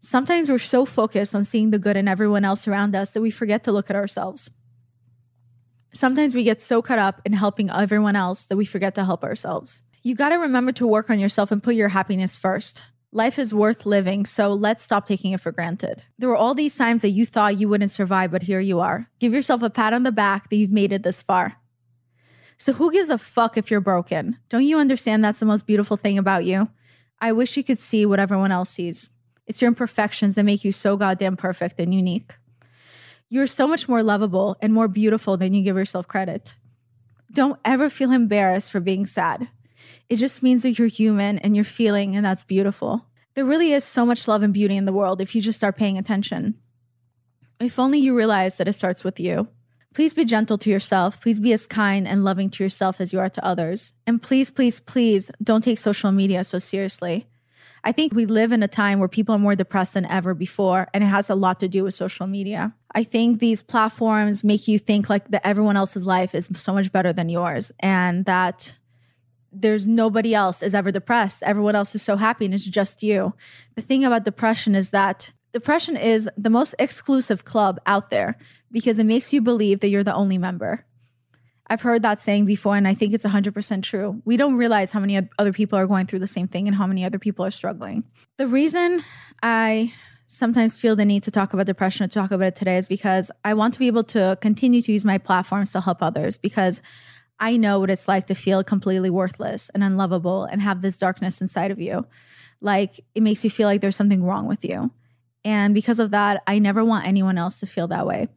Sometimes 0.00 0.48
we're 0.48 0.58
so 0.58 0.84
focused 0.84 1.34
on 1.34 1.44
seeing 1.44 1.70
the 1.70 1.78
good 1.78 1.96
in 1.96 2.08
everyone 2.08 2.44
else 2.44 2.68
around 2.68 2.94
us 2.94 3.10
that 3.10 3.20
we 3.20 3.30
forget 3.30 3.64
to 3.64 3.72
look 3.72 3.90
at 3.90 3.96
ourselves. 3.96 4.50
Sometimes 5.92 6.34
we 6.34 6.44
get 6.44 6.60
so 6.60 6.82
caught 6.82 6.98
up 6.98 7.22
in 7.24 7.32
helping 7.32 7.70
everyone 7.70 8.16
else 8.16 8.44
that 8.44 8.56
we 8.56 8.64
forget 8.64 8.94
to 8.96 9.04
help 9.04 9.24
ourselves. 9.24 9.82
You 10.02 10.14
got 10.14 10.28
to 10.28 10.36
remember 10.36 10.72
to 10.72 10.86
work 10.86 11.10
on 11.10 11.18
yourself 11.18 11.50
and 11.50 11.62
put 11.62 11.74
your 11.74 11.88
happiness 11.88 12.36
first. 12.36 12.82
Life 13.12 13.38
is 13.38 13.54
worth 13.54 13.86
living, 13.86 14.26
so 14.26 14.52
let's 14.52 14.84
stop 14.84 15.06
taking 15.06 15.32
it 15.32 15.40
for 15.40 15.52
granted. 15.52 16.02
There 16.18 16.28
were 16.28 16.36
all 16.36 16.54
these 16.54 16.76
times 16.76 17.02
that 17.02 17.10
you 17.10 17.24
thought 17.24 17.58
you 17.58 17.68
wouldn't 17.68 17.90
survive, 17.90 18.30
but 18.30 18.42
here 18.42 18.60
you 18.60 18.78
are. 18.78 19.08
Give 19.18 19.32
yourself 19.32 19.62
a 19.62 19.70
pat 19.70 19.94
on 19.94 20.02
the 20.02 20.12
back 20.12 20.50
that 20.50 20.56
you've 20.56 20.70
made 20.70 20.92
it 20.92 21.02
this 21.02 21.22
far. 21.22 21.56
So, 22.58 22.74
who 22.74 22.92
gives 22.92 23.08
a 23.08 23.18
fuck 23.18 23.56
if 23.56 23.70
you're 23.70 23.80
broken? 23.80 24.38
Don't 24.48 24.64
you 24.64 24.78
understand 24.78 25.24
that's 25.24 25.40
the 25.40 25.46
most 25.46 25.66
beautiful 25.66 25.96
thing 25.96 26.18
about 26.18 26.44
you? 26.44 26.68
I 27.18 27.32
wish 27.32 27.56
you 27.56 27.64
could 27.64 27.80
see 27.80 28.04
what 28.04 28.20
everyone 28.20 28.52
else 28.52 28.70
sees. 28.70 29.08
It's 29.46 29.62
your 29.62 29.68
imperfections 29.68 30.34
that 30.34 30.44
make 30.44 30.64
you 30.64 30.72
so 30.72 30.96
goddamn 30.96 31.36
perfect 31.36 31.78
and 31.80 31.94
unique. 31.94 32.34
You're 33.28 33.46
so 33.46 33.66
much 33.66 33.88
more 33.88 34.02
lovable 34.02 34.56
and 34.60 34.72
more 34.72 34.88
beautiful 34.88 35.36
than 35.36 35.54
you 35.54 35.62
give 35.62 35.76
yourself 35.76 36.06
credit. 36.06 36.56
Don't 37.32 37.58
ever 37.64 37.90
feel 37.90 38.12
embarrassed 38.12 38.70
for 38.70 38.80
being 38.80 39.06
sad. 39.06 39.48
It 40.08 40.16
just 40.16 40.42
means 40.42 40.62
that 40.62 40.78
you're 40.78 40.88
human 40.88 41.38
and 41.38 41.56
you're 41.56 41.64
feeling, 41.64 42.16
and 42.16 42.24
that's 42.24 42.44
beautiful. 42.44 43.06
There 43.34 43.44
really 43.44 43.72
is 43.72 43.84
so 43.84 44.06
much 44.06 44.28
love 44.28 44.42
and 44.42 44.54
beauty 44.54 44.76
in 44.76 44.84
the 44.84 44.92
world 44.92 45.20
if 45.20 45.34
you 45.34 45.40
just 45.40 45.58
start 45.58 45.76
paying 45.76 45.98
attention. 45.98 46.54
If 47.60 47.78
only 47.78 47.98
you 47.98 48.16
realize 48.16 48.58
that 48.58 48.68
it 48.68 48.74
starts 48.74 49.02
with 49.02 49.18
you. 49.18 49.48
Please 49.94 50.14
be 50.14 50.24
gentle 50.24 50.58
to 50.58 50.70
yourself. 50.70 51.20
Please 51.20 51.40
be 51.40 51.52
as 51.52 51.66
kind 51.66 52.06
and 52.06 52.24
loving 52.24 52.50
to 52.50 52.62
yourself 52.62 53.00
as 53.00 53.12
you 53.12 53.18
are 53.18 53.30
to 53.30 53.44
others. 53.44 53.92
And 54.06 54.22
please, 54.22 54.50
please, 54.50 54.78
please 54.78 55.30
don't 55.42 55.64
take 55.64 55.78
social 55.78 56.12
media 56.12 56.44
so 56.44 56.58
seriously. 56.58 57.26
I 57.86 57.92
think 57.92 58.12
we 58.12 58.26
live 58.26 58.50
in 58.50 58.64
a 58.64 58.68
time 58.68 58.98
where 58.98 59.06
people 59.06 59.36
are 59.36 59.38
more 59.38 59.54
depressed 59.54 59.94
than 59.94 60.06
ever 60.06 60.34
before, 60.34 60.88
and 60.92 61.04
it 61.04 61.06
has 61.06 61.30
a 61.30 61.36
lot 61.36 61.60
to 61.60 61.68
do 61.68 61.84
with 61.84 61.94
social 61.94 62.26
media. 62.26 62.74
I 62.92 63.04
think 63.04 63.38
these 63.38 63.62
platforms 63.62 64.42
make 64.42 64.66
you 64.66 64.76
think 64.76 65.08
like 65.08 65.28
that 65.30 65.46
everyone 65.46 65.76
else's 65.76 66.04
life 66.04 66.34
is 66.34 66.48
so 66.56 66.74
much 66.74 66.90
better 66.90 67.12
than 67.12 67.28
yours, 67.28 67.70
and 67.78 68.24
that 68.24 68.76
there's 69.52 69.86
nobody 69.86 70.34
else 70.34 70.64
is 70.64 70.74
ever 70.74 70.90
depressed. 70.90 71.44
Everyone 71.44 71.76
else 71.76 71.94
is 71.94 72.02
so 72.02 72.16
happy 72.16 72.46
and 72.46 72.54
it's 72.54 72.64
just 72.64 73.04
you. 73.04 73.34
The 73.76 73.82
thing 73.82 74.04
about 74.04 74.24
depression 74.24 74.74
is 74.74 74.90
that 74.90 75.32
depression 75.52 75.96
is 75.96 76.28
the 76.36 76.50
most 76.50 76.74
exclusive 76.80 77.44
club 77.44 77.78
out 77.86 78.10
there 78.10 78.36
because 78.72 78.98
it 78.98 79.06
makes 79.06 79.32
you 79.32 79.40
believe 79.40 79.78
that 79.78 79.90
you're 79.90 80.02
the 80.02 80.12
only 80.12 80.38
member. 80.38 80.84
I've 81.68 81.82
heard 81.82 82.02
that 82.02 82.22
saying 82.22 82.44
before, 82.44 82.76
and 82.76 82.86
I 82.86 82.94
think 82.94 83.12
it's 83.12 83.24
100% 83.24 83.82
true. 83.82 84.22
We 84.24 84.36
don't 84.36 84.56
realize 84.56 84.92
how 84.92 85.00
many 85.00 85.20
other 85.38 85.52
people 85.52 85.78
are 85.78 85.86
going 85.86 86.06
through 86.06 86.20
the 86.20 86.26
same 86.26 86.46
thing 86.46 86.68
and 86.68 86.76
how 86.76 86.86
many 86.86 87.04
other 87.04 87.18
people 87.18 87.44
are 87.44 87.50
struggling. 87.50 88.04
The 88.36 88.46
reason 88.46 89.02
I 89.42 89.92
sometimes 90.26 90.76
feel 90.76 90.96
the 90.96 91.04
need 91.04 91.22
to 91.24 91.30
talk 91.30 91.52
about 91.52 91.66
depression 91.66 92.04
or 92.04 92.08
talk 92.08 92.30
about 92.30 92.48
it 92.48 92.56
today 92.56 92.76
is 92.76 92.88
because 92.88 93.30
I 93.44 93.54
want 93.54 93.74
to 93.74 93.80
be 93.80 93.86
able 93.86 94.04
to 94.04 94.38
continue 94.40 94.82
to 94.82 94.92
use 94.92 95.04
my 95.04 95.18
platforms 95.18 95.72
to 95.72 95.80
help 95.80 96.02
others 96.02 96.36
because 96.36 96.82
I 97.38 97.56
know 97.56 97.78
what 97.78 97.90
it's 97.90 98.08
like 98.08 98.26
to 98.28 98.34
feel 98.34 98.64
completely 98.64 99.10
worthless 99.10 99.70
and 99.74 99.84
unlovable 99.84 100.44
and 100.44 100.62
have 100.62 100.82
this 100.82 100.98
darkness 100.98 101.40
inside 101.40 101.70
of 101.70 101.80
you. 101.80 102.06
Like 102.60 103.00
it 103.14 103.22
makes 103.22 103.44
you 103.44 103.50
feel 103.50 103.68
like 103.68 103.80
there's 103.80 103.96
something 103.96 104.24
wrong 104.24 104.46
with 104.46 104.64
you. 104.64 104.90
And 105.44 105.74
because 105.74 106.00
of 106.00 106.10
that, 106.10 106.42
I 106.46 106.58
never 106.58 106.84
want 106.84 107.06
anyone 107.06 107.38
else 107.38 107.60
to 107.60 107.66
feel 107.66 107.86
that 107.88 108.06
way. 108.06 108.28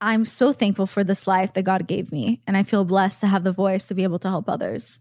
I'm 0.00 0.24
so 0.24 0.52
thankful 0.52 0.86
for 0.86 1.04
this 1.04 1.26
life 1.26 1.52
that 1.52 1.62
God 1.62 1.86
gave 1.86 2.10
me, 2.10 2.40
and 2.46 2.56
I 2.56 2.62
feel 2.62 2.84
blessed 2.84 3.20
to 3.20 3.26
have 3.26 3.44
the 3.44 3.52
voice 3.52 3.84
to 3.84 3.94
be 3.94 4.02
able 4.02 4.18
to 4.20 4.28
help 4.28 4.48
others. 4.48 4.98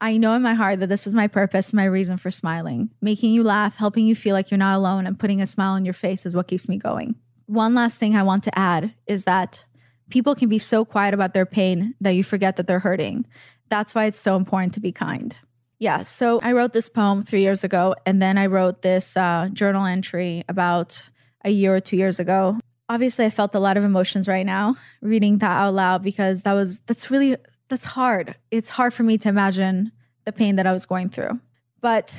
I 0.00 0.16
know 0.16 0.34
in 0.34 0.42
my 0.42 0.54
heart 0.54 0.80
that 0.80 0.88
this 0.88 1.06
is 1.06 1.14
my 1.14 1.28
purpose, 1.28 1.72
my 1.72 1.84
reason 1.84 2.16
for 2.16 2.30
smiling. 2.30 2.90
Making 3.00 3.32
you 3.32 3.44
laugh, 3.44 3.76
helping 3.76 4.06
you 4.06 4.14
feel 4.14 4.34
like 4.34 4.50
you're 4.50 4.58
not 4.58 4.76
alone, 4.76 5.06
and 5.06 5.18
putting 5.18 5.40
a 5.40 5.46
smile 5.46 5.74
on 5.74 5.84
your 5.84 5.94
face 5.94 6.26
is 6.26 6.34
what 6.34 6.48
keeps 6.48 6.68
me 6.68 6.76
going. 6.76 7.14
One 7.46 7.74
last 7.74 7.98
thing 7.98 8.16
I 8.16 8.22
want 8.22 8.42
to 8.44 8.58
add 8.58 8.94
is 9.06 9.24
that 9.24 9.64
people 10.08 10.34
can 10.34 10.48
be 10.48 10.58
so 10.58 10.84
quiet 10.84 11.14
about 11.14 11.34
their 11.34 11.46
pain 11.46 11.94
that 12.00 12.12
you 12.12 12.24
forget 12.24 12.56
that 12.56 12.66
they're 12.66 12.80
hurting. 12.80 13.26
That's 13.68 13.94
why 13.94 14.06
it's 14.06 14.18
so 14.18 14.36
important 14.36 14.74
to 14.74 14.80
be 14.80 14.90
kind. 14.90 15.36
Yeah, 15.78 16.02
so 16.02 16.40
I 16.42 16.52
wrote 16.52 16.72
this 16.72 16.88
poem 16.88 17.22
three 17.22 17.42
years 17.42 17.62
ago, 17.62 17.94
and 18.04 18.20
then 18.20 18.38
I 18.38 18.46
wrote 18.46 18.82
this 18.82 19.16
uh, 19.16 19.48
journal 19.52 19.86
entry 19.86 20.44
about 20.48 21.02
a 21.44 21.50
year 21.50 21.74
or 21.74 21.80
two 21.80 21.96
years 21.96 22.18
ago. 22.18 22.58
Obviously, 22.90 23.24
I 23.24 23.30
felt 23.30 23.54
a 23.54 23.60
lot 23.60 23.76
of 23.76 23.84
emotions 23.84 24.26
right 24.26 24.44
now 24.44 24.74
reading 25.00 25.38
that 25.38 25.56
out 25.56 25.74
loud 25.74 26.02
because 26.02 26.42
that 26.42 26.54
was 26.54 26.80
that's 26.80 27.08
really 27.08 27.36
that's 27.68 27.84
hard. 27.84 28.34
It's 28.50 28.70
hard 28.70 28.92
for 28.92 29.04
me 29.04 29.16
to 29.18 29.28
imagine 29.28 29.92
the 30.24 30.32
pain 30.32 30.56
that 30.56 30.66
I 30.66 30.72
was 30.72 30.86
going 30.86 31.08
through. 31.08 31.38
But 31.80 32.18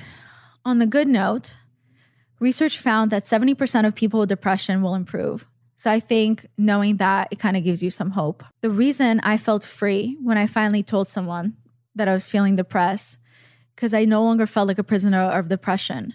on 0.64 0.80
the 0.80 0.86
good 0.88 1.10
note, 1.10 1.58
research 2.40 2.80
found 2.80 3.12
that 3.12 3.26
70% 3.26 3.86
of 3.86 3.96
people 3.96 4.22
with 4.22 4.30
depression 4.30 4.82
will 4.82 4.96
improve. 4.96 5.46
So 5.76 5.92
I 5.92 6.00
think 6.00 6.48
knowing 6.58 6.98
that 6.98 7.28
it 7.32 7.40
kind 7.40 7.58
of 7.58 7.66
gives 7.66 7.84
you 7.84 7.90
some 7.90 8.12
hope. 8.12 8.42
The 8.62 8.70
reason 8.70 9.20
I 9.24 9.36
felt 9.36 9.66
free 9.66 10.18
when 10.24 10.38
I 10.38 10.48
finally 10.48 10.84
told 10.84 11.10
someone 11.10 11.58
that 11.96 12.08
I 12.08 12.14
was 12.14 12.30
feeling 12.30 12.56
depressed 12.56 13.18
because 13.76 13.94
I 13.94 14.06
no 14.06 14.24
longer 14.24 14.48
felt 14.48 14.70
like 14.70 14.80
a 14.80 14.86
prisoner 14.86 15.20
of 15.20 15.50
depression. 15.50 16.14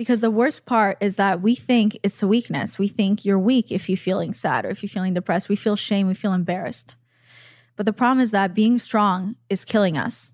Because 0.00 0.22
the 0.22 0.30
worst 0.30 0.64
part 0.64 0.96
is 1.02 1.16
that 1.16 1.42
we 1.42 1.54
think 1.54 1.98
it's 2.02 2.22
a 2.22 2.26
weakness. 2.26 2.78
We 2.78 2.88
think 2.88 3.26
you're 3.26 3.38
weak 3.38 3.70
if 3.70 3.86
you're 3.86 3.98
feeling 3.98 4.32
sad 4.32 4.64
or 4.64 4.70
if 4.70 4.82
you're 4.82 4.88
feeling 4.88 5.12
depressed. 5.12 5.50
We 5.50 5.56
feel 5.56 5.76
shame, 5.76 6.06
we 6.06 6.14
feel 6.14 6.32
embarrassed. 6.32 6.96
But 7.76 7.84
the 7.84 7.92
problem 7.92 8.20
is 8.20 8.30
that 8.30 8.54
being 8.54 8.78
strong 8.78 9.36
is 9.50 9.66
killing 9.66 9.98
us. 9.98 10.32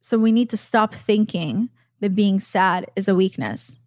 So 0.00 0.18
we 0.18 0.32
need 0.32 0.50
to 0.50 0.56
stop 0.56 0.96
thinking 0.96 1.70
that 2.00 2.16
being 2.16 2.40
sad 2.40 2.90
is 2.96 3.06
a 3.06 3.14
weakness. 3.14 3.78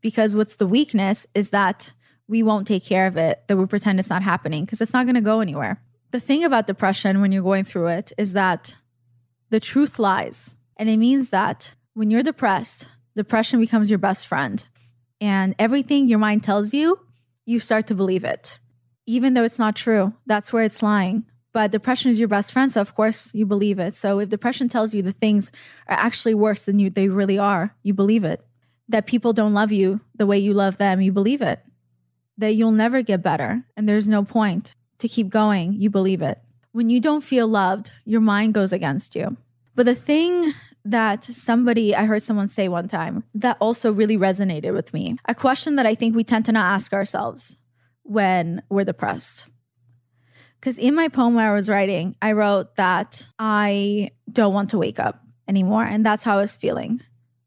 Because 0.00 0.34
what's 0.34 0.56
the 0.56 0.66
weakness 0.66 1.26
is 1.34 1.50
that 1.50 1.92
we 2.26 2.42
won't 2.42 2.66
take 2.66 2.86
care 2.86 3.06
of 3.06 3.18
it, 3.18 3.42
that 3.46 3.58
we 3.58 3.66
pretend 3.66 4.00
it's 4.00 4.08
not 4.08 4.22
happening 4.22 4.64
because 4.64 4.80
it's 4.80 4.94
not 4.94 5.04
going 5.04 5.16
to 5.16 5.20
go 5.20 5.40
anywhere. 5.40 5.82
The 6.12 6.20
thing 6.20 6.44
about 6.44 6.66
depression 6.66 7.20
when 7.20 7.30
you're 7.30 7.42
going 7.42 7.64
through 7.64 7.88
it 7.88 8.10
is 8.16 8.32
that 8.32 8.74
the 9.50 9.60
truth 9.60 9.98
lies. 9.98 10.56
And 10.78 10.88
it 10.88 10.96
means 10.96 11.28
that 11.28 11.74
when 11.92 12.10
you're 12.10 12.22
depressed, 12.22 12.88
depression 13.14 13.60
becomes 13.60 13.90
your 13.90 13.98
best 13.98 14.26
friend. 14.26 14.64
And 15.20 15.54
everything 15.58 16.08
your 16.08 16.18
mind 16.18 16.42
tells 16.42 16.74
you, 16.74 16.98
you 17.44 17.58
start 17.58 17.86
to 17.88 17.94
believe 17.94 18.24
it. 18.24 18.58
Even 19.06 19.34
though 19.34 19.44
it's 19.44 19.58
not 19.58 19.76
true, 19.76 20.14
that's 20.26 20.52
where 20.52 20.64
it's 20.64 20.82
lying. 20.82 21.24
But 21.52 21.70
depression 21.70 22.10
is 22.10 22.18
your 22.18 22.28
best 22.28 22.52
friend, 22.52 22.72
so 22.72 22.80
of 22.80 22.94
course 22.94 23.34
you 23.34 23.44
believe 23.44 23.78
it. 23.78 23.94
So 23.94 24.20
if 24.20 24.30
depression 24.30 24.68
tells 24.68 24.94
you 24.94 25.02
the 25.02 25.12
things 25.12 25.52
are 25.86 25.98
actually 25.98 26.34
worse 26.34 26.60
than 26.60 26.78
you 26.78 26.88
they 26.88 27.08
really 27.08 27.38
are, 27.38 27.74
you 27.82 27.92
believe 27.92 28.24
it. 28.24 28.44
That 28.88 29.06
people 29.06 29.32
don't 29.32 29.54
love 29.54 29.70
you 29.70 30.00
the 30.14 30.26
way 30.26 30.38
you 30.38 30.54
love 30.54 30.78
them, 30.78 31.00
you 31.00 31.12
believe 31.12 31.42
it. 31.42 31.60
That 32.38 32.54
you'll 32.54 32.72
never 32.72 33.02
get 33.02 33.22
better 33.22 33.64
and 33.76 33.88
there's 33.88 34.08
no 34.08 34.24
point 34.24 34.74
to 34.98 35.08
keep 35.08 35.28
going, 35.28 35.74
you 35.74 35.90
believe 35.90 36.22
it. 36.22 36.38
When 36.72 36.88
you 36.88 37.00
don't 37.00 37.22
feel 37.22 37.46
loved, 37.46 37.90
your 38.04 38.22
mind 38.22 38.54
goes 38.54 38.72
against 38.72 39.14
you. 39.14 39.36
But 39.74 39.86
the 39.86 39.94
thing 39.94 40.54
that 40.84 41.24
somebody, 41.24 41.94
I 41.94 42.04
heard 42.04 42.22
someone 42.22 42.48
say 42.48 42.68
one 42.68 42.88
time 42.88 43.24
that 43.34 43.56
also 43.60 43.92
really 43.92 44.16
resonated 44.16 44.72
with 44.74 44.92
me, 44.92 45.16
a 45.26 45.34
question 45.34 45.76
that 45.76 45.86
I 45.86 45.94
think 45.94 46.16
we 46.16 46.24
tend 46.24 46.44
to 46.46 46.52
not 46.52 46.70
ask 46.70 46.92
ourselves 46.92 47.56
when 48.02 48.62
we're 48.68 48.84
depressed 48.84 49.46
because 50.62 50.78
in 50.78 50.94
my 50.94 51.08
poem 51.08 51.34
where 51.34 51.50
I 51.50 51.54
was 51.54 51.68
writing, 51.68 52.14
I 52.22 52.32
wrote 52.32 52.76
that 52.76 53.26
I 53.36 54.10
don't 54.32 54.54
want 54.54 54.70
to 54.70 54.78
wake 54.78 55.00
up 55.00 55.20
anymore. 55.48 55.82
And 55.82 56.06
that's 56.06 56.22
how 56.22 56.38
I 56.38 56.40
was 56.40 56.54
feeling. 56.54 57.00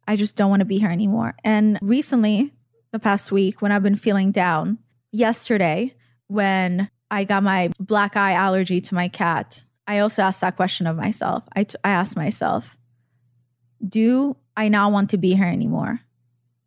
I 0.05 0.17
just 0.17 0.35
don't 0.35 0.49
want 0.49 0.59
to 0.59 0.65
be 0.65 0.79
here 0.79 0.89
anymore. 0.89 1.33
And 1.41 1.79
recently, 1.81 2.51
the 2.91 2.99
past 2.99 3.31
week, 3.31 3.61
when 3.61 3.71
I've 3.71 3.83
been 3.83 3.95
feeling 3.95 4.31
down, 4.31 4.79
yesterday, 5.13 5.95
when 6.27 6.89
I 7.09 7.23
got 7.23 7.41
my 7.41 7.71
black 7.79 8.17
eye 8.17 8.33
allergy 8.33 8.81
to 8.81 8.93
my 8.93 9.07
cat, 9.07 9.63
I 9.87 9.99
also 9.99 10.21
asked 10.21 10.41
that 10.41 10.57
question 10.57 10.85
of 10.85 10.97
myself. 10.97 11.45
I, 11.55 11.63
t- 11.63 11.77
I 11.85 11.91
asked 11.91 12.17
myself, 12.17 12.75
do 13.87 14.35
I 14.55 14.69
not 14.69 14.91
want 14.91 15.09
to 15.11 15.17
be 15.17 15.35
here 15.35 15.45
anymore? 15.45 16.01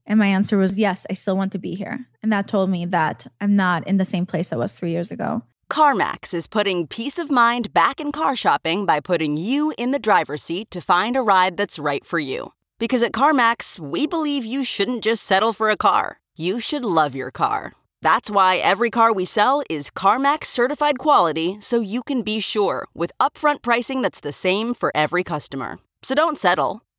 And 0.06 0.18
my 0.18 0.26
answer 0.26 0.56
was 0.56 0.78
yes, 0.78 1.06
I 1.10 1.12
still 1.12 1.36
want 1.36 1.52
to 1.52 1.58
be 1.58 1.74
here. 1.74 2.06
And 2.22 2.32
that 2.32 2.48
told 2.48 2.70
me 2.70 2.86
that 2.86 3.26
I'm 3.40 3.56
not 3.56 3.86
in 3.86 3.98
the 3.98 4.04
same 4.04 4.26
place 4.26 4.52
I 4.52 4.56
was 4.56 4.74
three 4.74 4.90
years 4.90 5.10
ago. 5.10 5.42
CarMax 5.70 6.32
is 6.32 6.46
putting 6.46 6.86
peace 6.86 7.18
of 7.18 7.30
mind 7.30 7.74
back 7.74 8.00
in 8.00 8.10
car 8.10 8.34
shopping 8.34 8.86
by 8.86 9.00
putting 9.00 9.36
you 9.36 9.72
in 9.76 9.90
the 9.90 9.98
driver's 9.98 10.42
seat 10.42 10.70
to 10.70 10.80
find 10.80 11.14
a 11.14 11.20
ride 11.20 11.58
that's 11.58 11.78
right 11.78 12.04
for 12.04 12.18
you. 12.18 12.54
Because 12.78 13.02
at 13.02 13.12
CarMax, 13.12 13.78
we 13.78 14.06
believe 14.06 14.46
you 14.46 14.64
shouldn't 14.64 15.04
just 15.04 15.24
settle 15.24 15.52
for 15.52 15.68
a 15.68 15.76
car, 15.76 16.20
you 16.36 16.58
should 16.58 16.84
love 16.84 17.14
your 17.14 17.30
car. 17.30 17.74
That's 18.00 18.30
why 18.30 18.56
every 18.56 18.90
car 18.90 19.12
we 19.12 19.24
sell 19.24 19.62
is 19.68 19.90
CarMax 19.90 20.44
certified 20.44 20.98
quality 20.98 21.58
so 21.60 21.80
you 21.80 22.02
can 22.02 22.22
be 22.22 22.40
sure 22.40 22.86
with 22.94 23.12
upfront 23.20 23.60
pricing 23.60 24.02
that's 24.02 24.20
the 24.20 24.32
same 24.32 24.72
for 24.72 24.92
every 24.94 25.24
customer. 25.24 25.80
So 26.02 26.14
don't 26.14 26.38
settle. 26.38 26.82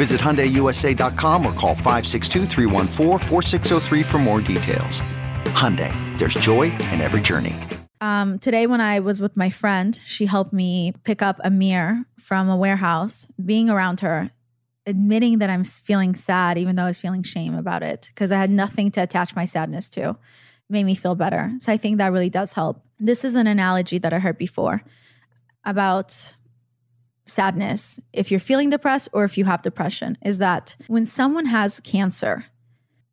Visit 0.00 0.18
HyundaiUSA.com 0.18 1.44
or 1.44 1.52
call 1.52 1.74
562 1.74 4.02
for 4.02 4.18
more 4.18 4.40
details. 4.40 5.02
Hyundai, 5.52 5.92
there's 6.18 6.32
joy 6.32 6.72
in 6.72 7.02
every 7.02 7.20
journey. 7.20 7.54
Um, 8.00 8.38
today, 8.38 8.66
when 8.66 8.80
I 8.80 9.00
was 9.00 9.20
with 9.20 9.36
my 9.36 9.50
friend, 9.50 10.00
she 10.06 10.24
helped 10.24 10.54
me 10.54 10.94
pick 11.04 11.20
up 11.20 11.38
a 11.44 11.50
mirror 11.50 12.06
from 12.18 12.48
a 12.48 12.56
warehouse. 12.56 13.28
Being 13.44 13.68
around 13.68 14.00
her, 14.00 14.30
admitting 14.86 15.36
that 15.40 15.50
I'm 15.50 15.64
feeling 15.64 16.14
sad, 16.14 16.56
even 16.56 16.76
though 16.76 16.84
I 16.84 16.88
was 16.88 16.98
feeling 16.98 17.22
shame 17.22 17.54
about 17.54 17.82
it, 17.82 18.10
because 18.14 18.32
I 18.32 18.38
had 18.38 18.50
nothing 18.50 18.90
to 18.92 19.02
attach 19.02 19.36
my 19.36 19.44
sadness 19.44 19.90
to, 19.90 20.16
made 20.70 20.84
me 20.84 20.94
feel 20.94 21.14
better. 21.14 21.52
So 21.58 21.74
I 21.74 21.76
think 21.76 21.98
that 21.98 22.10
really 22.10 22.30
does 22.30 22.54
help. 22.54 22.82
This 22.98 23.22
is 23.22 23.34
an 23.34 23.46
analogy 23.46 23.98
that 23.98 24.14
I 24.14 24.18
heard 24.18 24.38
before 24.38 24.82
about 25.62 26.36
sadness, 27.26 28.00
if 28.12 28.30
you're 28.30 28.40
feeling 28.40 28.70
depressed 28.70 29.08
or 29.12 29.24
if 29.24 29.38
you 29.38 29.44
have 29.44 29.62
depression, 29.62 30.18
is 30.24 30.38
that 30.38 30.76
when 30.86 31.06
someone 31.06 31.46
has 31.46 31.80
cancer, 31.80 32.46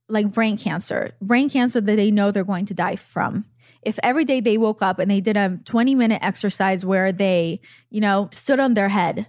like 0.09 0.33
brain 0.33 0.57
cancer, 0.57 1.11
brain 1.21 1.49
cancer 1.49 1.81
that 1.81 1.95
they 1.95 2.11
know 2.11 2.31
they're 2.31 2.43
going 2.43 2.65
to 2.65 2.73
die 2.73 2.95
from, 2.95 3.45
if 3.81 3.99
every 4.03 4.25
day 4.25 4.41
they 4.41 4.57
woke 4.57 4.81
up 4.81 4.99
and 4.99 5.09
they 5.09 5.21
did 5.21 5.37
a 5.37 5.59
20 5.65 5.95
minute 5.95 6.19
exercise 6.21 6.85
where 6.85 7.11
they, 7.11 7.61
you 7.89 8.01
know, 8.01 8.29
stood 8.31 8.59
on 8.59 8.73
their 8.73 8.89
head 8.89 9.27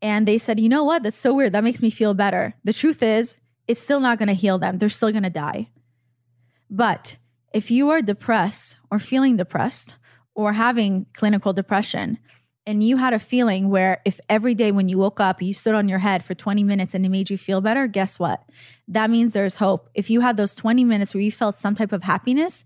and 0.00 0.26
they 0.26 0.38
said, 0.38 0.58
you 0.58 0.68
know 0.68 0.84
what, 0.84 1.02
that's 1.02 1.18
so 1.18 1.34
weird. 1.34 1.52
That 1.52 1.64
makes 1.64 1.82
me 1.82 1.90
feel 1.90 2.14
better. 2.14 2.54
The 2.64 2.72
truth 2.72 3.02
is, 3.02 3.38
it's 3.68 3.80
still 3.80 4.00
not 4.00 4.18
going 4.18 4.28
to 4.28 4.34
heal 4.34 4.58
them. 4.58 4.78
They're 4.78 4.88
still 4.88 5.10
going 5.10 5.22
to 5.22 5.30
die. 5.30 5.70
But 6.68 7.16
if 7.52 7.70
you 7.70 7.90
are 7.90 8.02
depressed 8.02 8.76
or 8.90 8.98
feeling 8.98 9.36
depressed 9.36 9.96
or 10.34 10.54
having 10.54 11.06
clinical 11.12 11.52
depression, 11.52 12.18
and 12.66 12.82
you 12.82 12.96
had 12.96 13.12
a 13.12 13.18
feeling 13.18 13.70
where 13.70 14.00
if 14.04 14.20
every 14.28 14.54
day 14.54 14.70
when 14.70 14.88
you 14.88 14.98
woke 14.98 15.18
up, 15.18 15.42
you 15.42 15.52
stood 15.52 15.74
on 15.74 15.88
your 15.88 15.98
head 15.98 16.24
for 16.24 16.34
20 16.34 16.62
minutes 16.62 16.94
and 16.94 17.04
it 17.04 17.08
made 17.08 17.28
you 17.28 17.36
feel 17.36 17.60
better, 17.60 17.86
guess 17.88 18.18
what? 18.18 18.44
That 18.86 19.10
means 19.10 19.32
there's 19.32 19.56
hope. 19.56 19.88
If 19.94 20.10
you 20.10 20.20
had 20.20 20.36
those 20.36 20.54
20 20.54 20.84
minutes 20.84 21.14
where 21.14 21.22
you 21.22 21.32
felt 21.32 21.58
some 21.58 21.74
type 21.74 21.92
of 21.92 22.04
happiness, 22.04 22.64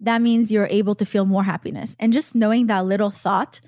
that 0.00 0.20
means 0.20 0.52
you're 0.52 0.68
able 0.70 0.94
to 0.96 1.06
feel 1.06 1.24
more 1.24 1.44
happiness. 1.44 1.96
And 1.98 2.12
just 2.12 2.34
knowing 2.34 2.66
that 2.66 2.84
little 2.84 3.10
thought 3.10 3.60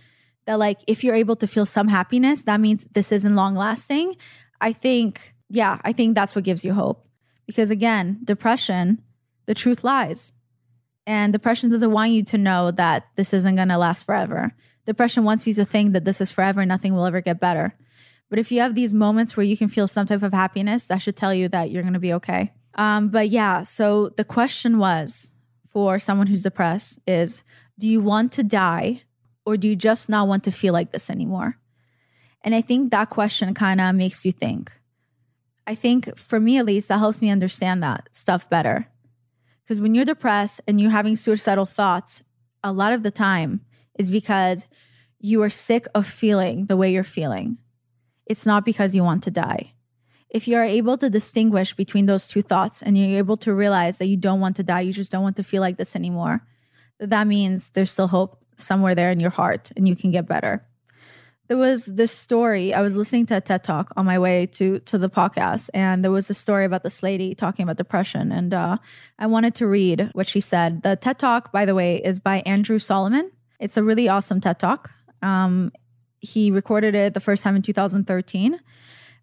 that, 0.46 0.58
like, 0.58 0.80
if 0.86 1.02
you're 1.02 1.14
able 1.14 1.36
to 1.36 1.46
feel 1.46 1.66
some 1.66 1.88
happiness, 1.88 2.42
that 2.42 2.60
means 2.60 2.86
this 2.92 3.10
isn't 3.10 3.34
long 3.34 3.54
lasting. 3.54 4.16
I 4.60 4.72
think, 4.72 5.34
yeah, 5.48 5.80
I 5.82 5.92
think 5.92 6.14
that's 6.14 6.34
what 6.34 6.44
gives 6.44 6.64
you 6.64 6.74
hope. 6.74 7.06
Because 7.46 7.70
again, 7.70 8.20
depression, 8.22 9.02
the 9.46 9.54
truth 9.54 9.82
lies. 9.82 10.32
And 11.06 11.32
depression 11.32 11.70
doesn't 11.70 11.90
want 11.90 12.12
you 12.12 12.22
to 12.24 12.38
know 12.38 12.70
that 12.72 13.06
this 13.16 13.32
isn't 13.32 13.56
going 13.56 13.68
to 13.68 13.78
last 13.78 14.04
forever. 14.04 14.54
Depression 14.90 15.22
wants 15.22 15.46
you 15.46 15.54
to 15.54 15.64
think 15.64 15.92
that 15.92 16.04
this 16.04 16.20
is 16.20 16.32
forever, 16.32 16.66
nothing 16.66 16.92
will 16.92 17.06
ever 17.06 17.20
get 17.20 17.38
better. 17.38 17.76
But 18.28 18.40
if 18.40 18.50
you 18.50 18.58
have 18.58 18.74
these 18.74 18.92
moments 18.92 19.36
where 19.36 19.46
you 19.46 19.56
can 19.56 19.68
feel 19.68 19.86
some 19.86 20.08
type 20.08 20.24
of 20.24 20.32
happiness, 20.32 20.82
that 20.88 21.00
should 21.00 21.16
tell 21.16 21.32
you 21.32 21.46
that 21.46 21.70
you're 21.70 21.84
going 21.84 21.94
to 21.94 22.00
be 22.00 22.12
okay. 22.14 22.52
Um, 22.74 23.08
but 23.08 23.28
yeah, 23.28 23.62
so 23.62 24.08
the 24.08 24.24
question 24.24 24.78
was 24.78 25.30
for 25.68 26.00
someone 26.00 26.26
who's 26.26 26.42
depressed 26.42 26.98
is 27.06 27.44
do 27.78 27.86
you 27.86 28.00
want 28.00 28.32
to 28.32 28.42
die 28.42 29.02
or 29.46 29.56
do 29.56 29.68
you 29.68 29.76
just 29.76 30.08
not 30.08 30.26
want 30.26 30.42
to 30.42 30.50
feel 30.50 30.72
like 30.72 30.90
this 30.90 31.08
anymore? 31.08 31.56
And 32.42 32.52
I 32.52 32.60
think 32.60 32.90
that 32.90 33.10
question 33.10 33.54
kind 33.54 33.80
of 33.80 33.94
makes 33.94 34.24
you 34.24 34.32
think. 34.32 34.72
I 35.68 35.76
think 35.76 36.18
for 36.18 36.40
me 36.40 36.58
at 36.58 36.66
least, 36.66 36.88
that 36.88 36.98
helps 36.98 37.22
me 37.22 37.30
understand 37.30 37.80
that 37.84 38.08
stuff 38.10 38.50
better. 38.50 38.88
Because 39.62 39.80
when 39.80 39.94
you're 39.94 40.04
depressed 40.04 40.60
and 40.66 40.80
you're 40.80 40.90
having 40.90 41.14
suicidal 41.14 41.64
thoughts, 41.64 42.24
a 42.64 42.72
lot 42.72 42.92
of 42.92 43.04
the 43.04 43.12
time 43.12 43.60
is 44.00 44.10
because 44.10 44.66
you 45.20 45.42
are 45.42 45.50
sick 45.50 45.86
of 45.94 46.06
feeling 46.06 46.66
the 46.66 46.76
way 46.76 46.90
you're 46.92 47.04
feeling. 47.04 47.58
It's 48.24 48.46
not 48.46 48.64
because 48.64 48.94
you 48.94 49.04
want 49.04 49.22
to 49.24 49.30
die. 49.30 49.74
If 50.30 50.48
you 50.48 50.56
are 50.56 50.64
able 50.64 50.96
to 50.98 51.10
distinguish 51.10 51.74
between 51.74 52.06
those 52.06 52.26
two 52.28 52.40
thoughts 52.40 52.82
and 52.82 52.96
you're 52.96 53.18
able 53.18 53.36
to 53.38 53.52
realize 53.52 53.98
that 53.98 54.06
you 54.06 54.16
don't 54.16 54.40
want 54.40 54.56
to 54.56 54.62
die, 54.62 54.80
you 54.80 54.92
just 54.92 55.12
don't 55.12 55.22
want 55.22 55.36
to 55.36 55.42
feel 55.42 55.60
like 55.60 55.76
this 55.76 55.94
anymore, 55.94 56.46
that 56.98 57.26
means 57.26 57.70
there's 57.70 57.90
still 57.90 58.08
hope 58.08 58.42
somewhere 58.56 58.94
there 58.94 59.10
in 59.10 59.20
your 59.20 59.30
heart 59.30 59.70
and 59.76 59.86
you 59.86 59.96
can 59.96 60.10
get 60.10 60.26
better. 60.26 60.64
There 61.48 61.58
was 61.58 61.84
this 61.84 62.12
story. 62.12 62.72
I 62.72 62.80
was 62.80 62.96
listening 62.96 63.26
to 63.26 63.36
a 63.38 63.40
TED 63.40 63.64
talk 63.64 63.92
on 63.96 64.06
my 64.06 64.20
way 64.20 64.46
to 64.58 64.78
to 64.90 64.98
the 64.98 65.10
podcast, 65.10 65.68
and 65.74 66.04
there 66.04 66.12
was 66.12 66.30
a 66.30 66.34
story 66.44 66.64
about 66.64 66.84
this 66.84 67.02
lady 67.02 67.34
talking 67.34 67.64
about 67.64 67.76
depression. 67.76 68.30
And 68.30 68.54
uh, 68.54 68.76
I 69.18 69.26
wanted 69.26 69.56
to 69.56 69.66
read 69.66 70.10
what 70.12 70.28
she 70.28 70.40
said. 70.40 70.82
The 70.82 70.94
TED 70.94 71.18
talk, 71.18 71.50
by 71.50 71.64
the 71.64 71.74
way, 71.74 71.96
is 71.96 72.20
by 72.20 72.44
Andrew 72.46 72.78
Solomon. 72.78 73.32
It's 73.60 73.76
a 73.76 73.82
really 73.82 74.08
awesome 74.08 74.40
TED 74.40 74.58
talk. 74.58 74.90
Um, 75.22 75.70
he 76.18 76.50
recorded 76.50 76.94
it 76.94 77.14
the 77.14 77.20
first 77.20 77.44
time 77.44 77.54
in 77.54 77.62
2013, 77.62 78.58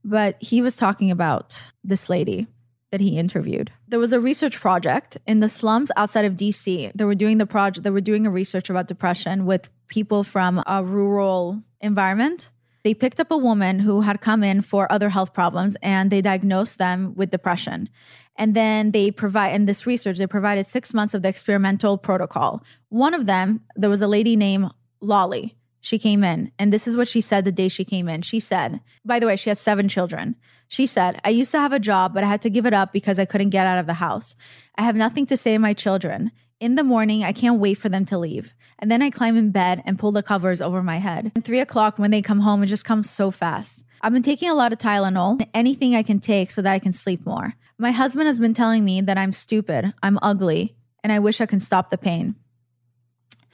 but 0.04 0.42
he 0.42 0.62
was 0.62 0.78
talking 0.78 1.12
about 1.12 1.72
this 1.84 2.10
lady 2.10 2.48
that 2.92 3.02
he 3.02 3.18
interviewed. 3.18 3.72
There 3.88 4.00
was 4.00 4.14
a 4.14 4.20
research 4.20 4.60
project 4.62 5.18
in 5.28 5.40
the 5.40 5.50
slums 5.50 5.92
outside 5.98 6.24
of 6.24 6.34
DC. 6.34 6.92
They 6.94 7.04
were 7.04 7.16
doing 7.16 7.40
the 7.40 7.46
project, 7.46 7.84
they 7.84 7.90
were 7.90 8.00
doing 8.00 8.26
a 8.26 8.32
research 8.32 8.70
about 8.70 8.88
depression 8.88 9.46
with 9.46 9.70
people 9.88 10.24
from 10.24 10.64
a 10.66 10.84
rural 10.84 11.64
environment. 11.82 12.50
They 12.88 12.94
picked 12.94 13.20
up 13.20 13.32
a 13.32 13.38
woman 13.38 13.80
who 13.80 14.00
had 14.00 14.22
come 14.22 14.46
in 14.46 14.62
for 14.62 14.90
other 14.90 15.10
health 15.10 15.34
problems 15.34 15.76
and 15.84 16.10
they 16.10 16.22
diagnosed 16.22 16.78
them 16.78 17.14
with 17.18 17.32
depression. 17.32 17.90
And 18.38 18.56
then 18.56 18.92
they 18.92 19.12
provide, 19.12 19.54
in 19.56 19.66
this 19.66 19.86
research, 19.86 20.18
they 20.18 20.26
provided 20.26 20.70
six 20.70 20.94
months 20.94 21.14
of 21.14 21.22
the 21.22 21.28
experimental 21.28 21.98
protocol. 21.98 22.64
One 22.88 23.14
of 23.14 23.26
them, 23.26 23.60
there 23.76 23.90
was 23.90 24.02
a 24.02 24.08
lady 24.08 24.38
named 24.38 24.72
Lolly. 25.02 25.58
She 25.82 26.00
came 26.00 26.24
in, 26.24 26.54
and 26.58 26.72
this 26.72 26.88
is 26.88 26.96
what 26.96 27.10
she 27.10 27.20
said 27.20 27.44
the 27.44 27.52
day 27.52 27.68
she 27.68 27.84
came 27.84 28.08
in. 28.08 28.22
She 28.22 28.40
said, 28.40 28.80
by 29.04 29.20
the 29.20 29.28
way, 29.28 29.36
she 29.36 29.50
has 29.50 29.60
seven 29.60 29.90
children. 29.90 30.38
She 30.70 30.86
said, 30.86 31.20
I 31.26 31.30
used 31.32 31.52
to 31.52 31.60
have 31.60 31.74
a 31.74 31.80
job, 31.80 32.14
but 32.14 32.24
I 32.24 32.28
had 32.28 32.42
to 32.44 32.50
give 32.50 32.66
it 32.66 32.74
up 32.74 32.94
because 32.94 33.20
I 33.20 33.26
couldn't 33.26 33.50
get 33.50 33.68
out 33.68 33.80
of 33.80 33.86
the 33.86 33.96
house. 33.96 34.34
I 34.78 34.84
have 34.84 34.96
nothing 34.96 35.26
to 35.26 35.36
say 35.36 35.56
to 35.56 35.60
my 35.60 35.74
children. 35.74 36.32
In 36.60 36.74
the 36.74 36.84
morning, 36.84 37.24
I 37.24 37.34
can't 37.34 37.60
wait 37.60 37.76
for 37.76 37.88
them 37.88 38.04
to 38.06 38.18
leave. 38.18 38.56
And 38.80 38.90
then 38.90 39.04
I 39.04 39.12
climb 39.12 39.38
in 39.38 39.52
bed 39.52 39.84
and 39.86 40.00
pull 40.00 40.12
the 40.12 40.24
covers 40.24 40.60
over 40.60 40.82
my 40.82 40.98
head. 40.98 41.32
And 41.36 41.46
three 41.46 41.60
o'clock, 41.60 42.00
when 42.00 42.10
they 42.10 42.24
come 42.24 42.40
home, 42.40 42.64
it 42.64 42.68
just 42.68 42.84
comes 42.84 43.08
so 43.08 43.30
fast. 43.30 43.86
I've 44.02 44.14
been 44.14 44.24
taking 44.24 44.50
a 44.50 44.56
lot 44.56 44.74
of 44.74 44.80
Tylenol, 44.80 45.48
anything 45.54 45.96
I 45.96 46.02
can 46.02 46.20
take 46.20 46.50
so 46.50 46.64
that 46.64 46.74
I 46.74 46.80
can 46.80 46.94
sleep 46.94 47.26
more. 47.28 47.54
My 47.78 47.92
husband 47.92 48.26
has 48.26 48.40
been 48.40 48.56
telling 48.56 48.84
me 48.84 49.02
that 49.02 49.20
I'm 49.20 49.34
stupid, 49.34 49.94
I'm 50.02 50.18
ugly, 50.24 50.76
and 51.04 51.14
I 51.14 51.20
wish 51.20 51.40
I 51.40 51.46
can 51.46 51.60
stop 51.60 51.92
the 51.92 51.98
pain. 51.98 52.36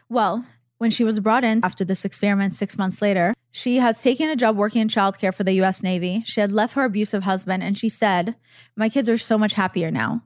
Well, 0.07 0.45
when 0.77 0.89
she 0.89 1.03
was 1.03 1.19
brought 1.19 1.43
in 1.43 1.59
after 1.63 1.83
this 1.83 2.05
experiment 2.05 2.55
six 2.55 2.77
months 2.77 3.01
later, 3.01 3.33
she 3.51 3.79
has 3.79 4.01
taken 4.01 4.29
a 4.29 4.35
job 4.37 4.55
working 4.55 4.81
in 4.81 4.87
childcare 4.87 5.33
for 5.33 5.43
the 5.43 5.61
US 5.61 5.83
Navy. 5.83 6.23
She 6.25 6.39
had 6.39 6.53
left 6.53 6.75
her 6.75 6.85
abusive 6.85 7.23
husband, 7.23 7.63
and 7.63 7.77
she 7.77 7.89
said, 7.89 8.35
My 8.77 8.87
kids 8.87 9.09
are 9.09 9.17
so 9.17 9.37
much 9.37 9.53
happier 9.53 9.91
now. 9.91 10.23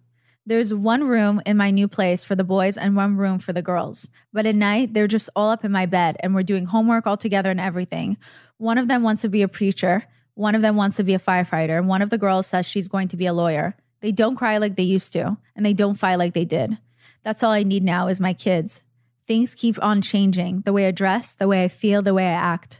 There's 0.48 0.74
one 0.74 1.04
room 1.04 1.42
in 1.46 1.58
my 1.58 1.72
new 1.72 1.90
place 1.90 2.24
for 2.24 2.34
the 2.34 2.46
boys 2.46 2.78
and 2.78 2.96
one 2.96 3.18
room 3.18 3.38
for 3.38 3.52
the 3.52 3.62
girls. 3.62 4.08
But 4.32 4.46
at 4.46 4.56
night, 4.56 4.94
they're 4.94 5.06
just 5.06 5.30
all 5.36 5.50
up 5.50 5.66
in 5.66 5.74
my 5.74 5.86
bed 5.86 6.16
and 6.22 6.34
we're 6.34 6.44
doing 6.44 6.68
homework 6.68 7.06
all 7.06 7.18
together 7.18 7.52
and 7.52 7.60
everything. 7.60 8.16
One 8.56 8.78
of 8.78 8.88
them 8.88 9.04
wants 9.04 9.24
to 9.24 9.30
be 9.30 9.42
a 9.42 9.50
preacher, 9.50 10.06
one 10.36 10.56
of 10.56 10.62
them 10.62 10.78
wants 10.78 10.96
to 10.96 11.04
be 11.04 11.14
a 11.14 11.20
firefighter, 11.20 11.78
and 11.78 11.90
one 11.90 12.02
of 12.02 12.10
the 12.10 12.18
girls 12.18 12.48
says 12.48 12.66
she's 12.66 12.88
going 12.88 13.10
to 13.10 13.18
be 13.18 13.26
a 13.26 13.34
lawyer. 13.34 13.76
They 14.00 14.14
don't 14.14 14.38
cry 14.38 14.58
like 14.58 14.78
they 14.78 14.84
used 14.84 15.12
to, 15.14 15.36
and 15.54 15.66
they 15.66 15.74
don't 15.74 15.96
fight 15.96 16.16
like 16.16 16.34
they 16.34 16.46
did. 16.46 16.78
That's 17.26 17.44
all 17.44 17.52
I 17.52 17.64
need 17.64 17.84
now 17.84 18.08
is 18.08 18.22
my 18.22 18.32
kids. 18.32 18.84
Things 19.28 19.54
keep 19.54 19.78
on 19.84 20.02
changing 20.02 20.62
the 20.62 20.72
way 20.72 20.88
I 20.88 20.92
dress, 20.92 21.34
the 21.34 21.50
way 21.50 21.66
I 21.66 21.68
feel, 21.68 22.02
the 22.02 22.14
way 22.14 22.26
I 22.26 22.32
act. 22.32 22.80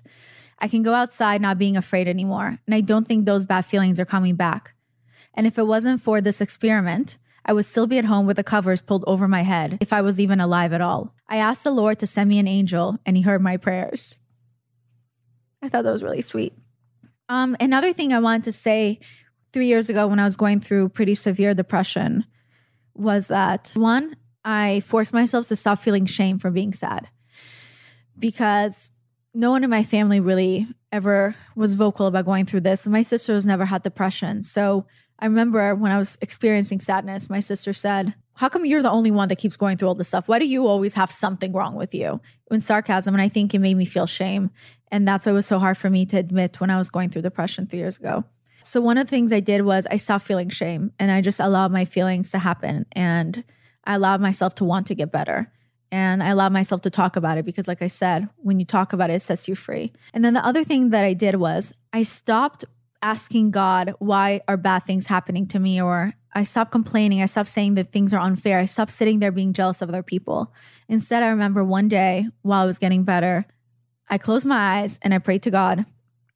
I 0.58 0.70
can 0.70 0.84
go 0.84 0.94
outside 0.94 1.42
not 1.42 1.58
being 1.58 1.76
afraid 1.76 2.08
anymore, 2.08 2.60
and 2.66 2.74
I 2.74 2.80
don't 2.80 3.06
think 3.06 3.26
those 3.26 3.46
bad 3.46 3.66
feelings 3.66 4.00
are 4.00 4.06
coming 4.06 4.36
back. 4.36 4.74
And 5.34 5.46
if 5.46 5.58
it 5.58 5.68
wasn't 5.68 6.02
for 6.02 6.22
this 6.22 6.40
experiment, 6.40 7.18
I 7.48 7.54
would 7.54 7.66
still 7.66 7.88
be 7.88 7.98
at 7.98 8.06
home 8.06 8.28
with 8.28 8.36
the 8.36 8.44
covers 8.44 8.82
pulled 8.82 9.06
over 9.08 9.28
my 9.28 9.44
head 9.44 9.78
if 9.80 9.94
I 9.94 10.02
was 10.02 10.20
even 10.20 10.42
alive 10.42 10.74
at 10.74 10.82
all. 10.82 11.14
I 11.30 11.38
asked 11.38 11.64
the 11.64 11.72
Lord 11.72 12.00
to 12.00 12.08
send 12.08 12.30
me 12.30 12.40
an 12.40 12.48
angel, 12.48 12.98
and 13.06 13.16
He 13.16 13.24
heard 13.24 13.42
my 13.42 13.58
prayers. 13.58 14.18
I 15.62 15.70
thought 15.70 15.84
that 15.84 15.92
was 15.92 16.04
really 16.04 16.22
sweet. 16.22 16.54
Um, 17.30 17.56
another 17.60 17.94
thing 17.94 18.14
I 18.14 18.20
wanted 18.20 18.44
to 18.46 18.52
say 18.52 19.00
three 19.54 19.68
years 19.68 19.90
ago 19.90 20.08
when 20.08 20.20
I 20.20 20.26
was 20.26 20.36
going 20.36 20.60
through 20.60 20.90
pretty 20.90 21.16
severe 21.16 21.54
depression 21.54 22.26
was 22.94 23.28
that 23.28 23.72
one, 23.76 24.16
I 24.44 24.82
forced 24.82 25.14
myself 25.14 25.48
to 25.48 25.56
stop 25.56 25.80
feeling 25.80 26.06
shame 26.06 26.40
for 26.40 26.52
being 26.52 26.74
sad 26.74 27.10
because 28.18 28.92
no 29.34 29.52
one 29.52 29.64
in 29.64 29.70
my 29.70 29.84
family 29.84 30.20
really 30.20 30.68
ever 30.92 31.36
was 31.56 31.74
vocal 31.74 32.08
about 32.08 32.26
going 32.26 32.46
through 32.46 32.62
this. 32.62 32.88
My 32.88 33.02
sister 33.02 33.34
has 33.34 33.46
never 33.46 33.66
had 33.66 33.84
depression. 33.84 34.44
So 34.44 34.86
I 35.20 35.26
remember 35.26 35.74
when 35.76 35.92
I 35.92 35.98
was 35.98 36.18
experiencing 36.22 36.80
sadness, 36.80 37.30
my 37.30 37.40
sister 37.40 37.74
said, 37.74 38.14
How 38.34 38.50
come 38.50 38.66
you're 38.66 38.84
the 38.84 38.92
only 38.92 39.12
one 39.12 39.30
that 39.30 39.38
keeps 39.38 39.58
going 39.58 39.78
through 39.78 39.88
all 39.88 39.96
this 39.96 40.10
stuff? 40.10 40.28
Why 40.28 40.40
do 40.40 40.48
you 40.48 40.68
always 40.68 40.94
have 40.94 41.12
something 41.12 41.54
wrong 41.54 41.76
with 41.76 41.96
you? 41.96 42.22
In 42.52 42.62
sarcasm. 42.62 43.16
And 43.16 43.22
I 43.22 43.30
think 43.30 43.54
it 43.54 43.60
made 43.60 43.76
me 43.76 43.86
feel 43.86 44.06
shame. 44.06 44.52
And 44.92 45.08
that's 45.08 45.26
why 45.26 45.32
it 45.32 45.36
was 45.36 45.46
so 45.46 45.60
hard 45.60 45.78
for 45.78 45.90
me 45.90 46.06
to 46.08 46.18
admit 46.18 46.62
when 46.62 46.70
I 46.70 46.78
was 46.78 46.90
going 46.90 47.10
through 47.10 47.24
depression 47.24 47.68
three 47.68 47.80
years 47.80 47.98
ago. 47.98 48.26
So 48.64 48.82
one 48.82 48.98
of 48.98 49.08
the 49.08 49.10
things 49.10 49.32
I 49.32 49.40
did 49.40 49.62
was 49.62 49.88
I 49.90 49.98
stopped 49.98 50.26
feeling 50.26 50.50
shame 50.50 50.92
and 51.00 51.10
I 51.10 51.22
just 51.22 51.40
allowed 51.40 51.72
my 51.72 51.86
feelings 51.86 52.32
to 52.32 52.40
happen 52.40 52.86
and 52.92 53.44
I 53.86 53.96
allowed 53.96 54.22
myself 54.22 54.56
to 54.56 54.66
want 54.66 54.88
to 54.88 54.96
get 54.96 55.12
better. 55.12 55.52
And 55.90 56.22
I 56.22 56.30
allowed 56.30 56.52
myself 56.52 56.82
to 56.82 56.90
talk 56.90 57.16
about 57.16 57.38
it 57.38 57.46
because, 57.46 57.68
like 57.68 57.82
I 57.82 57.88
said, 57.88 58.28
when 58.36 58.60
you 58.60 58.66
talk 58.66 58.92
about 58.92 59.10
it, 59.10 59.14
it 59.14 59.22
sets 59.22 59.48
you 59.48 59.56
free. 59.56 59.94
And 60.14 60.24
then 60.24 60.34
the 60.34 60.46
other 60.46 60.66
thing 60.66 60.90
that 60.90 61.06
I 61.06 61.14
did 61.14 61.36
was 61.36 61.74
I 61.94 62.04
stopped 62.04 62.66
asking 63.02 63.52
God, 63.52 63.94
why 64.00 64.42
are 64.48 64.58
bad 64.58 64.84
things 64.84 65.08
happening 65.08 65.48
to 65.48 65.60
me? 65.60 65.82
Or 65.82 66.14
I 66.34 66.44
stopped 66.44 66.72
complaining. 66.72 67.22
I 67.22 67.26
stopped 67.26 67.50
saying 67.50 67.76
that 67.76 67.92
things 67.92 68.14
are 68.14 68.20
unfair. 68.20 68.60
I 68.60 68.66
stopped 68.66 68.92
sitting 68.92 69.20
there 69.20 69.32
being 69.32 69.54
jealous 69.54 69.82
of 69.82 69.90
other 69.90 70.04
people. 70.04 70.54
Instead, 70.88 71.24
I 71.24 71.30
remember 71.30 71.64
one 71.64 71.88
day 71.88 72.28
while 72.42 72.64
I 72.64 72.66
was 72.66 72.78
getting 72.78 73.04
better, 73.04 73.46
I 74.10 74.18
closed 74.18 74.46
my 74.46 74.80
eyes 74.80 75.00
and 75.02 75.14
I 75.14 75.20
prayed 75.20 75.44
to 75.44 75.52
God. 75.52 75.86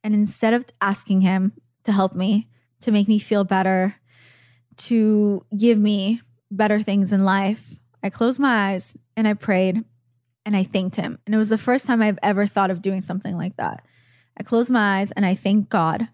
And 0.04 0.14
instead 0.14 0.54
of 0.54 0.64
asking 0.80 1.20
Him 1.20 1.52
to 1.84 1.92
help 1.92 2.14
me, 2.14 2.48
to 2.80 2.90
make 2.90 3.08
me 3.08 3.18
feel 3.18 3.44
better, 3.44 3.96
to 4.76 5.44
give 5.56 5.78
me 5.78 6.20
better 6.50 6.82
things 6.82 7.12
in 7.12 7.24
life, 7.24 7.78
I 8.02 8.10
closed 8.10 8.38
my 8.38 8.72
eyes 8.72 8.96
and 9.16 9.28
I 9.28 9.34
prayed 9.34 9.84
and 10.44 10.56
I 10.56 10.64
thanked 10.64 10.96
Him. 10.96 11.18
And 11.24 11.34
it 11.34 11.38
was 11.38 11.50
the 11.50 11.58
first 11.58 11.86
time 11.86 12.02
I've 12.02 12.18
ever 12.22 12.46
thought 12.46 12.70
of 12.70 12.82
doing 12.82 13.00
something 13.00 13.36
like 13.36 13.56
that. 13.56 13.84
I 14.36 14.42
closed 14.42 14.70
my 14.70 14.98
eyes 14.98 15.12
and 15.12 15.24
I 15.24 15.34
thanked 15.34 15.70
God 15.70 16.08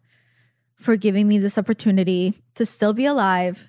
for 0.78 0.96
giving 0.96 1.26
me 1.26 1.38
this 1.38 1.58
opportunity 1.58 2.34
to 2.54 2.64
still 2.64 2.92
be 2.92 3.04
alive, 3.04 3.68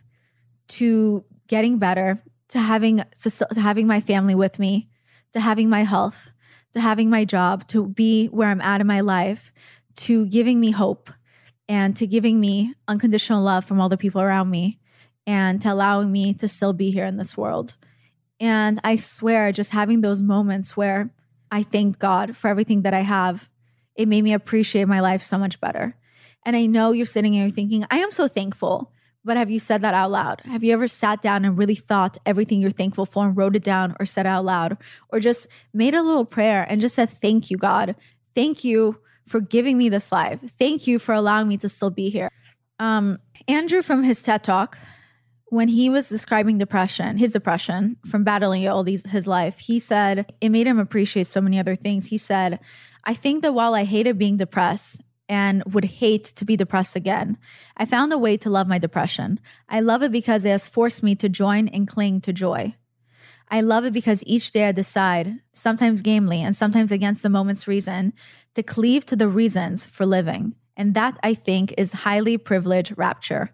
to 0.68 1.26
getting 1.48 1.78
better, 1.78 2.24
to 2.50 2.60
having 2.60 3.04
to 3.22 3.48
having 3.58 3.88
my 3.88 4.00
family 4.00 4.36
with 4.36 4.60
me, 4.60 4.90
to 5.34 5.40
having 5.40 5.70
my 5.70 5.84
health, 5.84 6.32
to 6.74 6.80
having 6.80 7.10
my 7.10 7.26
job, 7.26 7.68
to 7.68 7.88
be 7.88 8.28
where 8.28 8.50
I'm 8.50 8.62
at 8.62 8.82
in 8.82 8.88
my 8.88 9.02
life, 9.02 9.52
to 9.96 10.26
giving 10.28 10.60
me 10.60 10.72
hope 10.72 11.10
and 11.68 11.96
to 11.98 12.08
giving 12.08 12.40
me 12.40 12.74
unconditional 12.88 13.44
love 13.44 13.66
from 13.66 13.82
all 13.82 13.90
the 13.90 13.98
people 13.98 14.22
around 14.22 14.50
me 14.50 14.80
and 15.28 15.62
to 15.62 15.72
allowing 15.72 16.12
me 16.12 16.34
to 16.36 16.48
still 16.48 16.74
be 16.74 16.92
here 16.92 17.06
in 17.06 17.18
this 17.18 17.38
world. 17.38 17.76
And 18.40 18.80
I 18.84 18.96
swear, 18.96 19.52
just 19.52 19.72
having 19.72 20.02
those 20.02 20.22
moments 20.22 20.78
where 20.78 21.12
I 21.52 21.64
thank 21.64 22.00
God 22.00 22.38
for 22.38 22.48
everything 22.48 22.84
that 22.84 22.94
I 22.94 23.02
have 23.02 23.50
it 24.00 24.08
made 24.08 24.22
me 24.22 24.32
appreciate 24.32 24.88
my 24.88 25.02
life 25.02 25.22
so 25.22 25.38
much 25.38 25.60
better. 25.60 25.94
And 26.46 26.56
I 26.56 26.66
know 26.66 26.92
you're 26.92 27.06
sitting 27.06 27.34
here 27.34 27.50
thinking, 27.50 27.86
I 27.92 27.98
am 27.98 28.12
so 28.12 28.28
thankful. 28.28 28.92
But 29.26 29.38
have 29.38 29.50
you 29.50 29.60
said 29.60 29.82
that 29.82 29.94
out 29.94 30.12
loud? 30.12 30.42
Have 30.46 30.64
you 30.64 30.74
ever 30.74 30.88
sat 30.88 31.22
down 31.22 31.44
and 31.44 31.58
really 31.58 31.76
thought 31.76 32.18
everything 32.26 32.62
you're 32.62 32.72
thankful 32.72 33.06
for 33.06 33.28
and 33.28 33.36
wrote 33.36 33.56
it 33.56 33.64
down 33.64 33.96
or 34.00 34.06
said 34.06 34.26
out 34.26 34.46
loud 34.46 34.78
or 35.10 35.20
just 35.20 35.48
made 35.74 35.94
a 35.94 36.02
little 36.02 36.26
prayer 36.26 36.66
and 36.70 36.80
just 36.80 36.96
said, 36.96 37.10
Thank 37.10 37.52
you, 37.52 37.58
God. 37.58 37.96
Thank 38.34 38.64
you 38.64 39.00
for 39.28 39.42
giving 39.42 39.78
me 39.78 39.90
this 39.90 40.12
life. 40.12 40.40
Thank 40.58 40.88
you 40.88 41.00
for 41.00 41.14
allowing 41.14 41.48
me 41.48 41.58
to 41.58 41.70
still 41.70 41.90
be 41.90 42.10
here. 42.10 42.30
Um, 42.80 43.20
Andrew 43.48 43.82
from 43.82 44.04
his 44.04 44.24
TED 44.24 44.44
Talk, 44.44 44.78
when 45.48 45.68
he 45.68 45.90
was 45.90 46.08
describing 46.08 46.58
depression, 46.58 47.18
his 47.18 47.34
depression 47.34 47.98
from 48.10 48.24
battling 48.24 48.68
all 48.68 48.84
these 48.84 49.06
his 49.06 49.28
life, 49.28 49.60
he 49.60 49.80
said 49.80 50.34
it 50.40 50.50
made 50.50 50.68
him 50.68 50.80
appreciate 50.80 51.28
so 51.28 51.42
many 51.42 51.60
other 51.60 51.76
things. 51.76 52.08
He 52.08 52.18
said, 52.18 52.60
I 53.04 53.14
think 53.14 53.42
that 53.42 53.54
while 53.54 53.76
I 53.76 53.84
hated 53.84 54.18
being 54.18 54.38
depressed 54.38 55.02
and 55.30 55.64
would 55.72 55.86
hate 55.86 56.26
to 56.26 56.44
be 56.44 56.58
depressed 56.58 56.96
again, 56.96 57.38
I 57.78 57.86
found 57.86 58.12
a 58.12 58.18
way 58.18 58.36
to 58.38 58.50
love 58.50 58.68
my 58.68 58.80
depression. 58.80 59.40
I 59.70 59.80
love 59.80 60.02
it 60.02 60.12
because 60.12 60.44
it 60.44 60.50
has 60.50 60.68
forced 60.68 61.04
me 61.04 61.14
to 61.16 61.30
join 61.30 61.68
and 61.68 61.88
cling 61.88 62.20
to 62.22 62.34
joy. 62.34 62.76
I 63.52 63.62
love 63.62 63.86
it 63.86 63.94
because 63.94 64.24
each 64.26 64.52
day 64.52 64.68
I 64.68 64.72
decide, 64.72 65.40
sometimes 65.54 66.02
gamely 66.02 66.42
and 66.42 66.56
sometimes 66.56 66.92
against 66.92 67.24
the 67.24 67.30
moment's 67.30 67.68
reason, 67.68 68.14
to 68.56 68.64
cleave 68.64 69.06
to 69.06 69.16
the 69.16 69.28
reasons 69.28 69.86
for 69.86 70.06
living. 70.06 70.56
And 70.76 70.94
that 70.96 71.18
I 71.24 71.34
think 71.34 71.74
is 71.78 71.92
highly 71.92 72.38
privileged 72.38 72.98
rapture. 72.98 73.52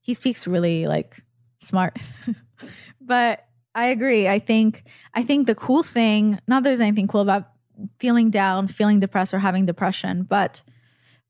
He 0.00 0.14
speaks 0.14 0.46
really 0.46 0.86
like 0.86 1.22
smart. 1.60 1.98
but 3.00 3.46
I 3.74 3.86
agree. 3.86 4.28
I 4.28 4.38
think 4.38 4.84
I 5.14 5.22
think 5.22 5.46
the 5.46 5.54
cool 5.54 5.82
thing, 5.82 6.38
not 6.46 6.62
that 6.62 6.70
there's 6.70 6.80
anything 6.80 7.08
cool 7.08 7.20
about 7.20 7.50
feeling 7.98 8.30
down, 8.30 8.68
feeling 8.68 9.00
depressed 9.00 9.34
or 9.34 9.38
having 9.40 9.66
depression, 9.66 10.22
but 10.22 10.62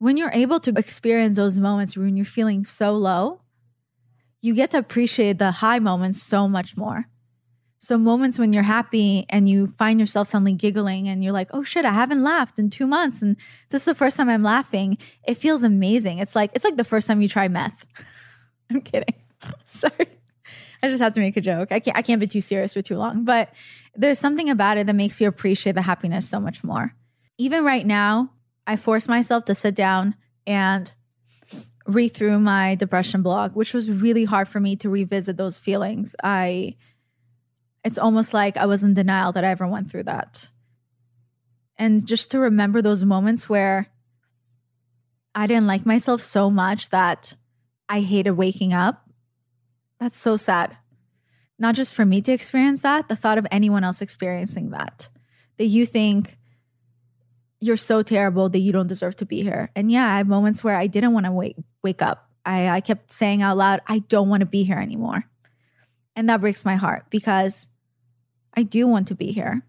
when 0.04 0.18
you're 0.18 0.30
able 0.34 0.60
to 0.60 0.70
experience 0.76 1.36
those 1.36 1.58
moments 1.58 1.96
when 1.96 2.14
you're 2.14 2.26
feeling 2.26 2.62
so 2.62 2.92
low, 2.92 3.40
you 4.42 4.54
get 4.54 4.70
to 4.70 4.76
appreciate 4.76 5.38
the 5.38 5.50
high 5.50 5.78
moments 5.78 6.22
so 6.22 6.46
much 6.46 6.76
more. 6.76 7.06
So 7.78 7.96
moments 7.96 8.38
when 8.38 8.52
you're 8.52 8.64
happy 8.64 9.24
and 9.30 9.48
you 9.48 9.68
find 9.78 9.98
yourself 9.98 10.28
suddenly 10.28 10.52
giggling 10.52 11.08
and 11.08 11.24
you're 11.24 11.32
like, 11.32 11.48
"Oh 11.54 11.62
shit, 11.62 11.86
I 11.86 11.92
haven't 11.92 12.22
laughed 12.22 12.58
in 12.58 12.68
2 12.68 12.86
months 12.86 13.22
and 13.22 13.38
this 13.70 13.80
is 13.80 13.86
the 13.86 13.94
first 13.94 14.18
time 14.18 14.28
I'm 14.28 14.42
laughing." 14.42 14.98
It 15.26 15.38
feels 15.38 15.62
amazing. 15.62 16.18
It's 16.18 16.36
like 16.36 16.50
it's 16.52 16.66
like 16.66 16.76
the 16.76 16.84
first 16.84 17.06
time 17.06 17.22
you 17.22 17.28
try 17.28 17.48
meth. 17.48 17.86
I'm 18.70 18.82
kidding. 18.82 19.14
Sorry. 19.64 20.08
I 20.82 20.88
just 20.88 21.00
have 21.00 21.14
to 21.14 21.20
make 21.20 21.38
a 21.38 21.40
joke. 21.40 21.72
I 21.72 21.80
can't 21.80 21.96
I 21.96 22.02
can't 22.02 22.20
be 22.20 22.26
too 22.26 22.42
serious 22.42 22.74
for 22.74 22.82
too 22.82 22.98
long, 22.98 23.24
but 23.24 23.48
there's 23.96 24.18
something 24.18 24.50
about 24.50 24.76
it 24.76 24.86
that 24.86 24.96
makes 24.96 25.18
you 25.18 25.28
appreciate 25.28 25.76
the 25.76 25.88
happiness 25.88 26.28
so 26.28 26.40
much 26.40 26.62
more. 26.62 26.94
Even 27.38 27.64
right 27.64 27.86
now, 27.86 28.33
I 28.66 28.76
forced 28.76 29.08
myself 29.08 29.44
to 29.46 29.54
sit 29.54 29.74
down 29.74 30.14
and 30.46 30.90
read 31.86 32.08
through 32.10 32.40
my 32.40 32.74
depression 32.74 33.22
blog, 33.22 33.54
which 33.54 33.74
was 33.74 33.90
really 33.90 34.24
hard 34.24 34.48
for 34.48 34.60
me 34.60 34.76
to 34.76 34.88
revisit 34.88 35.36
those 35.36 35.58
feelings. 35.58 36.16
I 36.22 36.76
it's 37.84 37.98
almost 37.98 38.32
like 38.32 38.56
I 38.56 38.64
was 38.64 38.82
in 38.82 38.94
denial 38.94 39.32
that 39.32 39.44
I 39.44 39.50
ever 39.50 39.66
went 39.66 39.90
through 39.90 40.04
that. 40.04 40.48
And 41.76 42.06
just 42.06 42.30
to 42.30 42.38
remember 42.38 42.80
those 42.80 43.04
moments 43.04 43.48
where 43.48 43.88
I 45.34 45.46
didn't 45.46 45.66
like 45.66 45.84
myself 45.84 46.22
so 46.22 46.50
much 46.50 46.88
that 46.90 47.36
I 47.88 48.00
hated 48.00 48.32
waking 48.32 48.72
up, 48.72 49.10
that's 50.00 50.16
so 50.16 50.38
sad. 50.38 50.78
Not 51.58 51.74
just 51.74 51.94
for 51.94 52.06
me 52.06 52.22
to 52.22 52.32
experience 52.32 52.80
that, 52.82 53.08
the 53.08 53.16
thought 53.16 53.38
of 53.38 53.46
anyone 53.50 53.84
else 53.84 54.00
experiencing 54.00 54.70
that. 54.70 55.08
That 55.58 55.66
you 55.66 55.84
think 55.84 56.38
you're 57.64 57.76
so 57.76 58.02
terrible 58.02 58.48
that 58.50 58.58
you 58.58 58.72
don't 58.72 58.86
deserve 58.86 59.16
to 59.16 59.26
be 59.26 59.42
here. 59.42 59.70
And 59.74 59.90
yeah, 59.90 60.12
I 60.12 60.18
had 60.18 60.28
moments 60.28 60.62
where 60.62 60.76
I 60.76 60.86
didn't 60.86 61.12
want 61.12 61.26
to 61.26 61.32
wake 61.32 61.56
wake 61.82 62.02
up. 62.02 62.28
I, 62.44 62.68
I 62.68 62.80
kept 62.80 63.10
saying 63.10 63.42
out 63.42 63.56
loud, 63.56 63.80
I 63.86 64.00
don't 64.00 64.28
want 64.28 64.40
to 64.40 64.46
be 64.46 64.64
here 64.64 64.78
anymore. 64.78 65.24
And 66.14 66.28
that 66.28 66.40
breaks 66.40 66.64
my 66.64 66.76
heart 66.76 67.06
because 67.10 67.68
I 68.54 68.62
do 68.62 68.86
want 68.86 69.08
to 69.08 69.14
be 69.14 69.32
here. 69.32 69.62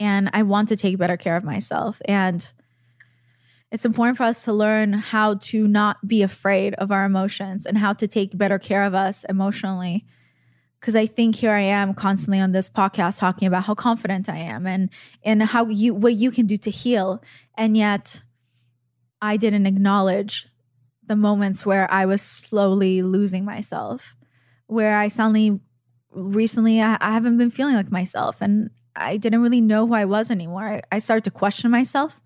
And 0.00 0.30
I 0.32 0.42
want 0.42 0.68
to 0.68 0.76
take 0.76 0.96
better 0.96 1.16
care 1.16 1.36
of 1.36 1.44
myself. 1.44 2.00
And 2.06 2.50
it's 3.70 3.84
important 3.84 4.16
for 4.16 4.22
us 4.22 4.44
to 4.44 4.52
learn 4.52 4.94
how 4.94 5.34
to 5.34 5.68
not 5.68 6.08
be 6.08 6.22
afraid 6.22 6.74
of 6.74 6.90
our 6.90 7.04
emotions 7.04 7.66
and 7.66 7.76
how 7.76 7.92
to 7.94 8.08
take 8.08 8.38
better 8.38 8.58
care 8.58 8.84
of 8.84 8.94
us 8.94 9.24
emotionally. 9.24 10.06
Because 10.80 10.94
I 10.94 11.06
think 11.06 11.36
here 11.36 11.52
I 11.52 11.62
am 11.62 11.92
constantly 11.92 12.38
on 12.40 12.52
this 12.52 12.70
podcast 12.70 13.18
talking 13.18 13.48
about 13.48 13.64
how 13.64 13.74
confident 13.74 14.28
I 14.28 14.38
am 14.38 14.66
and 14.66 14.90
and 15.24 15.42
how 15.42 15.66
you 15.66 15.94
what 15.94 16.14
you 16.14 16.30
can 16.30 16.46
do 16.46 16.56
to 16.58 16.70
heal. 16.70 17.22
And 17.56 17.76
yet 17.76 18.22
I 19.20 19.36
didn't 19.36 19.66
acknowledge 19.66 20.46
the 21.04 21.16
moments 21.16 21.66
where 21.66 21.90
I 21.92 22.06
was 22.06 22.22
slowly 22.22 23.02
losing 23.02 23.44
myself, 23.44 24.14
where 24.66 24.98
I 24.98 25.08
suddenly 25.08 25.60
recently 26.12 26.80
I, 26.80 26.96
I, 27.00 27.12
haven't 27.12 27.38
been 27.38 27.50
feeling 27.50 27.74
like 27.74 27.90
myself 27.90 28.40
and 28.40 28.70
I 28.94 29.16
didn't 29.16 29.42
really 29.42 29.60
know 29.60 29.86
who 29.86 29.94
I 29.94 30.04
was 30.04 30.30
anymore. 30.30 30.64
I, 30.64 30.96
I 30.96 30.98
started 31.00 31.24
to 31.24 31.30
question 31.30 31.70
myself 31.70 32.22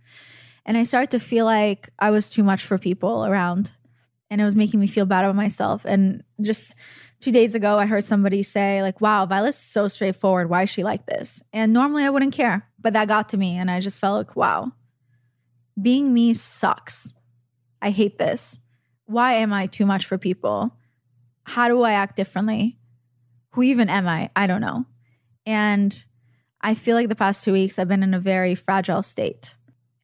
and 0.65 0.77
I 0.77 0.85
started 0.85 1.11
to 1.13 1.21
feel 1.21 1.45
like 1.45 1.91
I 1.99 2.11
was 2.11 2.31
too 2.31 2.43
much 2.43 2.63
for 2.65 2.79
people 2.79 3.27
around 3.27 3.73
and 4.31 4.41
it 4.41 4.45
was 4.45 4.57
making 4.57 4.81
me 4.81 4.87
feel 4.87 5.05
bad 5.05 5.25
about 5.25 5.37
myself. 5.37 5.85
And 5.85 6.23
just 6.41 6.75
two 7.23 7.33
days 7.33 7.55
ago, 7.55 7.79
I 7.79 7.87
heard 7.87 8.05
somebody 8.05 8.43
say, 8.43 8.83
like, 8.83 9.01
wow, 9.01 9.25
Violet's 9.25 9.57
so 9.57 9.89
straightforward. 9.89 10.51
Why 10.51 10.65
is 10.65 10.71
she 10.71 10.83
like 10.83 11.07
this? 11.07 11.43
And 11.53 11.73
normally 11.73 12.05
I 12.05 12.11
wouldn't 12.11 12.35
care, 12.35 12.69
but 12.79 12.93
that 12.93 13.09
got 13.09 13.31
to 13.31 13.39
me. 13.39 13.57
And 13.57 13.71
I 13.71 13.81
just 13.81 13.99
felt 13.99 14.19
like, 14.19 14.37
wow, 14.37 14.73
being 15.81 16.13
me 16.13 16.35
sucks. 16.35 17.15
I 17.81 17.91
hate 17.91 18.19
this. 18.19 18.59
Why 19.07 19.35
am 19.35 19.53
I 19.53 19.67
too 19.67 19.87
much 19.87 20.05
for 20.05 20.19
people? 20.19 20.77
How 21.45 21.69
do 21.69 21.83
I 21.83 21.93
act 21.93 22.17
differently? 22.17 22.79
who 23.53 23.63
even 23.63 23.89
am 23.89 24.09
I? 24.09 24.31
I 24.35 24.47
don't 24.47 24.61
know. 24.61 24.87
And 25.47 26.03
I 26.61 26.75
feel 26.75 26.97
like 26.97 27.09
the 27.09 27.15
past 27.15 27.45
two 27.45 27.53
weeks 27.53 27.79
I've 27.79 27.89
been 27.89 28.03
in 28.03 28.15
a 28.15 28.21
very 28.21 28.55
fragile 28.55 29.03
state 29.03 29.55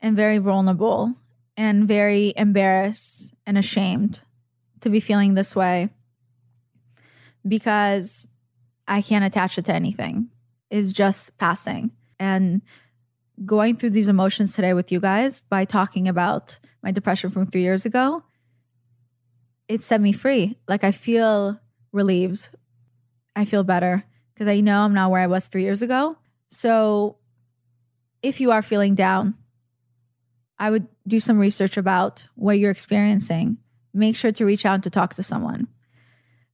and 0.00 0.16
very 0.16 0.38
vulnerable 0.38 1.14
and 1.56 1.88
very 1.88 2.32
embarrassed 2.36 3.34
and 3.46 3.58
ashamed 3.58 4.20
to 4.80 4.90
be 4.90 5.00
feeling 5.00 5.34
this 5.34 5.56
way 5.56 5.90
because 7.48 8.28
I 8.86 9.02
can't 9.02 9.24
attach 9.24 9.58
it 9.58 9.64
to 9.66 9.74
anything. 9.74 10.28
It's 10.70 10.92
just 10.92 11.36
passing. 11.38 11.90
And 12.18 12.62
going 13.44 13.76
through 13.76 13.90
these 13.90 14.08
emotions 14.08 14.54
today 14.54 14.74
with 14.74 14.92
you 14.92 15.00
guys 15.00 15.42
by 15.42 15.64
talking 15.64 16.08
about 16.08 16.58
my 16.82 16.90
depression 16.90 17.30
from 17.30 17.46
three 17.46 17.62
years 17.62 17.86
ago, 17.86 18.22
it 19.68 19.82
set 19.82 20.00
me 20.00 20.12
free. 20.12 20.58
Like 20.68 20.84
I 20.84 20.92
feel 20.92 21.60
relieved 21.92 22.50
I 23.38 23.44
feel 23.44 23.62
better 23.62 24.02
because 24.34 24.48
I 24.48 24.58
know 24.58 24.80
I'm 24.80 24.94
not 24.94 25.12
where 25.12 25.20
I 25.20 25.28
was 25.28 25.46
three 25.46 25.62
years 25.62 25.80
ago. 25.80 26.16
So 26.50 27.18
if 28.20 28.40
you 28.40 28.50
are 28.50 28.62
feeling 28.62 28.96
down, 28.96 29.34
I 30.58 30.70
would 30.70 30.88
do 31.06 31.20
some 31.20 31.38
research 31.38 31.76
about 31.76 32.26
what 32.34 32.58
you're 32.58 32.72
experiencing. 32.72 33.58
Make 33.94 34.16
sure 34.16 34.32
to 34.32 34.44
reach 34.44 34.66
out 34.66 34.82
to 34.82 34.90
talk 34.90 35.14
to 35.14 35.22
someone. 35.22 35.68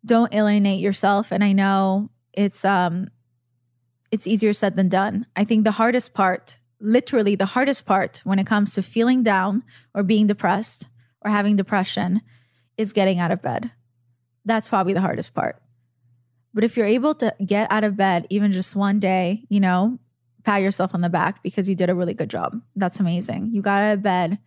Don't 0.05 0.35
alienate 0.35 0.81
yourself. 0.81 1.33
And 1.33 1.43
I 1.43 1.53
know 1.53 2.11
it's 2.33 2.65
um 2.65 3.09
it's 4.11 4.27
easier 4.27 4.53
said 4.53 4.77
than 4.77 4.89
done. 4.89 5.27
I 5.35 5.45
think 5.45 5.65
the 5.65 5.73
hardest 5.73 6.15
part, 6.15 6.59
literally 6.81 7.35
the 7.35 7.47
hardest 7.47 7.85
part 7.85 8.21
when 8.25 8.39
it 8.39 8.47
comes 8.47 8.75
to 8.75 8.83
feeling 8.83 9.23
down 9.23 9.65
or 9.95 10.03
being 10.03 10.27
depressed 10.27 10.87
or 11.21 11.31
having 11.31 11.57
depression 11.57 12.21
is 12.77 12.93
getting 12.93 13.19
out 13.19 13.33
of 13.33 13.43
bed. 13.43 13.73
That's 14.45 14.69
probably 14.69 14.93
the 14.93 15.01
hardest 15.01 15.35
part. 15.35 15.61
But 16.53 16.63
if 16.63 16.77
you're 16.77 16.87
able 16.87 17.15
to 17.17 17.35
get 17.45 17.71
out 17.73 17.83
of 17.83 17.97
bed 17.97 18.27
even 18.31 18.53
just 18.53 18.77
one 18.77 19.01
day, 19.01 19.45
you 19.49 19.59
know, 19.59 19.99
pat 20.45 20.63
yourself 20.63 20.95
on 20.95 21.01
the 21.01 21.09
back 21.09 21.43
because 21.43 21.69
you 21.69 21.75
did 21.75 21.91
a 21.91 21.95
really 21.95 22.15
good 22.15 22.31
job. 22.31 22.61
That's 22.77 23.01
amazing. 23.01 23.51
You 23.53 23.63
got 23.63 23.83
out 23.83 23.95
of 23.95 24.03
bed. 24.03 24.39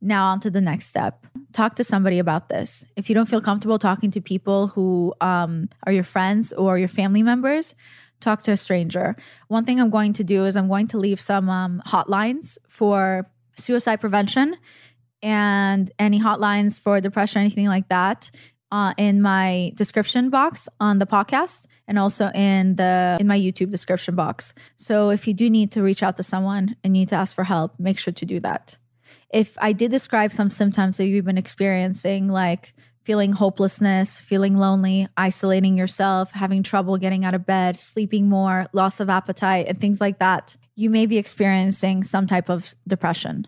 Now 0.00 0.26
on 0.26 0.40
to 0.40 0.50
the 0.50 0.60
next 0.60 0.86
step. 0.86 1.26
Talk 1.52 1.76
to 1.76 1.84
somebody 1.84 2.18
about 2.18 2.48
this. 2.48 2.84
If 2.96 3.08
you 3.08 3.14
don't 3.14 3.26
feel 3.26 3.40
comfortable 3.40 3.78
talking 3.78 4.10
to 4.12 4.20
people 4.20 4.68
who 4.68 5.14
um, 5.20 5.68
are 5.86 5.92
your 5.92 6.04
friends 6.04 6.52
or 6.52 6.78
your 6.78 6.88
family 6.88 7.22
members, 7.22 7.74
talk 8.20 8.42
to 8.42 8.52
a 8.52 8.56
stranger. 8.56 9.16
One 9.48 9.64
thing 9.64 9.80
I'm 9.80 9.90
going 9.90 10.12
to 10.14 10.24
do 10.24 10.44
is 10.46 10.56
I'm 10.56 10.68
going 10.68 10.88
to 10.88 10.98
leave 10.98 11.20
some 11.20 11.48
um, 11.48 11.82
hotlines 11.86 12.58
for 12.68 13.28
suicide 13.56 14.00
prevention 14.00 14.56
and 15.22 15.90
any 15.98 16.20
hotlines 16.20 16.80
for 16.80 17.00
depression, 17.00 17.40
anything 17.40 17.66
like 17.66 17.88
that 17.88 18.30
uh, 18.70 18.94
in 18.96 19.22
my 19.22 19.72
description 19.74 20.30
box 20.30 20.68
on 20.78 20.98
the 20.98 21.06
podcast 21.06 21.66
and 21.86 21.98
also 21.98 22.30
in 22.34 22.76
the 22.76 23.16
in 23.20 23.26
my 23.26 23.38
YouTube 23.38 23.70
description 23.70 24.14
box. 24.14 24.52
So 24.76 25.10
if 25.10 25.26
you 25.26 25.34
do 25.34 25.48
need 25.48 25.72
to 25.72 25.82
reach 25.82 26.02
out 26.02 26.16
to 26.18 26.22
someone 26.22 26.76
and 26.84 26.92
need 26.92 27.08
to 27.08 27.16
ask 27.16 27.34
for 27.34 27.44
help, 27.44 27.78
make 27.78 27.98
sure 27.98 28.12
to 28.12 28.26
do 28.26 28.40
that. 28.40 28.78
If 29.30 29.56
I 29.60 29.72
did 29.72 29.90
describe 29.90 30.32
some 30.32 30.50
symptoms 30.50 30.96
that 30.96 31.06
you've 31.06 31.24
been 31.24 31.38
experiencing, 31.38 32.28
like 32.28 32.74
feeling 33.04 33.32
hopelessness, 33.32 34.20
feeling 34.20 34.56
lonely, 34.56 35.08
isolating 35.16 35.78
yourself, 35.78 36.32
having 36.32 36.62
trouble 36.62 36.98
getting 36.98 37.24
out 37.24 37.34
of 37.34 37.46
bed, 37.46 37.76
sleeping 37.76 38.28
more, 38.28 38.66
loss 38.72 39.00
of 39.00 39.08
appetite, 39.08 39.66
and 39.66 39.80
things 39.80 40.00
like 40.00 40.18
that, 40.18 40.56
you 40.76 40.90
may 40.90 41.06
be 41.06 41.16
experiencing 41.16 42.04
some 42.04 42.26
type 42.26 42.48
of 42.48 42.74
depression. 42.86 43.46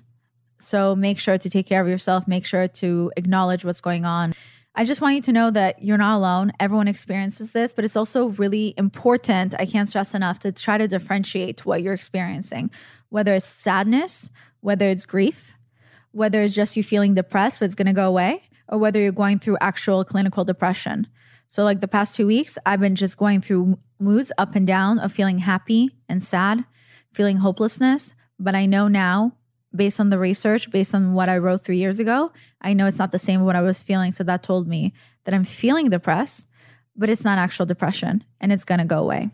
So 0.59 0.97
make 0.97 1.19
sure 1.19 1.39
to 1.39 1.51
take 1.51 1.67
care 1.67 1.81
of 1.81 1.89
yourself, 1.89 2.27
make 2.27 2.47
sure 2.47 2.69
to 2.69 3.13
acknowledge 3.17 3.65
what's 3.65 3.81
going 3.81 4.05
on. 4.05 4.35
I 4.75 4.85
just 4.85 5.01
want 5.01 5.17
you 5.17 5.23
to 5.23 5.33
know 5.33 5.51
that 5.51 5.83
you're 5.83 5.99
not 5.99 6.17
alone. 6.17 6.53
Everyone 6.61 6.89
experiences 6.89 7.53
this, 7.53 7.73
but 7.73 7.85
it's 7.85 7.97
also 7.97 8.29
really 8.29 8.73
important. 8.77 9.55
I 9.59 9.67
can't 9.67 9.89
stress 9.89 10.15
enough 10.15 10.39
to 10.41 10.53
try 10.53 10.79
to 10.79 10.87
differentiate 10.87 11.67
what 11.67 11.83
you're 11.83 11.93
experiencing, 11.93 12.71
whether 13.09 13.35
it's 13.35 13.49
sadness, 13.49 14.31
whether 14.61 14.87
it's 14.87 15.05
grief, 15.05 15.55
whether 16.13 16.43
it's 16.43 16.55
just 16.55 16.77
you 16.77 16.83
feeling 16.83 17.15
depressed, 17.15 17.61
but 17.61 17.67
it's 17.67 17.75
going 17.75 17.87
to 17.87 17.93
go 17.93 18.09
away, 18.09 18.43
or 18.69 18.79
whether 18.79 19.01
you're 19.01 19.13
going 19.13 19.39
through 19.39 19.59
actual 19.61 20.05
clinical 20.05 20.45
depression. 20.45 21.07
So, 21.49 21.65
like 21.65 21.81
the 21.81 21.89
past 21.89 22.15
two 22.15 22.27
weeks, 22.27 22.59
I've 22.65 22.81
been 22.81 22.97
just 22.97 23.17
going 23.17 23.41
through 23.41 23.79
moods 23.99 24.33
up 24.39 24.55
and 24.55 24.67
down 24.67 24.99
of 24.99 25.13
feeling 25.13 25.39
happy 25.39 25.91
and 26.09 26.23
sad, 26.23 26.65
feeling 27.13 27.39
hopelessness. 27.39 28.15
But 28.39 28.55
I 28.55 28.67
know 28.67 28.89
now 28.89 29.33
based 29.75 30.01
on 30.01 30.11
the 30.11 30.19
research, 30.19 30.71
based 30.71 30.95
on 30.95 31.13
what 31.13 31.29
I 31.29 31.39
wrote 31.39 31.65
three 31.65 31.77
years 31.77 32.01
ago, 32.01 32.33
I 32.61 32.73
know 32.73 32.87
it's 32.87 32.99
not 32.99 33.13
the 33.13 33.19
same 33.19 33.45
what 33.45 33.57
I 33.57 33.63
was 33.63 33.83
feeling. 33.83 34.13
So 34.13 34.25
that 34.25 34.43
told 34.43 34.67
me 34.67 34.93
that 35.25 35.35
I'm 35.35 35.45
feeling 35.45 35.91
depressed, 35.91 36.47
but 36.97 37.11
it's 37.11 37.25
not 37.25 37.39
actual 37.39 37.67
depression 37.67 38.25
and 38.41 38.53
it's 38.53 38.65
going 38.65 38.81
to 38.81 38.85
go 38.85 38.99
away. 38.99 39.31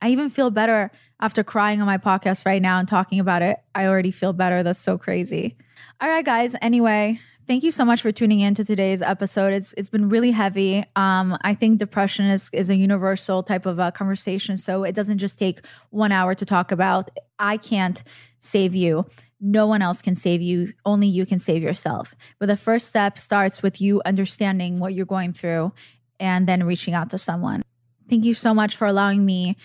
I 0.00 0.10
even 0.10 0.30
feel 0.30 0.50
better 0.50 0.90
after 1.20 1.44
crying 1.44 1.80
on 1.80 1.86
my 1.86 1.98
podcast 1.98 2.46
right 2.46 2.62
now 2.62 2.78
and 2.78 2.88
talking 2.88 3.20
about 3.20 3.42
it. 3.42 3.58
I 3.74 3.86
already 3.86 4.10
feel 4.10 4.32
better. 4.32 4.62
That's 4.62 4.78
so 4.78 4.96
crazy. 4.96 5.56
All 6.00 6.08
right, 6.08 6.24
guys. 6.24 6.54
Anyway, 6.62 7.20
thank 7.46 7.62
you 7.62 7.70
so 7.70 7.84
much 7.84 8.00
for 8.00 8.12
tuning 8.12 8.40
in 8.40 8.54
to 8.54 8.64
today's 8.64 9.02
episode. 9.02 9.52
It's 9.52 9.74
it's 9.76 9.88
been 9.88 10.08
really 10.08 10.30
heavy. 10.30 10.84
Um, 10.96 11.36
I 11.42 11.54
think 11.54 11.78
depression 11.78 12.26
is 12.26 12.48
is 12.52 12.70
a 12.70 12.76
universal 12.76 13.42
type 13.42 13.66
of 13.66 13.78
a 13.78 13.92
conversation, 13.92 14.56
so 14.56 14.84
it 14.84 14.94
doesn't 14.94 15.18
just 15.18 15.38
take 15.38 15.60
one 15.90 16.12
hour 16.12 16.34
to 16.34 16.44
talk 16.44 16.72
about. 16.72 17.10
I 17.38 17.56
can't 17.56 18.02
save 18.38 18.74
you. 18.74 19.06
No 19.40 19.66
one 19.66 19.82
else 19.82 20.02
can 20.02 20.14
save 20.14 20.42
you. 20.42 20.72
Only 20.84 21.08
you 21.08 21.26
can 21.26 21.38
save 21.38 21.62
yourself. 21.62 22.14
But 22.38 22.46
the 22.46 22.56
first 22.56 22.88
step 22.88 23.18
starts 23.18 23.62
with 23.62 23.80
you 23.80 24.02
understanding 24.04 24.78
what 24.78 24.94
you're 24.94 25.06
going 25.06 25.32
through 25.32 25.72
and 26.18 26.46
then 26.46 26.64
reaching 26.64 26.94
out 26.94 27.10
to 27.10 27.18
someone. 27.18 27.62
Thank 28.10 28.24
you 28.24 28.34
so 28.34 28.52
much 28.52 28.76
for 28.76 28.86
allowing 28.86 29.24
me 29.24 29.56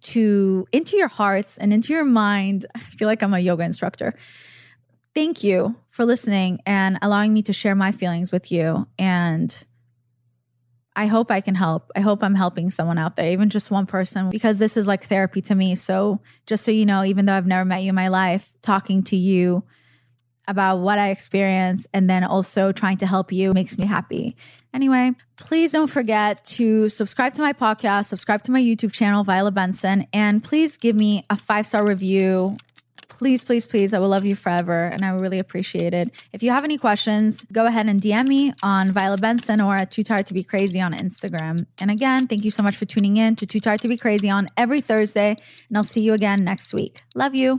to 0.00 0.66
into 0.70 0.96
your 0.96 1.08
hearts 1.08 1.58
and 1.58 1.72
into 1.72 1.92
your 1.92 2.04
mind. 2.04 2.64
I 2.74 2.78
feel 2.96 3.08
like 3.08 3.22
I'm 3.22 3.34
a 3.34 3.40
yoga 3.40 3.64
instructor. 3.64 4.14
Thank 5.14 5.42
you 5.42 5.74
for 5.90 6.04
listening 6.04 6.60
and 6.64 6.98
allowing 7.02 7.34
me 7.34 7.42
to 7.42 7.52
share 7.52 7.74
my 7.74 7.90
feelings 7.90 8.30
with 8.30 8.52
you. 8.52 8.86
And 8.98 9.64
I 10.94 11.06
hope 11.06 11.30
I 11.32 11.40
can 11.40 11.56
help. 11.56 11.90
I 11.96 12.00
hope 12.00 12.22
I'm 12.22 12.36
helping 12.36 12.70
someone 12.70 12.98
out 12.98 13.16
there, 13.16 13.30
even 13.30 13.50
just 13.50 13.70
one 13.70 13.86
person, 13.86 14.30
because 14.30 14.58
this 14.58 14.76
is 14.76 14.86
like 14.86 15.06
therapy 15.06 15.40
to 15.42 15.54
me. 15.54 15.74
So, 15.74 16.20
just 16.46 16.64
so 16.64 16.70
you 16.70 16.86
know, 16.86 17.04
even 17.04 17.26
though 17.26 17.34
I've 17.34 17.46
never 17.46 17.64
met 17.64 17.82
you 17.82 17.88
in 17.88 17.94
my 17.94 18.08
life, 18.08 18.52
talking 18.62 19.02
to 19.04 19.16
you 19.16 19.64
about 20.48 20.78
what 20.78 20.98
I 20.98 21.10
experience 21.10 21.86
and 21.94 22.10
then 22.10 22.24
also 22.24 22.72
trying 22.72 22.96
to 22.98 23.06
help 23.06 23.30
you 23.30 23.54
makes 23.54 23.78
me 23.78 23.86
happy. 23.86 24.34
Anyway, 24.74 25.12
please 25.36 25.70
don't 25.72 25.88
forget 25.88 26.44
to 26.44 26.88
subscribe 26.88 27.34
to 27.34 27.42
my 27.42 27.52
podcast, 27.52 28.06
subscribe 28.06 28.42
to 28.42 28.50
my 28.50 28.60
YouTube 28.60 28.92
channel, 28.92 29.24
Violet 29.24 29.52
Benson, 29.54 30.06
and 30.12 30.42
please 30.42 30.76
give 30.76 30.96
me 30.96 31.24
a 31.30 31.36
five 31.36 31.66
star 31.66 31.86
review. 31.86 32.56
Please, 33.08 33.42
please, 33.42 33.66
please. 33.66 33.92
I 33.92 33.98
will 33.98 34.08
love 34.08 34.24
you 34.24 34.36
forever 34.36 34.86
and 34.86 35.04
I 35.04 35.10
really 35.10 35.40
appreciate 35.40 35.92
it. 35.92 36.10
If 36.32 36.42
you 36.44 36.52
have 36.52 36.62
any 36.62 36.78
questions, 36.78 37.44
go 37.50 37.66
ahead 37.66 37.86
and 37.86 38.00
DM 38.00 38.28
me 38.28 38.52
on 38.62 38.92
Violet 38.92 39.20
Benson 39.20 39.60
or 39.60 39.74
at 39.74 39.90
Too 39.90 40.04
Tired 40.04 40.26
to 40.26 40.34
Be 40.34 40.44
Crazy 40.44 40.80
on 40.80 40.92
Instagram. 40.92 41.66
And 41.80 41.90
again, 41.90 42.28
thank 42.28 42.44
you 42.44 42.52
so 42.52 42.62
much 42.62 42.76
for 42.76 42.84
tuning 42.84 43.16
in 43.16 43.34
to 43.36 43.46
Too 43.46 43.58
Tired 43.58 43.80
to 43.80 43.88
Be 43.88 43.96
Crazy 43.96 44.30
on 44.30 44.46
every 44.56 44.80
Thursday. 44.80 45.30
And 45.68 45.76
I'll 45.76 45.82
see 45.82 46.02
you 46.02 46.12
again 46.12 46.44
next 46.44 46.72
week. 46.72 47.02
Love 47.16 47.34
you. 47.34 47.58